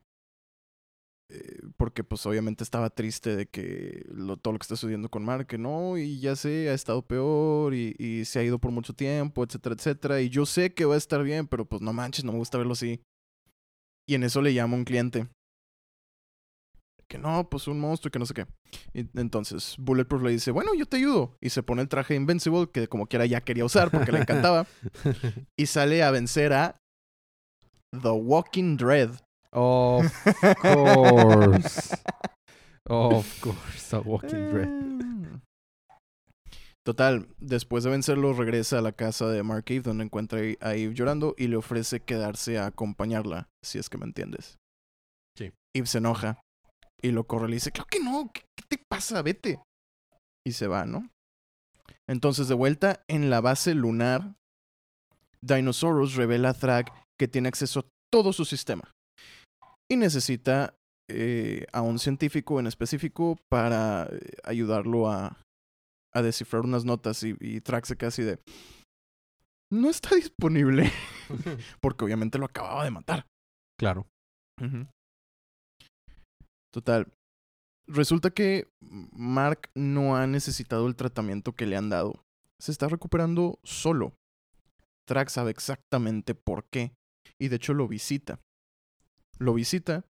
eh, 1.31 1.61
porque 1.77 2.05
pues 2.05 2.25
obviamente 2.27 2.63
estaba 2.65 2.89
triste 2.91 3.37
de 3.37 3.47
que 3.47 4.05
lo, 4.09 4.37
todo 4.37 4.53
lo 4.53 4.59
que 4.59 4.65
está 4.65 4.77
sucediendo 4.77 5.09
con 5.11 5.25
Mark, 5.25 5.47
que 5.47 5.59
no, 5.59 5.99
y 5.99 6.21
ya 6.21 6.37
sé, 6.37 6.71
ha 6.71 6.75
estado 6.75 7.03
peor 7.03 7.75
y, 7.75 7.95
y 7.99 8.25
se 8.25 8.39
ha 8.39 8.45
ido 8.45 8.59
por 8.59 8.71
mucho 8.71 8.95
tiempo, 8.95 9.45
etcétera, 9.45 9.75
etcétera. 9.75 10.21
Y 10.21 10.29
yo 10.31 10.47
sé 10.47 10.73
que 10.73 10.85
va 10.87 10.95
a 10.95 10.99
estar 10.99 11.23
bien, 11.23 11.47
pero 11.47 11.67
pues 11.67 11.83
no 11.83 11.93
manches, 11.93 12.25
no 12.25 12.33
me 12.33 12.39
gusta 12.39 12.59
verlo 12.59 12.73
así. 12.73 13.01
Y 14.07 14.15
en 14.15 14.23
eso 14.23 14.41
le 14.41 14.55
llama 14.55 14.77
un 14.77 14.85
cliente. 14.85 15.29
Que 17.11 17.17
no, 17.17 17.49
pues 17.49 17.67
un 17.69 17.81
monstruo 17.81 18.09
y 18.09 18.13
que 18.13 18.19
no 18.19 18.27
sé 18.27 18.35
qué. 18.35 18.47
Y 18.93 19.09
entonces 19.19 19.77
Bulletproof 19.79 20.23
le 20.23 20.31
dice, 20.31 20.51
bueno, 20.51 20.75
yo 20.75 20.85
te 20.85 20.99
ayudo. 20.99 21.37
Y 21.41 21.51
se 21.51 21.63
pone 21.63 21.81
el 21.81 21.89
traje 21.89 22.15
Invincible, 22.15 22.69
que 22.71 22.87
como 22.87 23.07
quiera 23.07 23.25
ya 23.25 23.41
quería 23.41 23.65
usar 23.65 23.91
porque 23.91 24.13
le 24.13 24.19
encantaba. 24.19 24.67
y 25.59 25.67
sale 25.67 26.03
a 26.03 26.11
vencer 26.11 26.53
a 26.53 26.77
The 27.93 28.11
Walking 28.11 28.77
Dread. 28.77 29.11
of 29.53 30.13
course. 30.61 31.97
of 32.85 33.41
course, 33.41 33.97
a 33.97 34.01
Walking 34.01 34.53
Dead. 34.53 34.69
Mm. 34.69 35.41
Total, 36.85 37.29
después 37.39 37.85
de 37.85 37.91
vencerlo, 37.91 38.33
regresa 38.33 38.79
a 38.79 38.83
la 38.83 38.93
casa 38.93 39.29
de 39.29 39.43
Mark 39.43 39.65
Eve, 39.69 39.83
donde 39.83 40.05
encuentra 40.05 40.41
a 40.61 40.75
Eve 40.75 40.95
llorando 40.95 41.35
y 41.37 41.49
le 41.49 41.57
ofrece 41.57 42.01
quedarse 42.01 42.59
a 42.59 42.67
acompañarla, 42.67 43.49
si 43.63 43.79
es 43.79 43.91
que 43.91 43.99
me 43.99 44.07
entiendes. 44.07 44.59
Sí. 45.37 45.53
Eve 45.75 45.87
se 45.87 45.99
enoja 45.99 46.41
y 47.01 47.11
lo 47.13 47.27
corre 47.27 47.47
y 47.47 47.51
le 47.51 47.57
dice, 47.57 47.73
claro 47.73 47.89
que 47.91 48.01
no, 48.01 48.31
¿qué, 48.33 48.43
qué 48.57 48.65
te 48.77 48.85
pasa? 48.89 49.23
Vete. 49.23 49.61
Y 50.47 50.53
se 50.53 50.67
va, 50.67 50.85
¿no? 50.85 51.09
Entonces, 52.09 52.49
de 52.49 52.55
vuelta 52.55 53.05
en 53.09 53.31
la 53.31 53.41
base 53.41 53.75
lunar, 53.75 54.35
Dinosaurus 55.43 56.15
revela 56.15 56.51
a 56.51 56.55
Thrag 56.55 56.93
que 57.19 57.29
tiene 57.29 57.49
acceso 57.49 57.81
a 57.81 57.87
todo 58.11 58.33
su 58.33 58.45
sistema. 58.45 58.91
Y 59.91 59.97
necesita 59.97 60.75
eh, 61.09 61.67
a 61.73 61.83
un 61.83 61.99
científico 61.99 62.61
en 62.61 62.67
específico 62.67 63.39
para 63.51 64.09
eh, 64.11 64.19
ayudarlo 64.45 65.11
a, 65.11 65.39
a 66.13 66.23
descifrar 66.23 66.63
unas 66.63 66.85
notas 66.85 67.23
y, 67.23 67.37
y 67.41 67.61
Thrag 67.61 67.87
se 67.87 67.97
queda 67.97 68.09
así 68.09 68.23
de... 68.23 68.39
No 69.71 69.91
está 69.91 70.15
disponible. 70.15 70.91
Porque 71.81 72.05
obviamente 72.05 72.39
lo 72.39 72.47
acababa 72.47 72.85
de 72.85 72.91
matar. 72.91 73.27
claro. 73.79 74.07
Total. 76.73 77.07
Resulta 77.87 78.31
que 78.31 78.69
Mark 78.81 79.71
no 79.75 80.17
ha 80.17 80.27
necesitado 80.27 80.87
el 80.87 80.97
tratamiento 80.97 81.53
que 81.55 81.67
le 81.67 81.77
han 81.77 81.89
dado. 81.89 82.23
Se 82.61 82.71
está 82.71 82.89
recuperando 82.89 83.59
solo. 83.65 84.13
Trax 85.07 85.33
sabe 85.33 85.51
exactamente 85.51 86.35
por 86.35 86.65
qué. 86.71 86.93
Y 87.39 87.49
de 87.49 87.57
hecho 87.57 87.73
lo 87.73 87.89
visita. 87.89 88.41
Lo 89.39 89.55
visita 89.55 90.05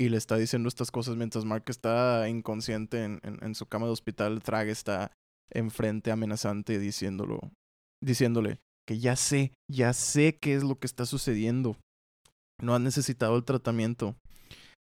y 0.00 0.10
le 0.10 0.16
está 0.16 0.36
diciendo 0.36 0.68
estas 0.68 0.90
cosas 0.90 1.16
mientras 1.16 1.44
Mark 1.44 1.64
está 1.68 2.28
inconsciente 2.28 3.04
en, 3.04 3.20
en- 3.22 3.54
su 3.54 3.66
cama 3.66 3.86
de 3.86 3.92
hospital. 3.92 4.42
Trag 4.42 4.68
está 4.68 5.12
enfrente 5.50 6.10
amenazante 6.10 6.78
diciéndolo, 6.78 7.40
diciéndole 8.04 8.58
que 8.86 8.98
ya 8.98 9.16
sé, 9.16 9.52
ya 9.70 9.92
sé 9.94 10.36
qué 10.36 10.54
es 10.54 10.62
lo 10.62 10.78
que 10.78 10.86
está 10.86 11.06
sucediendo. 11.06 11.76
No 12.60 12.74
has 12.74 12.80
necesitado 12.80 13.36
el 13.36 13.44
tratamiento 13.44 14.16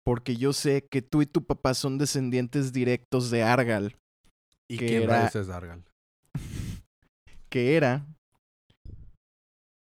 porque 0.05 0.37
yo 0.37 0.53
sé 0.53 0.87
que 0.91 1.03
tú 1.03 1.23
y 1.23 1.27
tu 1.27 1.45
papá 1.45 1.75
son 1.75 1.99
descendientes 1.99 2.73
directos 2.73 3.31
de 3.31 3.43
Argal, 3.43 3.97
¿Y 4.69 4.79
que 4.79 4.87
quién 4.87 5.03
era- 5.05 5.27
es 5.27 5.47
Dargal? 5.47 5.85
que 7.51 7.77
era 7.77 8.07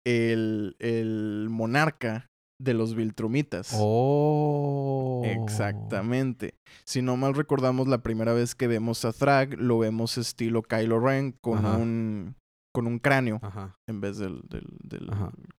el, 0.05 0.75
el 0.79 1.47
monarca 1.49 2.27
de 2.61 2.73
los 2.73 2.95
Viltrumitas. 2.95 3.71
Oh. 3.73 5.21
Exactamente. 5.25 6.55
Si 6.85 7.01
no 7.01 7.15
mal 7.15 7.33
recordamos, 7.33 7.87
la 7.87 7.99
primera 7.99 8.33
vez 8.33 8.55
que 8.55 8.67
vemos 8.67 9.05
a 9.05 9.13
Thrag, 9.13 9.53
lo 9.59 9.79
vemos 9.79 10.17
estilo 10.17 10.63
Kylo 10.63 10.99
Ren 10.99 11.33
con 11.41 11.59
Ajá. 11.65 11.77
un 11.77 12.35
con 12.71 12.85
un 12.85 12.99
cráneo 12.99 13.39
Ajá. 13.41 13.75
en 13.89 13.99
vez 13.99 14.17
del, 14.19 14.41
del, 14.47 14.63
del 14.83 15.09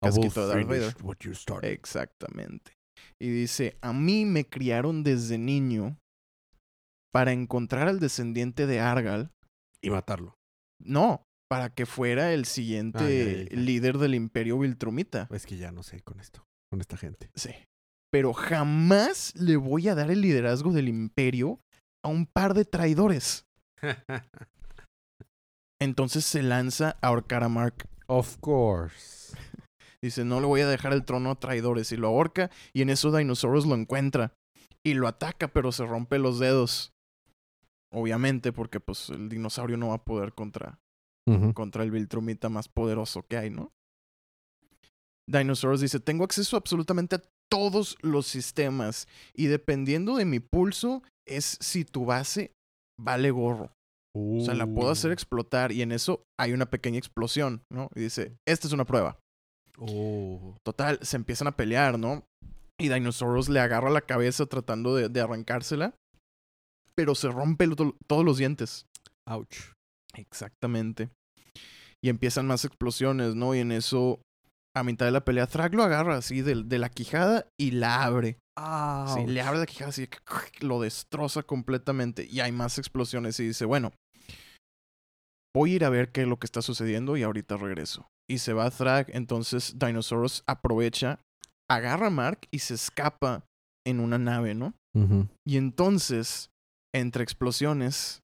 casquito 0.00 0.46
de 0.46 0.54
Darth 0.54 0.68
Vader. 0.68 0.94
what 1.02 1.16
you. 1.20 1.32
Exactamente. 1.62 2.72
Y 3.20 3.28
dice, 3.28 3.76
a 3.80 3.92
mí 3.92 4.24
me 4.24 4.44
criaron 4.44 5.02
desde 5.02 5.38
niño 5.38 5.96
para 7.12 7.32
encontrar 7.32 7.88
al 7.88 8.00
descendiente 8.00 8.66
de 8.66 8.80
Argal. 8.80 9.30
Y 9.82 9.90
matarlo. 9.90 10.34
No, 10.82 11.22
para 11.48 11.70
que 11.70 11.86
fuera 11.86 12.32
el 12.32 12.44
siguiente 12.44 12.98
Ah, 12.98 13.08
ya, 13.08 13.42
ya, 13.44 13.48
ya. 13.50 13.56
líder 13.60 13.98
del 13.98 14.14
imperio 14.14 14.58
Viltrumita. 14.58 15.28
Es 15.30 15.46
que 15.46 15.56
ya 15.56 15.72
no 15.72 15.82
sé 15.82 16.00
con 16.02 16.20
esto, 16.20 16.44
con 16.70 16.80
esta 16.80 16.96
gente. 16.96 17.30
Sí. 17.34 17.50
Pero 18.12 18.32
jamás 18.32 19.34
le 19.36 19.56
voy 19.56 19.88
a 19.88 19.94
dar 19.94 20.10
el 20.10 20.20
liderazgo 20.20 20.72
del 20.72 20.88
imperio 20.88 21.60
a 22.04 22.08
un 22.08 22.26
par 22.26 22.54
de 22.54 22.64
traidores. 22.64 23.44
Entonces 25.80 26.24
se 26.26 26.42
lanza 26.42 26.96
a 27.00 27.08
ahorcar 27.08 27.42
a 27.44 27.48
Mark. 27.48 27.88
of 28.06 28.36
course. 28.38 29.34
Dice, 30.02 30.24
no 30.24 30.40
le 30.40 30.46
voy 30.46 30.62
a 30.62 30.68
dejar 30.68 30.92
el 30.92 31.04
trono 31.04 31.30
a 31.30 31.38
traidores. 31.38 31.92
Y 31.92 31.96
lo 31.96 32.08
ahorca 32.08 32.50
y 32.72 32.82
en 32.82 32.90
eso 32.90 33.14
Dinosaurus 33.16 33.66
lo 33.66 33.74
encuentra. 33.74 34.34
Y 34.82 34.94
lo 34.94 35.08
ataca, 35.08 35.48
pero 35.48 35.72
se 35.72 35.84
rompe 35.84 36.18
los 36.18 36.38
dedos. 36.38 36.92
Obviamente, 37.92 38.52
porque 38.52 38.80
pues 38.80 39.10
el 39.10 39.28
dinosaurio 39.28 39.76
no 39.76 39.88
va 39.88 39.96
a 39.96 40.04
poder 40.04 40.32
contra, 40.32 40.78
contra 41.54 41.82
el 41.82 41.90
Viltrumita 41.90 42.48
más 42.48 42.68
poderoso 42.68 43.24
que 43.24 43.36
hay, 43.36 43.50
¿no? 43.50 43.72
Dinosaurus 45.28 45.80
dice, 45.80 46.00
tengo 46.00 46.24
acceso 46.24 46.56
absolutamente 46.56 47.16
a 47.16 47.22
todos 47.50 47.96
los 48.00 48.26
sistemas 48.26 49.06
y 49.34 49.46
dependiendo 49.46 50.16
de 50.16 50.24
mi 50.24 50.40
pulso 50.40 51.02
es 51.26 51.58
si 51.60 51.84
tu 51.84 52.04
base 52.04 52.52
vale 52.98 53.30
gorro. 53.30 53.72
O 54.16 54.40
sea, 54.44 54.54
la 54.54 54.66
puedo 54.66 54.90
hacer 54.90 55.10
Uh. 55.10 55.12
explotar 55.12 55.70
y 55.72 55.82
en 55.82 55.92
eso 55.92 56.24
hay 56.38 56.52
una 56.52 56.66
pequeña 56.66 56.98
explosión, 56.98 57.62
¿no? 57.70 57.90
Y 57.94 58.00
dice, 58.00 58.36
esta 58.46 58.66
es 58.66 58.72
una 58.72 58.84
prueba. 58.84 59.18
Oh. 59.80 60.56
Total, 60.64 60.98
se 61.02 61.16
empiezan 61.16 61.48
a 61.48 61.56
pelear, 61.56 61.98
¿no? 61.98 62.24
Y 62.78 62.88
Dinosaurus 62.88 63.48
le 63.48 63.60
agarra 63.60 63.90
la 63.90 64.02
cabeza 64.02 64.46
tratando 64.46 64.94
de, 64.94 65.08
de 65.08 65.20
arrancársela, 65.20 65.94
pero 66.94 67.14
se 67.14 67.28
rompe 67.28 67.68
todos 68.06 68.24
los 68.24 68.38
dientes. 68.38 68.86
Ouch. 69.26 69.72
Exactamente. 70.14 71.08
Y 72.02 72.08
empiezan 72.08 72.46
más 72.46 72.64
explosiones, 72.64 73.34
¿no? 73.34 73.54
Y 73.54 73.58
en 73.58 73.72
eso, 73.72 74.20
a 74.74 74.82
mitad 74.82 75.06
de 75.06 75.12
la 75.12 75.24
pelea, 75.24 75.46
Thrag 75.46 75.74
lo 75.74 75.82
agarra 75.82 76.16
así 76.16 76.40
de, 76.40 76.62
de 76.62 76.78
la 76.78 76.88
quijada 76.88 77.46
y 77.58 77.72
la 77.72 78.04
abre. 78.04 78.38
Sí, 79.14 79.26
le 79.26 79.40
abre 79.40 79.60
la 79.60 79.66
quijada 79.66 79.90
así, 79.90 80.06
que 80.06 80.18
lo 80.66 80.80
destroza 80.80 81.42
completamente. 81.42 82.26
Y 82.30 82.40
hay 82.40 82.52
más 82.52 82.78
explosiones 82.78 83.38
y 83.40 83.48
dice, 83.48 83.64
bueno, 83.64 83.92
voy 85.54 85.72
a 85.72 85.76
ir 85.76 85.84
a 85.84 85.90
ver 85.90 86.10
qué 86.12 86.22
es 86.22 86.28
lo 86.28 86.38
que 86.38 86.46
está 86.46 86.62
sucediendo 86.62 87.16
y 87.16 87.22
ahorita 87.22 87.56
regreso. 87.56 88.06
Y 88.30 88.38
se 88.38 88.52
va 88.52 88.66
a 88.66 88.70
Thrag, 88.70 89.10
entonces 89.12 89.76
Dinosaurus 89.76 90.44
aprovecha, 90.46 91.18
agarra 91.68 92.06
a 92.06 92.10
Mark 92.10 92.46
y 92.52 92.60
se 92.60 92.74
escapa 92.74 93.44
en 93.84 93.98
una 93.98 94.18
nave, 94.18 94.54
¿no? 94.54 94.72
Y 95.44 95.56
entonces, 95.56 96.52
entre 96.94 97.24
explosiones, 97.24 98.22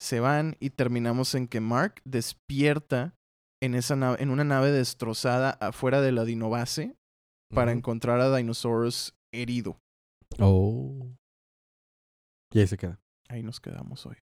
se 0.00 0.20
van 0.20 0.56
y 0.60 0.70
terminamos 0.70 1.34
en 1.34 1.48
que 1.48 1.60
Mark 1.60 2.02
despierta 2.04 3.14
en, 3.60 3.74
esa 3.74 3.96
nave, 3.96 4.22
en 4.22 4.30
una 4.30 4.44
nave 4.44 4.70
destrozada 4.70 5.50
afuera 5.50 6.00
de 6.00 6.12
la 6.12 6.24
dinobase 6.24 6.94
para 7.52 7.72
encontrar 7.72 8.20
a 8.20 8.36
Dinosaurus 8.36 9.12
herido. 9.32 9.76
Oh. 10.38 11.16
Y 12.52 12.60
ahí 12.60 12.66
se 12.68 12.76
queda. 12.76 13.00
Ahí 13.28 13.42
nos 13.42 13.60
quedamos 13.60 14.06
hoy. 14.06 14.16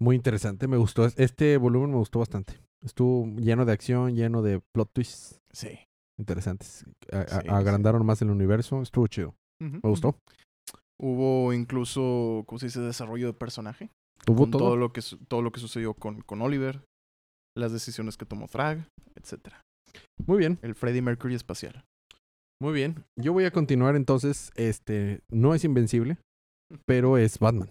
Muy 0.00 0.16
interesante, 0.16 0.66
me 0.66 0.76
gustó. 0.78 1.04
Este 1.16 1.56
volumen 1.58 1.90
me 1.90 1.96
gustó 1.96 2.20
bastante. 2.20 2.54
Estuvo 2.82 3.26
lleno 3.36 3.64
de 3.66 3.72
acción, 3.72 4.14
lleno 4.16 4.40
de 4.42 4.60
plot 4.74 4.90
twists 4.92 5.38
Sí. 5.52 5.78
interesantes. 6.18 6.84
A- 7.12 7.18
a- 7.20 7.26
Sí, 7.26 7.36
sí. 7.42 7.48
agrandaron 7.48 8.06
más 8.06 8.22
el 8.22 8.30
universo. 8.30 8.80
Estuvo 8.82 9.06
chido. 9.08 9.34
Me 9.60 9.80
gustó. 9.82 10.16
Hubo 10.98 11.52
incluso, 11.52 12.44
¿cómo 12.46 12.58
se 12.58 12.66
dice? 12.66 12.80
Desarrollo 12.80 13.26
de 13.26 13.32
personaje. 13.34 13.90
Hubo 14.26 14.36
con 14.42 14.50
todo. 14.50 14.62
todo 14.62 14.76
lo 14.76 14.92
que, 14.92 15.02
todo 15.28 15.42
lo 15.42 15.50
que 15.52 15.60
sucedió 15.60 15.94
con, 15.94 16.20
con 16.22 16.40
Oliver, 16.42 16.82
las 17.56 17.72
decisiones 17.72 18.16
que 18.16 18.26
tomó 18.26 18.48
Thrag, 18.48 18.86
etc. 19.16 19.54
Muy 20.26 20.38
bien, 20.38 20.58
El 20.62 20.74
Freddie 20.74 21.02
Mercury 21.02 21.34
espacial. 21.34 21.84
muy 22.62 22.72
bien. 22.74 23.04
Yo 23.18 23.32
voy 23.32 23.44
a 23.44 23.50
continuar 23.50 23.96
entonces. 23.96 24.50
Este 24.56 25.20
no 25.30 25.54
es 25.54 25.64
invencible, 25.64 26.18
pero 26.86 27.16
es 27.18 27.38
Batman. 27.38 27.70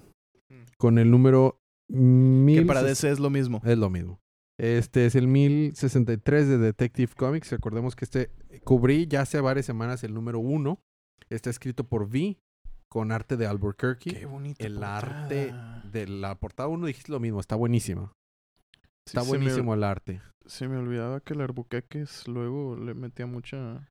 Mm. 0.49 0.63
Con 0.79 0.97
el 0.97 1.09
número 1.11 1.59
mil 1.89 2.61
Que 2.61 2.65
para 2.65 2.83
DC 2.83 3.09
es 3.09 3.19
lo 3.19 3.29
mismo. 3.29 3.61
Es 3.65 3.77
lo 3.77 3.89
mismo. 3.89 4.19
Este 4.57 5.05
es 5.05 5.15
el 5.15 5.27
1063 5.27 6.47
de 6.47 6.57
Detective 6.57 7.13
Comics. 7.15 7.51
Recordemos 7.51 7.95
que 7.95 8.05
este 8.05 8.29
cubrí 8.63 9.07
ya 9.07 9.21
hace 9.21 9.39
varias 9.41 9.65
semanas 9.65 10.03
el 10.03 10.13
número 10.13 10.39
uno. 10.39 10.79
Está 11.29 11.49
escrito 11.49 11.83
por 11.85 12.03
V 12.03 12.37
con 12.89 13.11
arte 13.11 13.37
de 13.37 13.45
Albuquerque. 13.47 14.11
Qué 14.11 14.25
bonito. 14.25 14.65
el 14.65 14.83
arte 14.83 15.53
de 15.91 16.07
la 16.07 16.35
portada 16.35 16.67
1 16.69 16.85
dijiste 16.87 17.11
lo 17.11 17.19
mismo, 17.19 17.39
está 17.39 17.55
buenísima. 17.55 18.11
Está 19.05 19.21
me- 19.21 19.27
buenísimo 19.27 19.73
el 19.73 19.83
arte. 19.83 20.21
Se 20.45 20.67
me 20.67 20.77
olvidaba 20.77 21.19
que 21.21 21.33
el 21.33 21.41
Arbuqueques 21.41 22.27
luego 22.27 22.75
le 22.75 22.93
metía 22.95 23.27
mucha. 23.27 23.89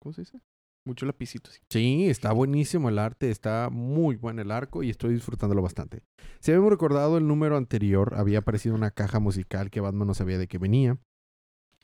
¿Cómo 0.00 0.12
se 0.14 0.22
dice? 0.22 0.40
Mucho 0.84 1.06
lapicito, 1.06 1.50
sí. 1.50 1.60
Sí, 1.70 2.08
está 2.08 2.32
buenísimo 2.32 2.88
el 2.88 2.98
arte, 2.98 3.30
está 3.30 3.68
muy 3.70 4.16
buen 4.16 4.38
el 4.40 4.50
arco 4.50 4.82
y 4.82 4.90
estoy 4.90 5.14
disfrutándolo 5.14 5.62
bastante. 5.62 6.02
Si 6.40 6.50
habíamos 6.50 6.70
recordado 6.70 7.18
el 7.18 7.28
número 7.28 7.56
anterior, 7.56 8.14
había 8.16 8.38
aparecido 8.40 8.74
una 8.74 8.90
caja 8.90 9.20
musical 9.20 9.70
que 9.70 9.80
Batman 9.80 10.08
no 10.08 10.14
sabía 10.14 10.38
de 10.38 10.48
qué 10.48 10.58
venía 10.58 10.98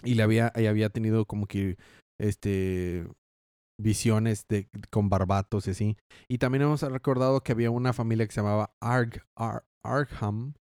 y 0.02 0.14
le 0.14 0.22
había, 0.24 0.52
y 0.56 0.66
había 0.66 0.90
tenido 0.90 1.26
como 1.26 1.46
que 1.46 1.76
este 2.20 3.06
visiones 3.80 4.46
de 4.48 4.68
con 4.90 5.08
barbatos 5.08 5.68
y 5.68 5.70
así. 5.70 5.96
Y 6.26 6.38
también 6.38 6.62
hemos 6.62 6.82
recordado 6.82 7.42
que 7.42 7.52
había 7.52 7.70
una 7.70 7.92
familia 7.92 8.26
que 8.26 8.32
se 8.32 8.40
llamaba 8.40 8.74
Arg, 8.80 9.24
Ar- 9.36 9.64
Orham, 9.84 10.54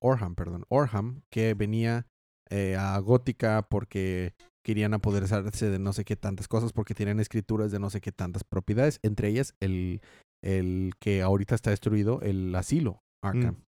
Orham, 0.00 0.34
perdón, 0.34 0.64
Orham, 0.68 1.22
que 1.30 1.54
venía 1.54 2.06
eh, 2.50 2.76
a 2.76 2.98
Gótica 2.98 3.66
porque 3.68 4.34
querían 4.68 4.92
apoderarse 4.92 5.70
de 5.70 5.78
no 5.78 5.94
sé 5.94 6.04
qué 6.04 6.14
tantas 6.14 6.46
cosas 6.46 6.74
porque 6.74 6.92
tienen 6.94 7.20
escrituras 7.20 7.72
de 7.72 7.78
no 7.78 7.88
sé 7.88 8.02
qué 8.02 8.12
tantas 8.12 8.44
propiedades, 8.44 9.00
entre 9.02 9.28
ellas 9.28 9.54
el, 9.60 10.02
el 10.44 10.92
que 11.00 11.22
ahorita 11.22 11.54
está 11.54 11.70
destruido, 11.70 12.20
el 12.20 12.54
asilo 12.54 13.00
Arkham. 13.24 13.54
Mm. 13.54 13.62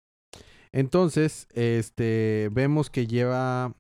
Entonces, 0.74 1.48
este, 1.54 2.50
vemos 2.52 2.90
que 2.90 3.08
lleva... 3.08 3.74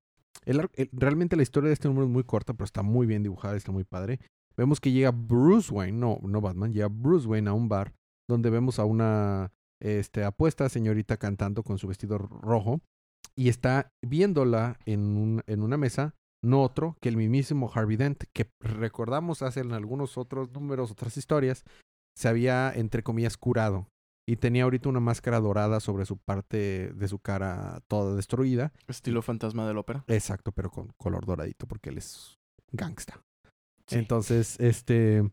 el 0.45 0.69
realmente 0.93 1.35
la 1.35 1.43
historia 1.43 1.67
de 1.67 1.73
este 1.73 1.89
número 1.89 2.05
es 2.07 2.11
muy 2.11 2.23
corta, 2.23 2.53
pero 2.53 2.63
está 2.63 2.83
muy 2.83 3.05
bien 3.05 3.21
dibujada, 3.21 3.57
está 3.57 3.73
muy 3.73 3.83
padre. 3.83 4.19
Vemos 4.55 4.79
que 4.79 4.91
llega 4.93 5.11
Bruce 5.11 5.73
Wayne, 5.73 5.97
no, 5.99 6.19
no 6.23 6.39
Batman, 6.39 6.71
llega 6.71 6.87
Bruce 6.87 7.27
Wayne 7.27 7.49
a 7.49 7.53
un 7.53 7.67
bar 7.67 7.93
donde 8.29 8.49
vemos 8.49 8.79
a 8.79 8.85
una 8.85 9.51
este, 9.81 10.23
apuesta 10.23 10.69
señorita 10.69 11.17
cantando 11.17 11.63
con 11.63 11.77
su 11.77 11.87
vestido 11.87 12.17
rojo 12.17 12.79
y 13.35 13.49
está 13.49 13.91
viéndola 14.01 14.79
en, 14.85 15.01
un- 15.01 15.41
en 15.47 15.61
una 15.63 15.77
mesa, 15.77 16.15
no 16.43 16.61
otro 16.63 16.97
que 17.01 17.09
el 17.09 17.17
mismísimo 17.17 17.71
Harvey 17.73 17.97
Dent, 17.97 18.23
que 18.33 18.49
recordamos 18.59 19.41
hace 19.41 19.61
en 19.61 19.73
algunos 19.73 20.17
otros 20.17 20.51
números, 20.51 20.91
otras 20.91 21.17
historias, 21.17 21.63
se 22.15 22.27
había, 22.27 22.71
entre 22.73 23.03
comillas, 23.03 23.37
curado 23.37 23.87
y 24.29 24.35
tenía 24.35 24.63
ahorita 24.63 24.89
una 24.89 24.99
máscara 24.99 25.39
dorada 25.39 25.79
sobre 25.79 26.05
su 26.05 26.17
parte 26.17 26.91
de 26.93 27.07
su 27.07 27.17
cara 27.17 27.81
toda 27.87 28.15
destruida. 28.15 28.71
Estilo 28.87 29.23
fantasma 29.23 29.67
de 29.67 29.73
la 29.73 29.79
ópera. 29.79 30.03
Exacto, 30.07 30.51
pero 30.51 30.69
con 30.69 30.93
color 30.97 31.25
doradito 31.25 31.65
porque 31.65 31.89
él 31.89 31.97
es 31.97 32.37
gangsta. 32.71 33.23
Sí. 33.87 33.97
Entonces, 33.97 34.59
este. 34.59 35.27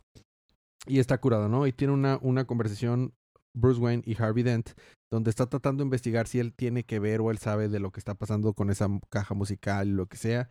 Y 0.86 0.98
está 0.98 1.18
curado, 1.18 1.50
¿no? 1.50 1.66
Y 1.66 1.72
tiene 1.72 1.92
una, 1.92 2.18
una 2.22 2.46
conversación 2.46 3.12
Bruce 3.54 3.78
Wayne 3.80 4.02
y 4.06 4.20
Harvey 4.20 4.42
Dent, 4.42 4.70
donde 5.12 5.28
está 5.28 5.46
tratando 5.46 5.82
de 5.82 5.88
investigar 5.88 6.26
si 6.26 6.38
él 6.38 6.54
tiene 6.54 6.84
que 6.84 6.98
ver 6.98 7.20
o 7.20 7.30
él 7.30 7.36
sabe 7.36 7.68
de 7.68 7.80
lo 7.80 7.90
que 7.90 8.00
está 8.00 8.14
pasando 8.14 8.54
con 8.54 8.70
esa 8.70 8.88
caja 9.10 9.34
musical, 9.34 9.90
lo 9.90 10.06
que 10.06 10.16
sea. 10.16 10.48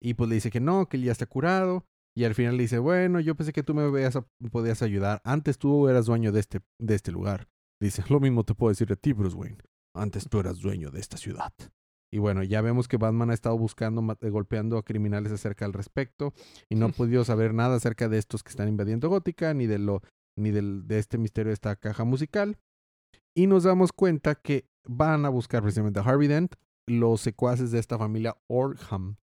Y 0.00 0.14
pues 0.14 0.28
le 0.28 0.34
dice 0.36 0.50
que 0.50 0.60
no, 0.60 0.88
que 0.88 0.96
él 0.96 1.04
ya 1.04 1.12
está 1.12 1.26
curado. 1.26 1.84
Y 2.14 2.24
al 2.24 2.34
final 2.34 2.56
le 2.56 2.62
dice, 2.62 2.78
bueno, 2.78 3.20
yo 3.20 3.34
pensé 3.34 3.52
que 3.52 3.62
tú 3.62 3.74
me 3.74 3.90
veas 3.90 4.16
a- 4.16 4.26
podías 4.50 4.82
ayudar. 4.82 5.20
Antes 5.24 5.58
tú 5.58 5.88
eras 5.88 6.06
dueño 6.06 6.32
de 6.32 6.40
este, 6.40 6.60
de 6.78 6.94
este 6.94 7.12
lugar. 7.12 7.48
Dice, 7.80 8.02
lo 8.08 8.20
mismo 8.20 8.44
te 8.44 8.54
puedo 8.54 8.70
decir 8.70 8.88
de 8.88 8.96
ti, 8.96 9.12
Bruce 9.12 9.36
Wayne. 9.36 9.58
Antes 9.94 10.28
tú 10.28 10.40
eras 10.40 10.60
dueño 10.60 10.90
de 10.90 11.00
esta 11.00 11.16
ciudad. 11.18 11.52
Y 12.10 12.18
bueno, 12.18 12.42
ya 12.42 12.62
vemos 12.62 12.88
que 12.88 12.96
Batman 12.96 13.30
ha 13.30 13.34
estado 13.34 13.58
buscando, 13.58 14.16
eh, 14.20 14.30
golpeando 14.30 14.78
a 14.78 14.84
criminales 14.84 15.32
acerca 15.32 15.64
al 15.66 15.72
respecto 15.72 16.32
y 16.70 16.76
no 16.76 16.86
ha 16.86 16.88
podido 16.92 17.24
saber 17.24 17.52
nada 17.52 17.76
acerca 17.76 18.08
de 18.08 18.16
estos 18.18 18.42
que 18.42 18.50
están 18.50 18.68
invadiendo 18.68 19.08
Gótica, 19.10 19.52
ni 19.52 19.66
de 19.66 19.78
lo, 19.78 20.02
ni 20.38 20.50
del, 20.52 20.86
de 20.86 20.98
este 20.98 21.18
misterio 21.18 21.48
de 21.50 21.54
esta 21.54 21.76
caja 21.76 22.04
musical. 22.04 22.58
Y 23.34 23.46
nos 23.46 23.64
damos 23.64 23.92
cuenta 23.92 24.36
que 24.36 24.66
van 24.86 25.26
a 25.26 25.28
buscar 25.28 25.62
precisamente 25.62 26.00
a 26.00 26.02
Harvey 26.04 26.28
Dent, 26.28 26.54
los 26.86 27.20
secuaces 27.20 27.72
de 27.72 27.78
esta 27.80 27.98
familia 27.98 28.36
Orham, 28.46 29.16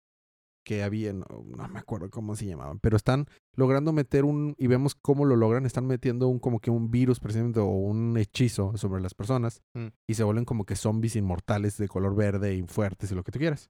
que 0.64 0.82
había, 0.82 1.12
no, 1.12 1.24
no 1.44 1.68
me 1.68 1.78
acuerdo 1.78 2.08
cómo 2.10 2.36
se 2.36 2.46
llamaban, 2.46 2.78
pero 2.78 2.96
están 2.96 3.26
logrando 3.56 3.92
meter 3.92 4.24
un, 4.24 4.54
y 4.58 4.66
vemos 4.68 4.94
cómo 4.94 5.24
lo 5.24 5.36
logran, 5.36 5.66
están 5.66 5.86
metiendo 5.86 6.28
un 6.28 6.38
como 6.38 6.60
que 6.60 6.70
un 6.70 6.90
virus 6.90 7.18
precisamente 7.20 7.60
o 7.60 7.66
un 7.66 8.16
hechizo 8.16 8.76
sobre 8.76 9.02
las 9.02 9.14
personas 9.14 9.62
Mm. 9.74 9.86
y 10.08 10.14
se 10.14 10.24
vuelven 10.24 10.44
como 10.44 10.64
que 10.64 10.76
zombies 10.76 11.16
inmortales 11.16 11.76
de 11.78 11.88
color 11.88 12.14
verde 12.14 12.54
y 12.54 12.62
fuertes 12.62 13.10
y 13.10 13.14
lo 13.14 13.24
que 13.24 13.32
tú 13.32 13.38
quieras. 13.38 13.68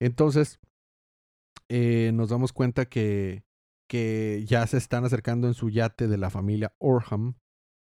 Entonces, 0.00 0.58
eh, 1.68 2.10
nos 2.14 2.28
damos 2.30 2.52
cuenta 2.52 2.86
que, 2.86 3.44
que 3.88 4.44
ya 4.46 4.66
se 4.66 4.76
están 4.78 5.04
acercando 5.04 5.46
en 5.48 5.54
su 5.54 5.70
yate 5.70 6.08
de 6.08 6.18
la 6.18 6.30
familia 6.30 6.74
Orham 6.78 7.34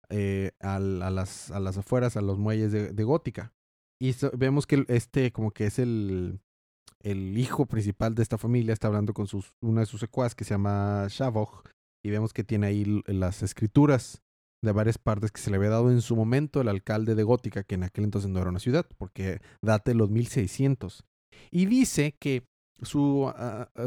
eh, 0.08 0.52
a, 0.60 0.78
las, 0.78 1.50
a 1.50 1.60
las 1.60 1.78
afueras, 1.78 2.16
a 2.16 2.20
los 2.20 2.38
muelles 2.38 2.72
de, 2.72 2.92
de 2.92 3.04
Gótica. 3.04 3.52
Y 4.00 4.12
so- 4.14 4.30
vemos 4.36 4.66
que 4.66 4.84
este 4.88 5.32
como 5.32 5.50
que 5.52 5.66
es 5.66 5.78
el, 5.78 6.40
el 7.02 7.36
hijo 7.38 7.66
principal 7.66 8.14
de 8.14 8.22
esta 8.22 8.38
familia, 8.38 8.72
está 8.72 8.88
hablando 8.88 9.12
con 9.14 9.26
sus, 9.26 9.52
una 9.62 9.80
de 9.80 9.86
sus 9.86 10.00
secuaz 10.00 10.34
que 10.34 10.44
se 10.44 10.54
llama 10.54 11.06
Shavog. 11.08 11.62
Y 12.04 12.10
vemos 12.10 12.32
que 12.32 12.44
tiene 12.44 12.66
ahí 12.68 13.02
las 13.06 13.42
escrituras 13.42 14.22
de 14.64 14.72
varias 14.72 14.98
partes 14.98 15.32
que 15.32 15.40
se 15.40 15.50
le 15.50 15.56
había 15.56 15.70
dado 15.70 15.90
en 15.90 16.00
su 16.02 16.16
momento 16.16 16.60
el 16.60 16.68
alcalde 16.68 17.14
de 17.14 17.22
Gótica, 17.22 17.62
que 17.62 17.74
en 17.74 17.82
aquel 17.84 18.04
entonces 18.04 18.30
no 18.30 18.40
era 18.40 18.50
una 18.50 18.58
ciudad, 18.58 18.86
porque 18.98 19.40
date 19.62 19.94
los 19.94 20.10
1600. 20.10 21.04
Y 21.50 21.66
dice 21.66 22.14
que 22.18 22.44
su, 22.82 23.30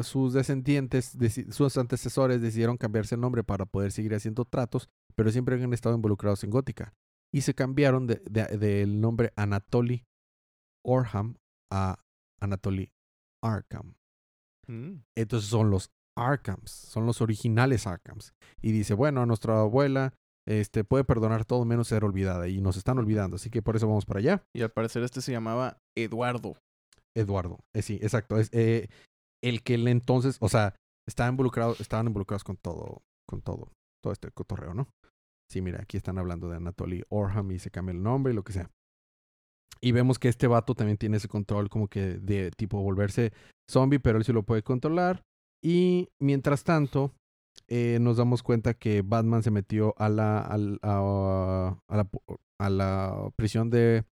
sus 0.03 0.33
descendientes, 0.33 1.17
sus 1.49 1.77
antecesores 1.77 2.41
decidieron 2.41 2.77
cambiarse 2.77 3.15
el 3.15 3.21
nombre 3.21 3.43
para 3.43 3.65
poder 3.65 3.91
seguir 3.91 4.13
haciendo 4.13 4.45
tratos, 4.45 4.89
pero 5.15 5.31
siempre 5.31 5.61
han 5.61 5.73
estado 5.73 5.95
involucrados 5.95 6.43
en 6.43 6.51
Gótica. 6.51 6.93
Y 7.33 7.41
se 7.41 7.55
cambiaron 7.55 8.05
de- 8.05 8.21
de- 8.29 8.57
del 8.57 9.01
nombre 9.01 9.31
Anatoly 9.35 10.03
Orham 10.85 11.37
a 11.71 12.02
Anatoly 12.43 12.91
Arkham. 13.43 13.95
Mm. 14.67 15.03
Entonces 15.17 15.49
son 15.49 15.69
los 15.69 15.91
Arkhams, 16.17 16.71
son 16.71 17.05
los 17.05 17.21
originales 17.21 17.87
Arkhams. 17.87 18.33
Y 18.61 18.71
dice, 18.71 18.93
bueno, 18.93 19.25
nuestra 19.25 19.59
abuela 19.59 20.13
este, 20.47 20.83
puede 20.83 21.03
perdonar 21.03 21.45
todo 21.45 21.65
menos 21.65 21.87
ser 21.87 22.03
olvidada. 22.03 22.47
Y 22.47 22.61
nos 22.61 22.77
están 22.77 22.99
olvidando, 22.99 23.35
así 23.37 23.49
que 23.49 23.61
por 23.61 23.75
eso 23.75 23.87
vamos 23.87 24.05
para 24.05 24.19
allá. 24.19 24.43
Y 24.53 24.61
al 24.61 24.71
parecer 24.71 25.03
este 25.03 25.21
se 25.21 25.31
llamaba 25.31 25.77
Eduardo. 25.97 26.57
Eduardo. 27.15 27.59
Eh, 27.73 27.81
sí, 27.81 27.99
exacto. 28.01 28.37
Es 28.37 28.49
eh, 28.53 28.89
el 29.43 29.63
que 29.63 29.75
él 29.75 29.87
entonces, 29.87 30.37
o 30.39 30.49
sea, 30.49 30.75
estaba 31.07 31.29
involucrado, 31.29 31.75
estaban 31.79 32.07
involucrados 32.07 32.43
con 32.43 32.57
todo, 32.57 33.01
con 33.27 33.41
todo, 33.41 33.71
todo 34.01 34.13
este 34.13 34.31
cotorreo, 34.31 34.73
¿no? 34.73 34.87
Sí, 35.51 35.61
mira, 35.61 35.81
aquí 35.81 35.97
están 35.97 36.17
hablando 36.17 36.49
de 36.49 36.57
Anatoly 36.57 37.03
Orham 37.09 37.51
y 37.51 37.59
se 37.59 37.69
cambia 37.69 37.93
el 37.93 38.01
nombre 38.01 38.33
y 38.33 38.35
lo 38.35 38.43
que 38.43 38.53
sea. 38.53 38.71
Y 39.81 39.91
vemos 39.91 40.17
que 40.19 40.29
este 40.29 40.47
vato 40.47 40.75
también 40.75 40.97
tiene 40.97 41.17
ese 41.17 41.27
control 41.27 41.69
como 41.69 41.87
que 41.87 42.17
de 42.19 42.51
tipo 42.51 42.81
volverse 42.81 43.33
zombie, 43.69 43.99
pero 43.99 44.17
él 44.17 44.23
sí 44.23 44.31
lo 44.31 44.43
puede 44.43 44.63
controlar. 44.63 45.21
Y 45.63 46.09
mientras 46.21 46.63
tanto, 46.63 47.13
eh, 47.67 47.97
nos 47.99 48.17
damos 48.17 48.43
cuenta 48.43 48.73
que 48.73 49.01
Batman 49.01 49.43
se 49.43 49.51
metió 49.51 49.93
a 49.97 50.09
la, 50.09 50.39
a, 50.39 50.53
a 51.87 51.97
la, 51.97 52.09
a 52.59 52.69
la 52.69 53.29
prisión 53.35 53.69
de, 53.69 54.05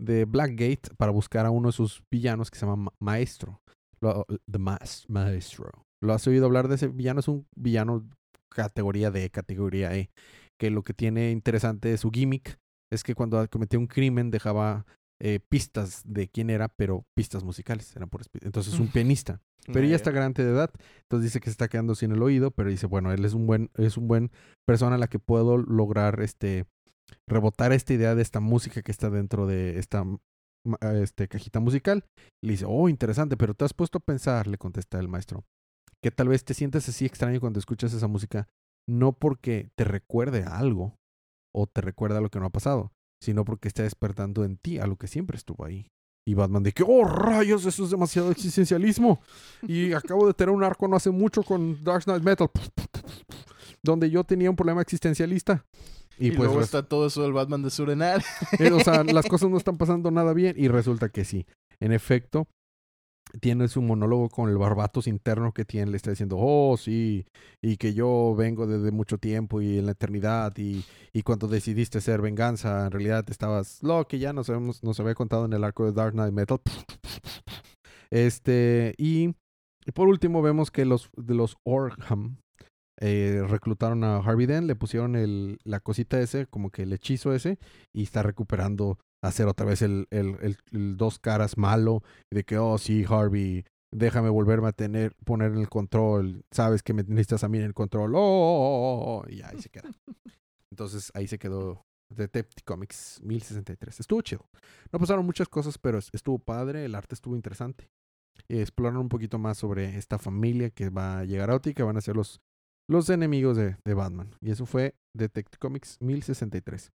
de 0.00 0.24
Blackgate 0.24 0.94
para 0.96 1.12
buscar 1.12 1.44
a 1.46 1.50
uno 1.50 1.68
de 1.68 1.72
sus 1.72 2.02
villanos 2.10 2.50
que 2.50 2.58
se 2.58 2.66
llama 2.66 2.76
Ma- 2.84 2.92
Maestro. 3.00 3.60
Lo- 4.00 4.24
the 4.50 4.58
Mas- 4.58 5.04
Maestro. 5.08 5.70
¿Lo 6.02 6.12
has 6.14 6.26
oído 6.26 6.46
hablar 6.46 6.68
de 6.68 6.76
ese 6.76 6.88
villano? 6.88 7.20
Es 7.20 7.28
un 7.28 7.46
villano 7.56 8.08
categoría 8.48 9.10
D, 9.10 9.28
categoría 9.30 9.94
E. 9.96 10.10
Que 10.58 10.70
lo 10.70 10.82
que 10.82 10.94
tiene 10.94 11.30
interesante 11.30 11.88
de 11.88 11.98
su 11.98 12.10
gimmick 12.10 12.58
es 12.90 13.02
que 13.02 13.14
cuando 13.14 13.46
cometía 13.48 13.78
un 13.78 13.86
crimen 13.86 14.30
dejaba 14.30 14.84
eh, 15.22 15.38
pistas 15.38 16.02
de 16.06 16.28
quién 16.28 16.48
era, 16.48 16.68
pero 16.68 17.04
pistas 17.14 17.44
musicales. 17.44 17.94
Eran 17.94 18.08
por 18.08 18.22
Entonces 18.40 18.74
es 18.74 18.80
un 18.80 18.88
pianista. 18.88 19.40
Pero 19.72 19.86
ya 19.86 19.94
está 19.94 20.10
grande 20.10 20.42
de 20.42 20.50
edad, 20.50 20.70
entonces 21.02 21.24
dice 21.24 21.38
que 21.38 21.44
se 21.44 21.52
está 21.52 21.68
quedando 21.68 21.94
sin 21.94 22.10
el 22.10 22.22
oído, 22.22 22.50
pero 22.50 22.70
dice, 22.70 22.86
bueno, 22.86 23.12
él 23.12 23.24
es 23.24 23.34
un 23.34 23.46
buen, 23.46 23.70
es 23.76 23.98
un 23.98 24.08
buen 24.08 24.32
persona 24.66 24.96
a 24.96 24.98
la 24.98 25.06
que 25.06 25.18
puedo 25.18 25.58
lograr 25.58 26.20
este 26.22 26.64
rebotar 27.28 27.72
esta 27.72 27.92
idea 27.92 28.14
de 28.14 28.22
esta 28.22 28.40
música 28.40 28.80
que 28.80 28.90
está 28.90 29.10
dentro 29.10 29.46
de 29.46 29.78
esta 29.78 30.04
este, 30.94 31.28
cajita 31.28 31.60
musical. 31.60 32.04
Le 32.42 32.52
dice, 32.52 32.64
oh, 32.66 32.88
interesante, 32.88 33.36
pero 33.36 33.54
te 33.54 33.64
has 33.64 33.74
puesto 33.74 33.98
a 33.98 34.04
pensar, 34.04 34.46
le 34.46 34.58
contesta 34.58 34.98
el 34.98 35.08
maestro, 35.08 35.44
que 36.02 36.10
tal 36.10 36.28
vez 36.28 36.42
te 36.42 36.54
sientes 36.54 36.88
así 36.88 37.04
extraño 37.04 37.38
cuando 37.38 37.58
escuchas 37.58 37.92
esa 37.92 38.08
música, 38.08 38.48
no 38.88 39.12
porque 39.12 39.70
te 39.76 39.84
recuerde 39.84 40.42
a 40.44 40.58
algo 40.58 40.96
o 41.54 41.66
te 41.66 41.80
recuerda 41.80 42.20
lo 42.20 42.30
que 42.30 42.40
no 42.40 42.46
ha 42.46 42.50
pasado, 42.50 42.92
sino 43.22 43.44
porque 43.44 43.68
está 43.68 43.82
despertando 43.82 44.44
en 44.44 44.56
ti 44.56 44.78
a 44.78 44.86
lo 44.86 44.96
que 44.96 45.06
siempre 45.06 45.36
estuvo 45.36 45.64
ahí. 45.64 45.86
Y 46.26 46.34
Batman 46.34 46.62
de 46.62 46.72
que, 46.72 46.84
oh 46.86 47.04
rayos, 47.04 47.64
eso 47.64 47.84
es 47.84 47.90
demasiado 47.90 48.30
existencialismo. 48.30 49.20
Y 49.66 49.92
acabo 49.94 50.26
de 50.26 50.34
tener 50.34 50.54
un 50.54 50.62
arco 50.62 50.86
no 50.86 50.96
hace 50.96 51.10
mucho 51.10 51.42
con 51.42 51.82
Dark 51.82 52.04
Knight 52.04 52.22
Metal, 52.22 52.50
donde 53.82 54.10
yo 54.10 54.24
tenía 54.24 54.50
un 54.50 54.56
problema 54.56 54.82
existencialista. 54.82 55.64
Y, 56.18 56.28
Y, 56.28 56.30
pues, 56.32 56.48
luego 56.48 56.60
está 56.60 56.82
todo 56.82 57.06
eso 57.06 57.22
del 57.22 57.32
Batman 57.32 57.62
de 57.62 57.70
Surenar. 57.70 58.22
eh, 58.58 58.70
o 58.70 58.80
sea, 58.80 59.02
las 59.04 59.26
cosas 59.28 59.48
no 59.48 59.56
están 59.56 59.78
pasando 59.78 60.10
nada 60.10 60.34
bien. 60.34 60.54
Y 60.58 60.68
resulta 60.68 61.08
que 61.08 61.24
sí. 61.24 61.46
En 61.80 61.92
efecto, 61.92 62.46
tiene 63.40 63.68
su 63.68 63.82
monólogo 63.82 64.28
con 64.28 64.48
el 64.50 64.58
barbatos 64.58 65.06
interno 65.06 65.52
que 65.52 65.64
tiene. 65.64 65.90
Le 65.90 65.96
está 65.96 66.10
diciendo, 66.10 66.36
oh, 66.38 66.76
sí, 66.76 67.26
y 67.62 67.76
que 67.76 67.94
yo 67.94 68.34
vengo 68.36 68.66
desde 68.66 68.90
mucho 68.90 69.18
tiempo 69.18 69.60
y 69.60 69.78
en 69.78 69.86
la 69.86 69.92
eternidad. 69.92 70.56
Y, 70.56 70.84
y 71.12 71.22
cuando 71.22 71.46
decidiste 71.48 72.00
ser 72.00 72.20
venganza, 72.20 72.86
en 72.86 72.92
realidad 72.92 73.24
estabas 73.28 73.82
lo 73.82 74.06
que 74.08 74.18
ya 74.18 74.32
nos, 74.32 74.48
habíamos, 74.50 74.82
nos 74.82 74.98
había 75.00 75.14
contado 75.14 75.44
en 75.44 75.52
el 75.52 75.64
arco 75.64 75.84
de 75.84 75.92
Dark 75.92 76.12
Knight 76.12 76.32
Metal. 76.32 76.60
Este, 78.12 78.92
y, 78.98 79.36
y 79.86 79.92
por 79.94 80.08
último, 80.08 80.42
vemos 80.42 80.72
que 80.72 80.84
los 80.84 81.10
de 81.16 81.32
los 81.36 81.58
Orham 81.62 82.38
eh, 83.00 83.42
reclutaron 83.48 84.04
a 84.04 84.18
Harvey 84.18 84.46
Dent, 84.46 84.66
le 84.66 84.76
pusieron 84.76 85.16
el, 85.16 85.58
la 85.64 85.80
cosita 85.80 86.20
ese, 86.20 86.46
como 86.46 86.70
que 86.70 86.82
el 86.82 86.92
hechizo 86.92 87.32
ese, 87.32 87.58
y 87.94 88.02
está 88.02 88.22
recuperando 88.22 88.98
hacer 89.22 89.46
otra 89.48 89.66
vez 89.66 89.82
el, 89.82 90.06
el, 90.10 90.36
el- 90.72 90.96
dos 90.96 91.18
caras 91.18 91.56
malo, 91.58 92.02
de 92.30 92.44
que, 92.44 92.58
oh, 92.58 92.78
sí, 92.78 93.04
Harvey, 93.08 93.64
déjame 93.92 94.28
volverme 94.30 94.68
a 94.68 94.72
tener, 94.72 95.14
poner 95.24 95.52
el 95.52 95.68
control, 95.68 96.42
sabes 96.50 96.82
que 96.82 96.92
me 96.94 97.02
necesitas 97.02 97.44
a 97.44 97.48
mí 97.48 97.58
en 97.58 97.64
el 97.64 97.74
control, 97.74 98.14
oh, 98.14 98.18
oh, 98.18 98.22
oh, 98.22 99.02
oh, 99.18 99.22
oh", 99.26 99.30
y 99.30 99.42
ahí 99.42 99.60
se 99.60 99.68
queda. 99.68 99.90
Entonces 100.70 101.10
ahí 101.14 101.26
se 101.26 101.38
quedó 101.38 101.82
Detective 102.14 102.62
Comics 102.64 103.20
1063. 103.22 104.00
Estuvo 104.00 104.20
chido. 104.22 104.46
No 104.92 104.98
pasaron 104.98 105.26
muchas 105.26 105.48
cosas, 105.48 105.78
pero 105.78 105.98
es- 105.98 106.10
estuvo 106.12 106.38
padre, 106.38 106.84
el 106.84 106.94
arte 106.94 107.14
estuvo 107.14 107.34
interesante. 107.36 107.88
Exploraron 108.48 109.02
un 109.02 109.08
poquito 109.08 109.38
más 109.38 109.58
sobre 109.58 109.96
esta 109.96 110.18
familia 110.18 110.70
que 110.70 110.88
va 110.90 111.18
a 111.20 111.24
llegar 111.24 111.50
a 111.50 111.56
Oti, 111.56 111.74
que 111.74 111.82
van 111.82 111.96
a 111.96 112.00
ser 112.00 112.16
los, 112.16 112.40
los 112.88 113.10
enemigos 113.10 113.56
de, 113.56 113.76
de 113.84 113.94
Batman. 113.94 114.34
Y 114.40 114.50
eso 114.50 114.66
fue 114.66 114.94
Detective 115.16 115.58
Comics 115.58 115.98
1063. 116.00 116.90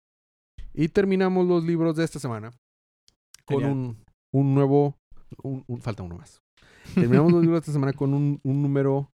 Y 0.74 0.88
terminamos 0.88 1.46
los 1.46 1.64
libros 1.64 1.96
de 1.96 2.04
esta 2.04 2.18
semana 2.18 2.50
con 3.44 3.64
un, 3.64 4.04
un 4.32 4.54
nuevo. 4.54 4.96
Un, 5.42 5.64
un- 5.66 5.80
falta 5.80 6.02
uno 6.02 6.16
más. 6.16 6.40
Terminamos 6.94 7.32
los 7.32 7.42
libros 7.42 7.58
de 7.60 7.62
esta 7.62 7.72
semana 7.72 7.92
con 7.92 8.12
un, 8.14 8.40
un 8.42 8.62
número 8.62 9.10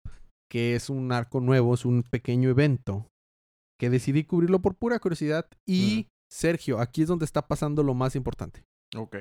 que 0.49 0.75
es 0.75 0.89
un 0.89 1.11
arco 1.11 1.39
nuevo, 1.39 1.73
es 1.73 1.85
un 1.85 2.03
pequeño 2.03 2.49
evento 2.49 3.07
que 3.79 3.89
decidí 3.89 4.23
cubrirlo 4.23 4.61
por 4.61 4.75
pura 4.75 4.99
curiosidad. 4.99 5.47
Y 5.67 6.07
Sergio, 6.31 6.79
aquí 6.79 7.01
es 7.03 7.07
donde 7.07 7.25
está 7.25 7.47
pasando 7.47 7.83
lo 7.83 7.93
más 7.93 8.15
importante. 8.15 8.63
ok. 8.95 9.15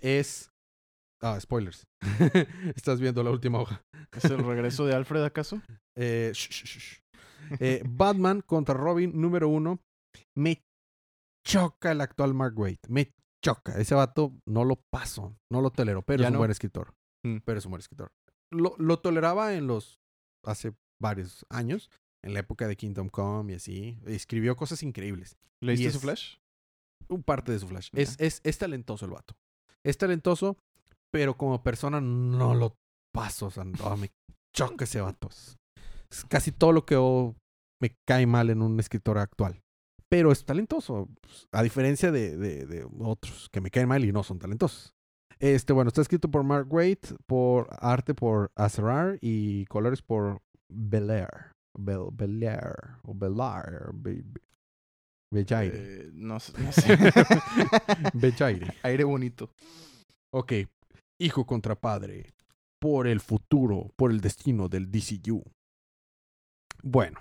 Es. 0.00 0.50
Ah, 1.22 1.38
spoilers. 1.40 1.84
Estás 2.76 3.00
viendo 3.00 3.22
la 3.22 3.30
última 3.30 3.58
hoja. 3.60 3.82
¿Es 4.12 4.24
el 4.26 4.44
regreso 4.44 4.84
de 4.84 4.94
Alfred 4.94 5.22
acaso? 5.24 5.62
Eh, 5.96 6.30
sh- 6.34 6.50
sh- 6.50 6.64
sh- 6.66 6.78
sh. 6.80 7.00
Eh, 7.60 7.82
Batman 7.88 8.42
contra 8.42 8.74
Robin 8.74 9.12
número 9.18 9.48
uno. 9.48 9.78
Me 10.36 10.60
choca 11.46 11.92
el 11.92 12.00
actual 12.00 12.34
Mark 12.34 12.58
Waid. 12.58 12.78
Me 12.88 13.12
choca. 13.44 13.78
Ese 13.78 13.94
vato 13.94 14.32
no 14.46 14.64
lo 14.64 14.76
paso. 14.90 15.36
No 15.50 15.60
lo 15.60 15.70
tolero. 15.70 16.02
Pero 16.02 16.22
¿Ya 16.22 16.26
es 16.26 16.30
un 16.30 16.34
no? 16.34 16.38
buen 16.40 16.50
escritor. 16.50 16.94
Mm. 17.24 17.38
Pero 17.44 17.58
es 17.58 17.64
un 17.66 17.70
buen 17.70 17.80
escritor. 17.80 18.12
Lo, 18.50 18.74
lo 18.78 18.98
toleraba 19.00 19.54
en 19.54 19.66
los. 19.66 20.00
Hace 20.44 20.74
varios 21.00 21.44
años. 21.50 21.90
En 22.22 22.32
la 22.34 22.40
época 22.40 22.66
de 22.66 22.76
Kingdom 22.76 23.08
Come 23.08 23.52
y 23.52 23.56
así. 23.56 23.98
Escribió 24.06 24.56
cosas 24.56 24.82
increíbles. 24.82 25.36
¿Leíste 25.62 25.86
Y 25.86 25.90
su 25.90 25.98
es- 25.98 26.02
Flash? 26.02 26.36
Un 27.08 27.22
parte 27.22 27.52
de 27.52 27.58
su 27.58 27.68
flash. 27.68 27.90
Es, 27.92 28.16
es, 28.18 28.40
es 28.44 28.56
talentoso 28.56 29.04
el 29.04 29.10
vato. 29.10 29.34
Es 29.84 29.98
talentoso, 29.98 30.56
pero 31.12 31.36
como 31.36 31.62
persona 31.62 32.00
no 32.00 32.54
lo 32.54 32.76
paso. 33.12 33.46
O 33.46 33.50
sea, 33.50 33.64
no, 33.64 33.96
me 33.98 34.10
choca 34.56 34.84
ese 34.84 35.02
vato. 35.02 35.28
Es, 35.28 35.58
es 36.10 36.24
casi 36.24 36.50
todo 36.50 36.72
lo 36.72 36.86
que 36.86 36.96
oh, 36.96 37.36
me 37.78 37.94
cae 38.08 38.26
mal 38.26 38.48
en 38.48 38.62
un 38.62 38.80
escritor 38.80 39.18
actual. 39.18 39.60
Pero 40.14 40.30
es 40.30 40.44
talentoso. 40.44 41.08
pues, 41.20 41.48
A 41.50 41.60
diferencia 41.64 42.12
de, 42.12 42.36
de, 42.36 42.66
de 42.66 42.86
otros 43.00 43.48
que 43.50 43.60
me 43.60 43.70
caen 43.70 43.88
mal 43.88 44.04
y 44.04 44.12
no 44.12 44.22
son 44.22 44.38
talentosos. 44.38 44.92
Este, 45.40 45.72
bueno, 45.72 45.88
está 45.88 46.02
escrito 46.02 46.30
por 46.30 46.44
Mark 46.44 46.72
Waid, 46.72 46.98
por 47.26 47.68
arte 47.80 48.14
por 48.14 48.52
Azrar 48.54 49.18
y 49.20 49.64
colores 49.66 50.02
por 50.02 50.40
Belair. 50.72 51.50
Bel, 51.76 52.06
Belair. 52.12 52.74
O 53.02 53.12
Belair. 53.12 53.90
Be, 53.92 54.22
Be- 54.22 54.40
Bellaire. 55.32 55.76
Eh, 56.04 56.10
no, 56.12 56.38
sé- 56.38 56.52
no 56.62 56.70
sé. 56.70 56.96
Bellaire. 58.14 58.72
Aire 58.84 59.02
bonito. 59.02 59.50
Ok. 60.32 60.52
Hijo 61.20 61.44
contra 61.44 61.74
padre. 61.74 62.32
Por 62.80 63.08
el 63.08 63.18
futuro, 63.18 63.90
por 63.96 64.12
el 64.12 64.20
destino 64.20 64.68
del 64.68 64.92
DCU. 64.92 65.42
Bueno. 66.84 67.18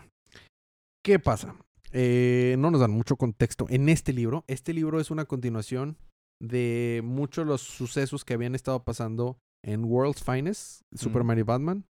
¿Qué 1.04 1.18
pasa? 1.18 1.56
Eh, 1.94 2.56
no 2.58 2.72
nos 2.72 2.82
dan 2.82 2.92
mucho 2.92 3.16
contexto 3.18 3.68
en 3.70 3.88
este 3.88 4.14
libro. 4.14 4.44
Este 4.48 4.74
libro 4.74 5.00
es 5.00 5.12
una 5.12 5.26
continuación 5.26 5.98
de 6.42 7.02
muchos 7.04 7.46
de 7.46 7.50
los 7.52 7.62
sucesos 7.62 8.26
que 8.26 8.34
habían 8.34 8.56
estado 8.56 8.84
pasando 8.84 9.38
en 9.64 9.86
World's 9.86 10.24
Finest, 10.24 10.82
Superman 10.94 11.38
y 11.40 11.44
Batman, 11.44 11.86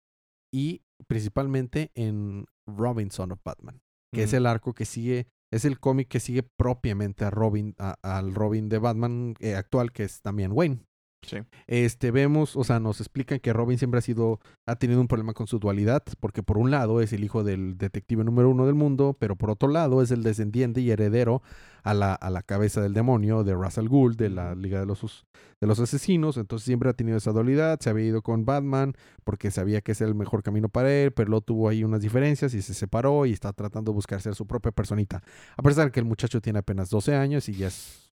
y 0.54 0.82
principalmente 1.08 1.92
en 1.96 2.46
Robinson 2.68 3.32
of 3.32 3.40
Batman, 3.44 3.82
que 4.14 4.24
es 4.24 4.34
Mm. 4.34 4.36
el 4.36 4.46
arco 4.46 4.74
que 4.74 4.86
sigue 4.86 5.28
Es 5.52 5.66
el 5.66 5.80
cómic 5.80 6.08
que 6.08 6.20
sigue 6.20 6.42
propiamente 6.42 7.26
a 7.26 7.30
Robin, 7.30 7.76
a- 7.78 7.96
al 8.02 8.34
Robin 8.34 8.70
de 8.70 8.80
Batman 8.80 9.36
eh, 9.40 9.54
actual, 9.54 9.92
que 9.92 10.04
es 10.04 10.20
también 10.24 10.52
Wayne. 10.52 10.80
Sí. 11.24 11.38
Este, 11.68 12.12
vemos, 12.12 12.56
o 12.56 12.64
sea, 12.64 12.80
nos 12.80 13.00
explican 13.00 13.40
que 13.40 13.54
Robin 13.54 13.78
siempre 13.78 13.98
ha 13.98 14.02
sido, 14.02 14.40
ha 14.66 14.76
tenido 14.76 15.02
un 15.02 15.08
problema 15.08 15.34
con 15.34 15.48
su 15.48 15.60
dualidad, 15.60 16.04
porque 16.20 16.44
por 16.44 16.58
un 16.58 16.72
lado 16.72 17.02
es 17.02 17.14
el 17.14 17.24
hijo 17.24 17.44
del 17.44 17.78
detective 17.78 18.24
número 18.24 18.50
uno 18.50 18.66
del 18.66 18.76
mundo, 18.76 19.16
pero 19.20 19.36
por 19.36 19.50
otro 19.50 19.70
lado 19.70 20.02
es 20.02 20.12
el 20.12 20.24
descendiente 20.24 20.82
y 20.82 20.92
heredero 20.92 21.42
a 21.84 21.94
la, 21.94 22.14
a 22.14 22.30
la 22.30 22.42
cabeza 22.42 22.82
del 22.82 22.94
demonio 22.94 23.44
de 23.44 23.54
Russell 23.54 23.88
Gould, 23.88 24.18
de 24.18 24.30
la 24.30 24.56
Liga 24.56 24.80
de 24.80 24.86
los, 24.86 25.26
de 25.60 25.68
los 25.68 25.80
Asesinos, 25.80 26.38
entonces 26.38 26.66
siempre 26.66 26.90
ha 26.90 26.94
tenido 26.94 27.18
esa 27.18 27.32
dualidad, 27.32 27.80
se 27.80 27.90
había 27.90 28.06
ido 28.06 28.22
con 28.22 28.46
Batman 28.46 28.94
porque 29.24 29.52
sabía 29.52 29.82
que 29.82 29.92
ese 29.92 30.06
era 30.06 30.10
el 30.10 30.16
mejor 30.16 30.44
camino 30.44 30.70
para 30.70 30.94
él, 30.94 31.12
pero 31.12 31.30
luego 31.30 31.42
tuvo 31.42 31.70
ahí 31.70 31.84
unas 31.84 32.02
diferencias 32.02 32.54
y 32.54 32.62
se 32.62 32.74
separó 32.74 33.26
y 33.26 33.34
está 33.34 33.54
tratando 33.54 33.92
de 33.92 33.96
buscar 33.96 34.22
ser 34.22 34.36
su 34.36 34.48
propia 34.48 34.72
personita, 34.72 35.22
a 35.58 35.62
pesar 35.62 35.86
de 35.86 35.92
que 35.92 36.00
el 36.00 36.06
muchacho 36.06 36.42
tiene 36.42 36.60
apenas 36.60 36.90
12 36.90 37.16
años 37.16 37.50
y 37.50 37.54
ya 37.54 37.68
es, 37.68 38.12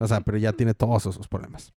o 0.00 0.06
sea, 0.08 0.20
pero 0.20 0.38
ya 0.38 0.52
tiene 0.52 0.74
todos 0.74 1.06
esos 1.06 1.28
problemas 1.28 1.72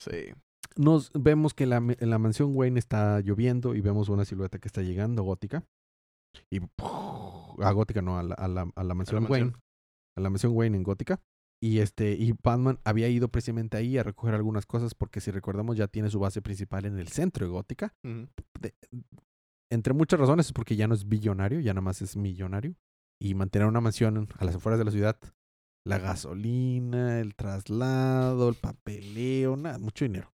Sí. 0.00 0.32
nos 0.76 1.10
vemos 1.12 1.52
que 1.54 1.66
la, 1.66 1.76
en 1.76 2.10
la 2.10 2.18
mansión 2.18 2.52
Wayne 2.54 2.78
está 2.78 3.20
lloviendo 3.20 3.74
y 3.74 3.80
vemos 3.80 4.08
una 4.08 4.24
silueta 4.24 4.58
que 4.58 4.68
está 4.68 4.82
llegando 4.82 5.22
gótica. 5.22 5.64
Y 6.50 6.60
a 7.62 7.70
gótica 7.72 8.02
no, 8.02 8.18
a 8.18 8.22
la, 8.22 8.34
a 8.34 8.48
la, 8.48 8.70
a 8.74 8.84
la 8.84 8.94
mansión. 8.94 9.26
Wayne. 9.28 9.52
A 10.16 10.20
la 10.20 10.30
mansión 10.30 10.52
Wayne 10.54 10.76
en 10.76 10.82
gótica. 10.82 11.20
Y 11.62 11.80
este, 11.80 12.12
y 12.12 12.32
Batman 12.42 12.78
había 12.84 13.08
ido 13.08 13.28
precisamente 13.28 13.76
ahí 13.76 13.98
a 13.98 14.02
recoger 14.02 14.34
algunas 14.34 14.64
cosas 14.64 14.94
porque 14.94 15.20
si 15.20 15.30
recordamos 15.30 15.76
ya 15.76 15.88
tiene 15.88 16.08
su 16.08 16.18
base 16.18 16.40
principal 16.40 16.86
en 16.86 16.98
el 16.98 17.08
centro 17.08 17.44
de 17.44 17.52
gótica. 17.52 17.92
De- 18.02 18.74
entre 19.70 19.92
muchas 19.92 20.18
razones 20.18 20.46
es 20.46 20.52
porque 20.52 20.76
ya 20.76 20.88
no 20.88 20.94
es 20.94 21.06
billonario, 21.06 21.60
ya 21.60 21.72
nada 21.74 21.82
más 21.82 22.00
es 22.00 22.16
millonario. 22.16 22.74
Y 23.20 23.34
mantener 23.34 23.68
una 23.68 23.82
mansión 23.82 24.28
a 24.38 24.44
las 24.46 24.54
afueras 24.56 24.78
de 24.78 24.84
la 24.86 24.90
ciudad, 24.90 25.18
la 25.90 25.98
gasolina, 25.98 27.20
el 27.20 27.34
traslado, 27.34 28.48
el 28.48 28.54
papeleo, 28.54 29.56
nada, 29.56 29.78
mucho 29.78 30.04
dinero. 30.04 30.32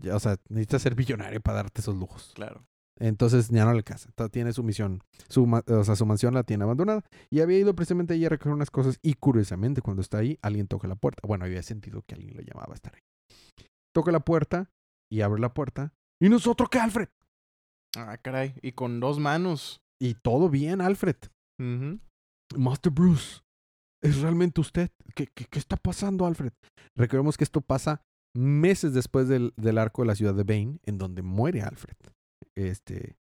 Ya, 0.00 0.16
o 0.16 0.20
sea, 0.20 0.38
necesitas 0.48 0.82
ser 0.82 0.94
billonario 0.94 1.40
para 1.40 1.58
darte 1.58 1.80
esos 1.80 1.94
lujos. 1.94 2.32
Claro. 2.34 2.64
Entonces 2.98 3.48
ya 3.48 3.64
no 3.64 3.72
le. 3.72 3.80
Entonces, 3.80 4.30
Tiene 4.30 4.52
su 4.52 4.62
misión, 4.62 5.02
su, 5.28 5.44
o 5.44 5.84
sea, 5.84 5.96
su 5.96 6.06
mansión 6.06 6.34
la 6.34 6.44
tiene 6.44 6.64
abandonada. 6.64 7.04
Y 7.30 7.40
había 7.40 7.58
ido 7.58 7.74
precisamente 7.74 8.14
ahí 8.14 8.24
a 8.24 8.28
recoger 8.28 8.52
unas 8.52 8.70
cosas. 8.70 8.98
Y 9.02 9.14
curiosamente, 9.14 9.82
cuando 9.82 10.00
está 10.00 10.18
ahí, 10.18 10.38
alguien 10.42 10.68
toca 10.68 10.88
la 10.88 10.96
puerta. 10.96 11.26
Bueno, 11.26 11.44
había 11.44 11.62
sentido 11.62 12.02
que 12.06 12.14
alguien 12.14 12.36
lo 12.36 12.42
llamaba 12.42 12.72
a 12.72 12.74
estar 12.74 12.94
ahí. 12.94 13.02
Toca 13.92 14.10
la 14.10 14.20
puerta 14.20 14.70
y 15.10 15.20
abre 15.20 15.40
la 15.40 15.52
puerta. 15.52 15.92
¿Y 16.20 16.28
nosotros 16.28 16.68
qué, 16.70 16.78
Alfred? 16.78 17.08
Ah, 17.96 18.16
caray. 18.18 18.54
Y 18.62 18.72
con 18.72 19.00
dos 19.00 19.18
manos. 19.18 19.80
Y 20.00 20.14
todo 20.14 20.48
bien, 20.48 20.80
Alfred. 20.80 21.16
Master 22.56 22.92
Bruce, 22.92 23.40
¿es 24.04 24.20
realmente 24.20 24.60
usted? 24.60 24.90
¿Qué, 25.14 25.26
qué, 25.34 25.46
qué 25.46 25.58
está 25.58 25.76
pasando, 25.76 26.26
Alfred? 26.26 26.52
Recordemos 26.94 27.36
que 27.36 27.44
esto 27.44 27.60
pasa 27.60 28.02
meses 28.36 28.92
después 28.94 29.28
del, 29.28 29.52
del 29.56 29.78
arco 29.78 30.02
de 30.02 30.08
la 30.08 30.14
ciudad 30.14 30.34
de 30.34 30.44
Bane, 30.44 30.78
en 30.84 30.98
donde 30.98 31.22
muere 31.22 31.62
Alfred. 31.62 31.96
Este, 32.54 33.16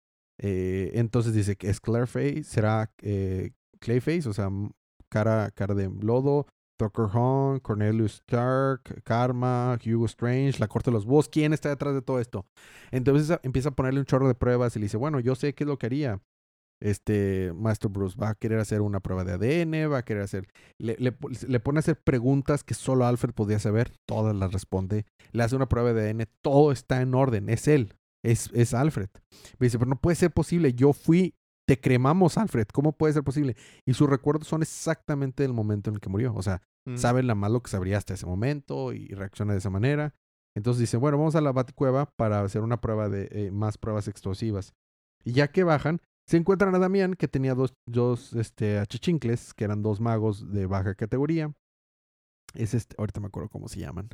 eh, 0.41 0.91
entonces 0.95 1.33
dice 1.33 1.55
que 1.55 1.69
es 1.69 1.81
Clareface, 1.81 2.43
será 2.43 2.91
eh, 3.01 3.51
Clayface, 3.79 4.29
o 4.29 4.33
sea, 4.33 4.49
cara, 5.09 5.51
cara 5.51 5.75
de 5.75 5.89
lodo, 6.01 6.47
Tucker 6.79 7.07
Hong, 7.07 7.59
Cornelius 7.59 8.21
Stark, 8.27 9.03
Karma, 9.03 9.77
Hugo 9.85 10.05
Strange, 10.05 10.59
la 10.59 10.67
corte 10.67 10.91
de 10.91 10.93
los 10.93 11.05
búhos. 11.05 11.27
¿Quién 11.27 11.51
está 11.51 11.69
detrás 11.69 11.93
de 11.93 12.01
todo 12.01 12.19
esto? 12.19 12.45
Entonces 12.91 13.37
empieza 13.43 13.69
a 13.69 13.75
ponerle 13.75 13.99
un 13.99 14.05
chorro 14.05 14.27
de 14.27 14.35
pruebas 14.35 14.75
y 14.75 14.79
le 14.79 14.85
dice, 14.85 14.97
bueno, 14.97 15.19
yo 15.19 15.35
sé 15.35 15.53
qué 15.53 15.65
es 15.65 15.67
lo 15.67 15.77
que 15.77 15.87
haría 15.87 16.21
este 16.81 17.51
Master 17.53 17.89
Bruce 17.91 18.17
va 18.17 18.29
a 18.29 18.35
querer 18.35 18.59
hacer 18.59 18.81
una 18.81 18.99
prueba 19.01 19.23
de 19.23 19.33
ADN, 19.33 19.91
va 19.91 19.99
a 19.99 20.05
querer 20.05 20.23
hacer, 20.23 20.47
le, 20.77 20.95
le, 20.97 21.15
le 21.47 21.59
pone 21.59 21.79
a 21.79 21.81
hacer 21.81 22.01
preguntas 22.01 22.63
que 22.63 22.73
solo 22.73 23.05
Alfred 23.05 23.33
podía 23.33 23.59
saber, 23.59 23.91
todas 24.07 24.35
las 24.35 24.53
responde, 24.53 25.05
le 25.31 25.43
hace 25.43 25.55
una 25.55 25.67
prueba 25.69 25.93
de 25.93 26.09
ADN, 26.09 26.25
todo 26.41 26.71
está 26.71 27.01
en 27.01 27.13
orden, 27.15 27.49
es 27.49 27.67
él, 27.67 27.93
es, 28.23 28.49
es 28.53 28.73
Alfred. 28.73 29.09
Me 29.59 29.65
dice, 29.65 29.77
pero 29.77 29.89
no 29.89 29.99
puede 29.99 30.15
ser 30.15 30.31
posible, 30.31 30.73
yo 30.73 30.93
fui, 30.93 31.35
te 31.67 31.79
cremamos 31.79 32.37
Alfred, 32.37 32.67
¿cómo 32.73 32.93
puede 32.93 33.13
ser 33.13 33.23
posible? 33.23 33.55
Y 33.85 33.93
sus 33.93 34.09
recuerdos 34.09 34.47
son 34.47 34.61
exactamente 34.61 35.43
del 35.43 35.53
momento 35.53 35.89
en 35.89 35.95
el 35.95 36.01
que 36.01 36.09
murió, 36.09 36.33
o 36.33 36.41
sea, 36.41 36.61
Ujú. 36.87 36.97
sabe 36.97 37.23
la 37.23 37.35
más 37.35 37.51
lo 37.51 37.61
que 37.61 37.69
sabría 37.69 37.97
hasta 37.97 38.13
ese 38.13 38.25
momento 38.25 38.93
y 38.93 39.09
reacciona 39.09 39.51
de 39.51 39.59
esa 39.59 39.69
manera. 39.69 40.15
Entonces 40.55 40.79
dice, 40.79 40.97
bueno, 40.97 41.17
vamos 41.17 41.35
a 41.35 41.41
la 41.41 41.51
Baticueva 41.51 42.09
para 42.15 42.41
hacer 42.41 42.61
una 42.61 42.81
prueba 42.81 43.07
de 43.09 43.27
eh, 43.31 43.51
más 43.51 43.77
pruebas 43.77 44.07
explosivas. 44.07 44.73
Y 45.23 45.33
ya 45.33 45.49
que 45.49 45.63
bajan, 45.63 46.01
se 46.29 46.37
encuentran 46.37 46.75
a 46.75 46.77
Damián, 46.77 47.15
que 47.15 47.27
tenía 47.27 47.55
dos, 47.55 47.73
dos 47.87 48.33
este, 48.33 48.77
achichincles, 48.77 49.55
que 49.55 49.63
eran 49.63 49.81
dos 49.81 49.99
magos 49.99 50.53
de 50.53 50.67
baja 50.67 50.93
categoría. 50.93 51.55
Es 52.53 52.75
este, 52.75 52.95
ahorita 52.99 53.19
me 53.19 53.27
acuerdo 53.27 53.49
cómo 53.49 53.67
se 53.67 53.79
llaman. 53.79 54.09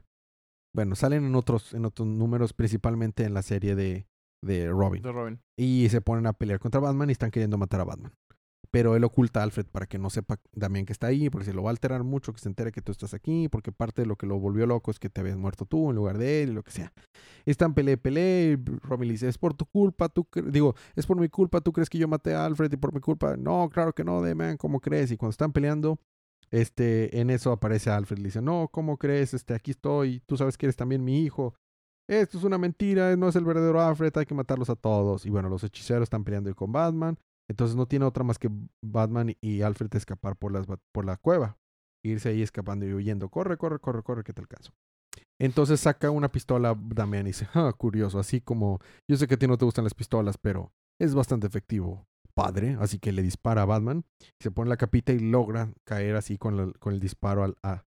Bueno, 0.74 0.95
salen 0.95 1.26
en 1.26 1.36
otros, 1.36 1.74
en 1.74 1.84
otros 1.84 2.07
números, 2.07 2.53
principalmente 2.53 3.26
en 3.26 3.34
la 3.34 3.41
serie 3.41 3.76
de, 3.76 4.07
de 4.41 4.70
Robin. 4.70 5.03
De 5.03 5.11
Robin. 5.11 5.41
Y 5.57 5.89
se 5.89 5.99
ponen 5.99 6.26
a 6.26 6.32
pelear 6.32 6.61
contra 6.61 6.80
Batman 6.80 7.09
y 7.09 7.11
están 7.11 7.32
queriendo 7.32 7.57
matar 7.57 7.82
a 7.82 7.84
Batman. 7.84 8.13
Pero 8.76 8.97
él 8.97 9.05
oculta 9.05 9.39
a 9.39 9.43
Alfred 9.43 9.67
para 9.67 9.86
que 9.86 9.97
no 9.97 10.09
sepa 10.09 10.38
Damián 10.51 10.86
que 10.86 10.91
está 10.91 11.07
ahí, 11.07 11.30
porque 11.30 11.45
se 11.45 11.53
lo 11.53 11.63
va 11.63 11.69
a 11.69 11.71
alterar 11.71 12.03
mucho 12.03 12.34
que 12.34 12.41
se 12.41 12.49
entere 12.49 12.73
que 12.73 12.82
tú 12.82 12.91
estás 12.91 13.13
aquí, 13.13 13.47
porque 13.47 13.71
parte 13.71 14.01
de 14.01 14.05
lo 14.05 14.17
que 14.17 14.28
lo 14.28 14.38
volvió 14.38 14.67
loco 14.67 14.91
es 14.91 14.99
que 14.99 15.09
te 15.09 15.21
habías 15.21 15.38
muerto 15.38 15.65
tú 15.65 15.91
en 15.91 15.95
lugar 15.95 16.17
de 16.17 16.43
él 16.43 16.49
y 16.49 16.53
lo 16.55 16.61
que 16.61 16.71
sea. 16.71 16.91
Están 17.45 17.73
peleé, 17.73 17.95
peleé, 17.95 18.51
y 18.51 18.55
Robin 18.82 19.07
le 19.07 19.13
dice, 19.13 19.30
es 19.30 19.38
por 19.38 19.53
tu 19.53 19.65
culpa, 19.65 20.09
tú, 20.09 20.26
cre-". 20.30 20.51
digo, 20.51 20.76
es 20.93 21.05
por 21.05 21.17
mi 21.17 21.30
culpa, 21.30 21.61
tú 21.61 21.71
crees 21.71 21.89
que 21.89 21.97
yo 21.97 22.09
maté 22.09 22.34
a 22.34 22.45
Alfred 22.45 22.69
y 22.69 22.76
por 22.76 22.93
mi 22.93 22.99
culpa, 22.99 23.38
no, 23.38 23.69
claro 23.69 23.93
que 23.93 24.03
no, 24.03 24.21
Damian, 24.21 24.57
¿cómo 24.57 24.82
crees? 24.82 25.09
Y 25.09 25.15
cuando 25.15 25.32
están 25.32 25.53
peleando, 25.53 25.97
este, 26.51 27.17
en 27.21 27.30
eso 27.30 27.53
aparece 27.53 27.91
Alfred, 27.91 28.17
le 28.17 28.26
dice, 28.26 28.41
no, 28.41 28.67
¿cómo 28.73 28.97
crees? 28.97 29.34
Este, 29.34 29.53
aquí 29.53 29.71
estoy, 29.71 30.19
tú 30.26 30.36
sabes 30.36 30.57
que 30.57 30.65
eres 30.65 30.76
también 30.76 31.01
mi 31.01 31.23
hijo. 31.23 31.53
Esto 32.09 32.38
es 32.38 32.43
una 32.43 32.57
mentira, 32.57 33.15
no 33.15 33.30
es 33.30 33.38
el 33.38 33.45
verdadero 33.45 33.82
Alfred, 33.82 34.11
hay 34.17 34.26
que 34.26 34.36
matarlos 34.36 34.69
a 34.69 34.76
todos. 34.76 35.26
Y 35.26 35.30
bueno, 35.30 35.47
los 35.47 35.63
hechiceros 35.63 36.03
están 36.03 36.26
peleando 36.26 36.53
con 36.53 36.73
Batman. 36.73 37.17
Entonces 37.50 37.76
no 37.76 37.88
tiene 37.88 38.06
otra 38.06 38.24
más 38.24 38.39
que 38.39 38.50
Batman 38.84 39.36
y 39.41 39.62
Alfred 39.62 39.96
escapar 39.96 40.36
por, 40.36 40.52
las, 40.52 40.66
por 40.91 41.06
la 41.06 41.18
cueva. 41.18 41.58
Irse 42.04 42.30
ahí 42.30 42.41
escapando 42.41 42.86
y 42.86 42.93
huyendo. 42.93 43.30
Corre, 43.30 43.58
corre, 43.58 43.80
corre, 43.80 44.04
corre, 44.04 44.24
que 44.24 44.34
te 44.34 44.41
alcanzo. 44.41 44.72
Entonces 45.39 45.80
saca 45.80 46.12
una 46.12 46.32
pistola 46.32 46.78
Damián 46.78 47.26
y 47.26 47.30
dice, 47.30 47.48
ah, 47.54 47.74
curioso, 47.78 48.20
así 48.20 48.41
como 48.41 48.80
yo 49.10 49.18
sé 49.18 49.28
que 49.28 49.36
a 49.36 49.38
ti 49.38 49.48
no 49.48 49.58
te 49.58 49.66
gustan 49.66 49.84
las 49.84 49.93
pistolas, 49.93 50.38
pero 50.38 50.72
es 51.00 51.14
bastante 51.14 51.48
efectivo, 51.48 52.08
padre. 52.34 52.78
Así 52.80 53.00
que 53.00 53.12
le 53.12 53.22
dispara 53.22 53.64
a 53.64 53.66
Batman, 53.66 54.06
se 54.41 54.52
pone 54.52 54.70
la 54.70 54.78
capita 54.78 55.14
y 55.14 55.20
logra 55.20 55.74
caer 55.84 56.16
así 56.16 56.38
con, 56.38 56.74
el 56.86 57.00
disparo 57.00 57.43
al 57.43 57.82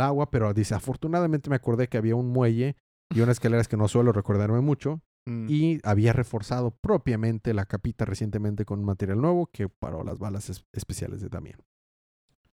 agua, 0.00 0.30
pero 0.30 0.54
dice, 0.54 0.74
afortunadamente 0.74 1.50
me 1.50 1.56
acordé 1.56 1.88
que 1.88 1.98
había 1.98 2.16
un 2.16 2.28
muelle 2.28 2.76
y 3.14 3.20
unas 3.20 3.36
escaleras 3.36 3.68
que 3.68 3.76
no 3.76 3.88
suelo 3.88 4.12
recordarme 4.12 4.60
mucho 4.60 5.02
Mm. 5.26 5.46
y 5.48 5.80
había 5.84 6.12
reforzado 6.12 6.70
propiamente 6.70 7.54
la 7.54 7.64
capita 7.64 8.04
recientemente 8.04 8.64
con 8.66 8.80
un 8.80 8.84
material 8.84 9.20
nuevo 9.22 9.46
que 9.52 9.68
paró 9.70 10.04
las 10.04 10.18
balas 10.18 10.50
es- 10.50 10.64
especiales 10.72 11.20
de 11.22 11.28
Damián. 11.30 11.58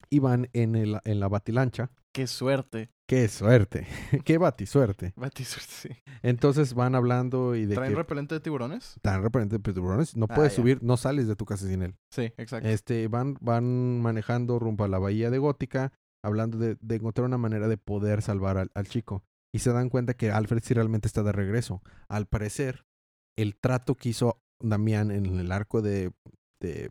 Iban 0.08 0.48
en, 0.52 0.74
el, 0.74 0.98
en 1.04 1.20
la 1.20 1.28
batilancha. 1.28 1.90
Qué 2.12 2.26
suerte. 2.26 2.90
¡Qué 3.06 3.28
suerte! 3.28 3.86
¡Qué 4.24 4.38
bati 4.38 4.66
suerte! 4.66 5.12
Bati 5.16 5.44
suerte, 5.44 5.72
sí. 5.72 5.88
Entonces 6.22 6.74
van 6.74 6.94
hablando 6.94 7.54
y 7.56 7.66
de 7.66 7.74
¿Traen 7.74 7.92
que 7.92 7.96
repelente 7.96 8.34
de 8.34 8.40
tiburones? 8.40 8.96
tan 9.02 9.22
repelente 9.22 9.58
de 9.58 9.72
tiburones. 9.72 10.16
No 10.16 10.26
Ah, 10.28 10.34
puedes 10.34 10.52
ya. 10.52 10.56
subir, 10.62 10.82
no 10.82 10.96
sales 10.96 11.26
de 11.28 11.36
tu 11.36 11.44
casa 11.44 11.66
sin 11.66 11.82
él. 11.82 11.96
Sí, 12.10 12.32
exacto. 12.36 12.68
Este, 12.68 13.06
van, 13.08 13.36
van 13.40 14.00
manejando 14.00 14.58
rumbo 14.58 14.84
a 14.84 14.88
la 14.88 14.98
bahía 14.98 15.30
de 15.30 15.38
Gótica, 15.38 15.92
hablando 16.22 16.58
de, 16.58 16.76
de 16.80 16.94
encontrar 16.96 17.26
una 17.26 17.38
manera 17.38 17.66
de 17.68 17.78
poder 17.78 18.22
salvar 18.22 18.58
al, 18.58 18.70
al 18.74 18.86
chico. 18.88 19.24
Y 19.52 19.58
se 19.60 19.72
dan 19.72 19.88
cuenta 19.88 20.14
que 20.14 20.30
Alfred 20.30 20.62
sí 20.62 20.74
realmente 20.74 21.08
está 21.08 21.22
de 21.22 21.32
regreso. 21.32 21.82
Al 22.08 22.26
parecer, 22.26 22.84
el 23.38 23.56
trato 23.56 23.94
que 23.96 24.10
hizo 24.10 24.40
Damián 24.62 25.10
en 25.10 25.26
el 25.38 25.50
arco 25.52 25.82
de, 25.82 26.12
de, 26.62 26.90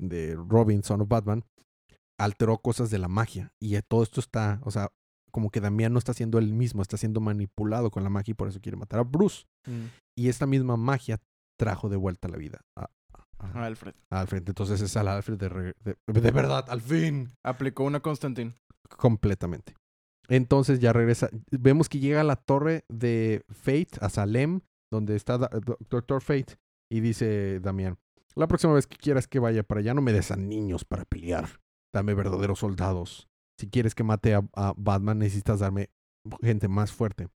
de 0.00 0.34
Robin, 0.36 0.82
Son 0.82 1.00
of 1.02 1.08
Batman, 1.08 1.44
alteró 2.18 2.58
cosas 2.58 2.90
de 2.90 2.98
la 2.98 3.08
magia. 3.08 3.52
Y 3.60 3.78
todo 3.82 4.02
esto 4.02 4.20
está, 4.20 4.60
o 4.64 4.70
sea, 4.70 4.88
como 5.30 5.50
que 5.50 5.60
Damián 5.60 5.92
no 5.92 5.98
está 5.98 6.12
siendo 6.14 6.38
él 6.38 6.52
mismo, 6.52 6.82
está 6.82 6.96
siendo 6.96 7.20
manipulado 7.20 7.90
con 7.90 8.02
la 8.04 8.10
magia 8.10 8.32
y 8.32 8.34
por 8.34 8.48
eso 8.48 8.60
quiere 8.60 8.76
matar 8.78 9.00
a 9.00 9.04
Bruce. 9.04 9.44
Mm. 9.66 9.86
Y 10.16 10.28
esta 10.28 10.46
misma 10.46 10.76
magia 10.76 11.20
trajo 11.58 11.88
de 11.88 11.96
vuelta 11.96 12.28
la 12.28 12.36
vida 12.36 12.60
a, 12.76 12.88
a- 13.38 13.64
Alfred. 13.66 13.94
a 14.10 14.20
Alfred. 14.20 14.42
Entonces 14.48 14.80
es 14.80 14.96
al 14.96 15.08
Alfred 15.08 15.36
de, 15.38 15.74
de, 15.84 15.96
de 16.20 16.30
verdad, 16.30 16.64
al 16.68 16.80
fin. 16.80 17.30
Aplicó 17.44 17.84
una 17.84 18.00
Constantine. 18.00 18.54
Completamente. 18.96 19.74
Entonces 20.28 20.80
ya 20.80 20.92
regresa. 20.92 21.28
Vemos 21.50 21.88
que 21.88 22.00
llega 22.00 22.20
a 22.20 22.24
la 22.24 22.36
torre 22.36 22.84
de 22.88 23.44
Fate, 23.50 23.98
a 24.00 24.08
Salem, 24.08 24.60
donde 24.90 25.16
está 25.16 25.38
Doctor 25.90 26.22
Fate, 26.22 26.56
y 26.90 27.00
dice 27.00 27.60
Damián, 27.60 27.98
la 28.36 28.48
próxima 28.48 28.72
vez 28.72 28.86
que 28.86 28.96
quieras 28.96 29.28
que 29.28 29.38
vaya 29.38 29.62
para 29.62 29.80
allá, 29.80 29.94
no 29.94 30.02
me 30.02 30.12
des 30.12 30.30
a 30.30 30.36
niños 30.36 30.84
para 30.84 31.04
pelear. 31.04 31.60
Dame 31.92 32.14
verdaderos 32.14 32.58
soldados. 32.58 33.28
Si 33.58 33.68
quieres 33.68 33.94
que 33.94 34.02
mate 34.02 34.34
a, 34.34 34.74
Batman, 34.76 35.18
necesitas 35.18 35.60
darme 35.60 35.90
gente 36.42 36.66
más 36.66 36.90
fuerte. 36.90 37.28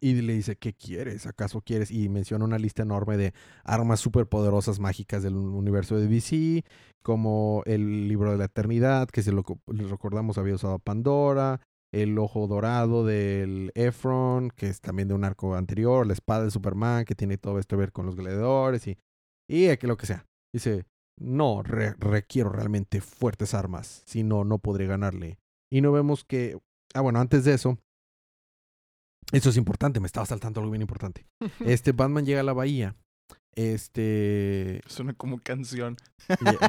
Y 0.00 0.20
le 0.20 0.34
dice, 0.34 0.56
¿qué 0.56 0.74
quieres? 0.74 1.26
¿Acaso 1.26 1.62
quieres? 1.62 1.90
Y 1.90 2.10
menciona 2.10 2.44
una 2.44 2.58
lista 2.58 2.82
enorme 2.82 3.16
de 3.16 3.32
armas 3.64 4.00
superpoderosas 4.00 4.78
mágicas 4.78 5.22
del 5.22 5.36
universo 5.36 5.96
de 5.96 6.08
DC, 6.08 6.64
como 7.02 7.62
el 7.64 8.08
libro 8.08 8.32
de 8.32 8.38
la 8.38 8.44
eternidad, 8.44 9.08
que 9.08 9.22
si 9.22 9.30
lo 9.30 9.42
recordamos 9.66 10.36
había 10.36 10.56
usado 10.56 10.78
Pandora, 10.78 11.60
el 12.02 12.18
ojo 12.18 12.46
dorado 12.46 13.06
del 13.06 13.72
Efron, 13.74 14.50
que 14.50 14.68
es 14.68 14.80
también 14.80 15.08
de 15.08 15.14
un 15.14 15.24
arco 15.24 15.54
anterior, 15.54 16.06
la 16.06 16.12
espada 16.12 16.44
de 16.44 16.50
Superman, 16.50 17.04
que 17.06 17.14
tiene 17.14 17.38
todo 17.38 17.58
esto 17.58 17.76
que 17.76 17.80
ver 17.80 17.92
con 17.92 18.04
los 18.04 18.16
gladiadores 18.16 18.86
y, 18.86 18.98
y 19.48 19.74
que 19.78 19.86
lo 19.86 19.96
que 19.96 20.06
sea. 20.06 20.26
Dice, 20.54 20.84
no 21.18 21.62
requiero 21.62 22.50
realmente 22.50 23.00
fuertes 23.00 23.54
armas, 23.54 24.02
si 24.06 24.22
no, 24.22 24.44
no 24.44 24.58
podré 24.58 24.86
ganarle. 24.86 25.38
Y 25.72 25.80
no 25.80 25.90
vemos 25.90 26.24
que, 26.24 26.58
ah, 26.94 27.00
bueno, 27.00 27.18
antes 27.18 27.44
de 27.44 27.54
eso, 27.54 27.78
eso 29.32 29.48
es 29.48 29.56
importante, 29.56 29.98
me 29.98 30.06
estaba 30.06 30.26
saltando 30.26 30.60
algo 30.60 30.72
bien 30.72 30.82
importante. 30.82 31.26
Este 31.60 31.92
Batman 31.92 32.26
llega 32.26 32.40
a 32.40 32.44
la 32.44 32.52
bahía. 32.52 32.94
Este. 33.54 34.82
Suena 34.86 35.14
como 35.14 35.40
canción. 35.40 35.96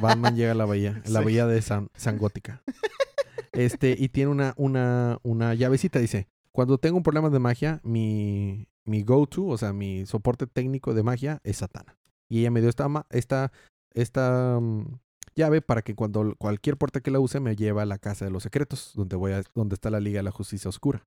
Batman 0.01 0.38
llega 0.38 0.53
a 0.53 0.55
la 0.55 0.65
bahía, 0.65 1.01
la 1.05 1.19
bahía 1.21 1.45
de 1.45 1.61
San, 1.61 1.89
San 1.95 2.17
Gótica. 2.17 2.63
Este, 3.51 3.95
y 3.97 4.09
tiene 4.09 4.31
una, 4.31 4.53
una, 4.57 5.19
una 5.23 5.53
llavecita, 5.53 5.99
dice, 5.99 6.27
cuando 6.51 6.77
tengo 6.77 6.97
un 6.97 7.03
problema 7.03 7.29
de 7.29 7.39
magia, 7.39 7.79
mi, 7.83 8.67
mi 8.85 9.03
go-to, 9.03 9.45
o 9.45 9.57
sea, 9.57 9.73
mi 9.73 10.05
soporte 10.05 10.47
técnico 10.47 10.93
de 10.93 11.03
magia 11.03 11.39
es 11.43 11.57
Satana. 11.57 11.97
Y 12.29 12.39
ella 12.39 12.51
me 12.51 12.61
dio 12.61 12.69
esta, 12.69 12.88
esta, 13.09 13.51
esta 13.93 14.59
mm, 14.59 14.99
llave 15.35 15.61
para 15.61 15.81
que 15.81 15.95
cuando 15.95 16.35
cualquier 16.38 16.77
puerta 16.77 16.99
que 16.99 17.11
la 17.11 17.19
use 17.19 17.39
me 17.39 17.55
lleve 17.55 17.81
a 17.81 17.85
la 17.85 17.99
casa 17.99 18.25
de 18.25 18.31
los 18.31 18.43
secretos, 18.43 18.93
donde, 18.95 19.15
voy 19.15 19.33
a, 19.33 19.43
donde 19.53 19.75
está 19.75 19.89
la 19.89 19.99
Liga 19.99 20.19
de 20.19 20.23
la 20.23 20.31
Justicia 20.31 20.69
Oscura. 20.69 21.05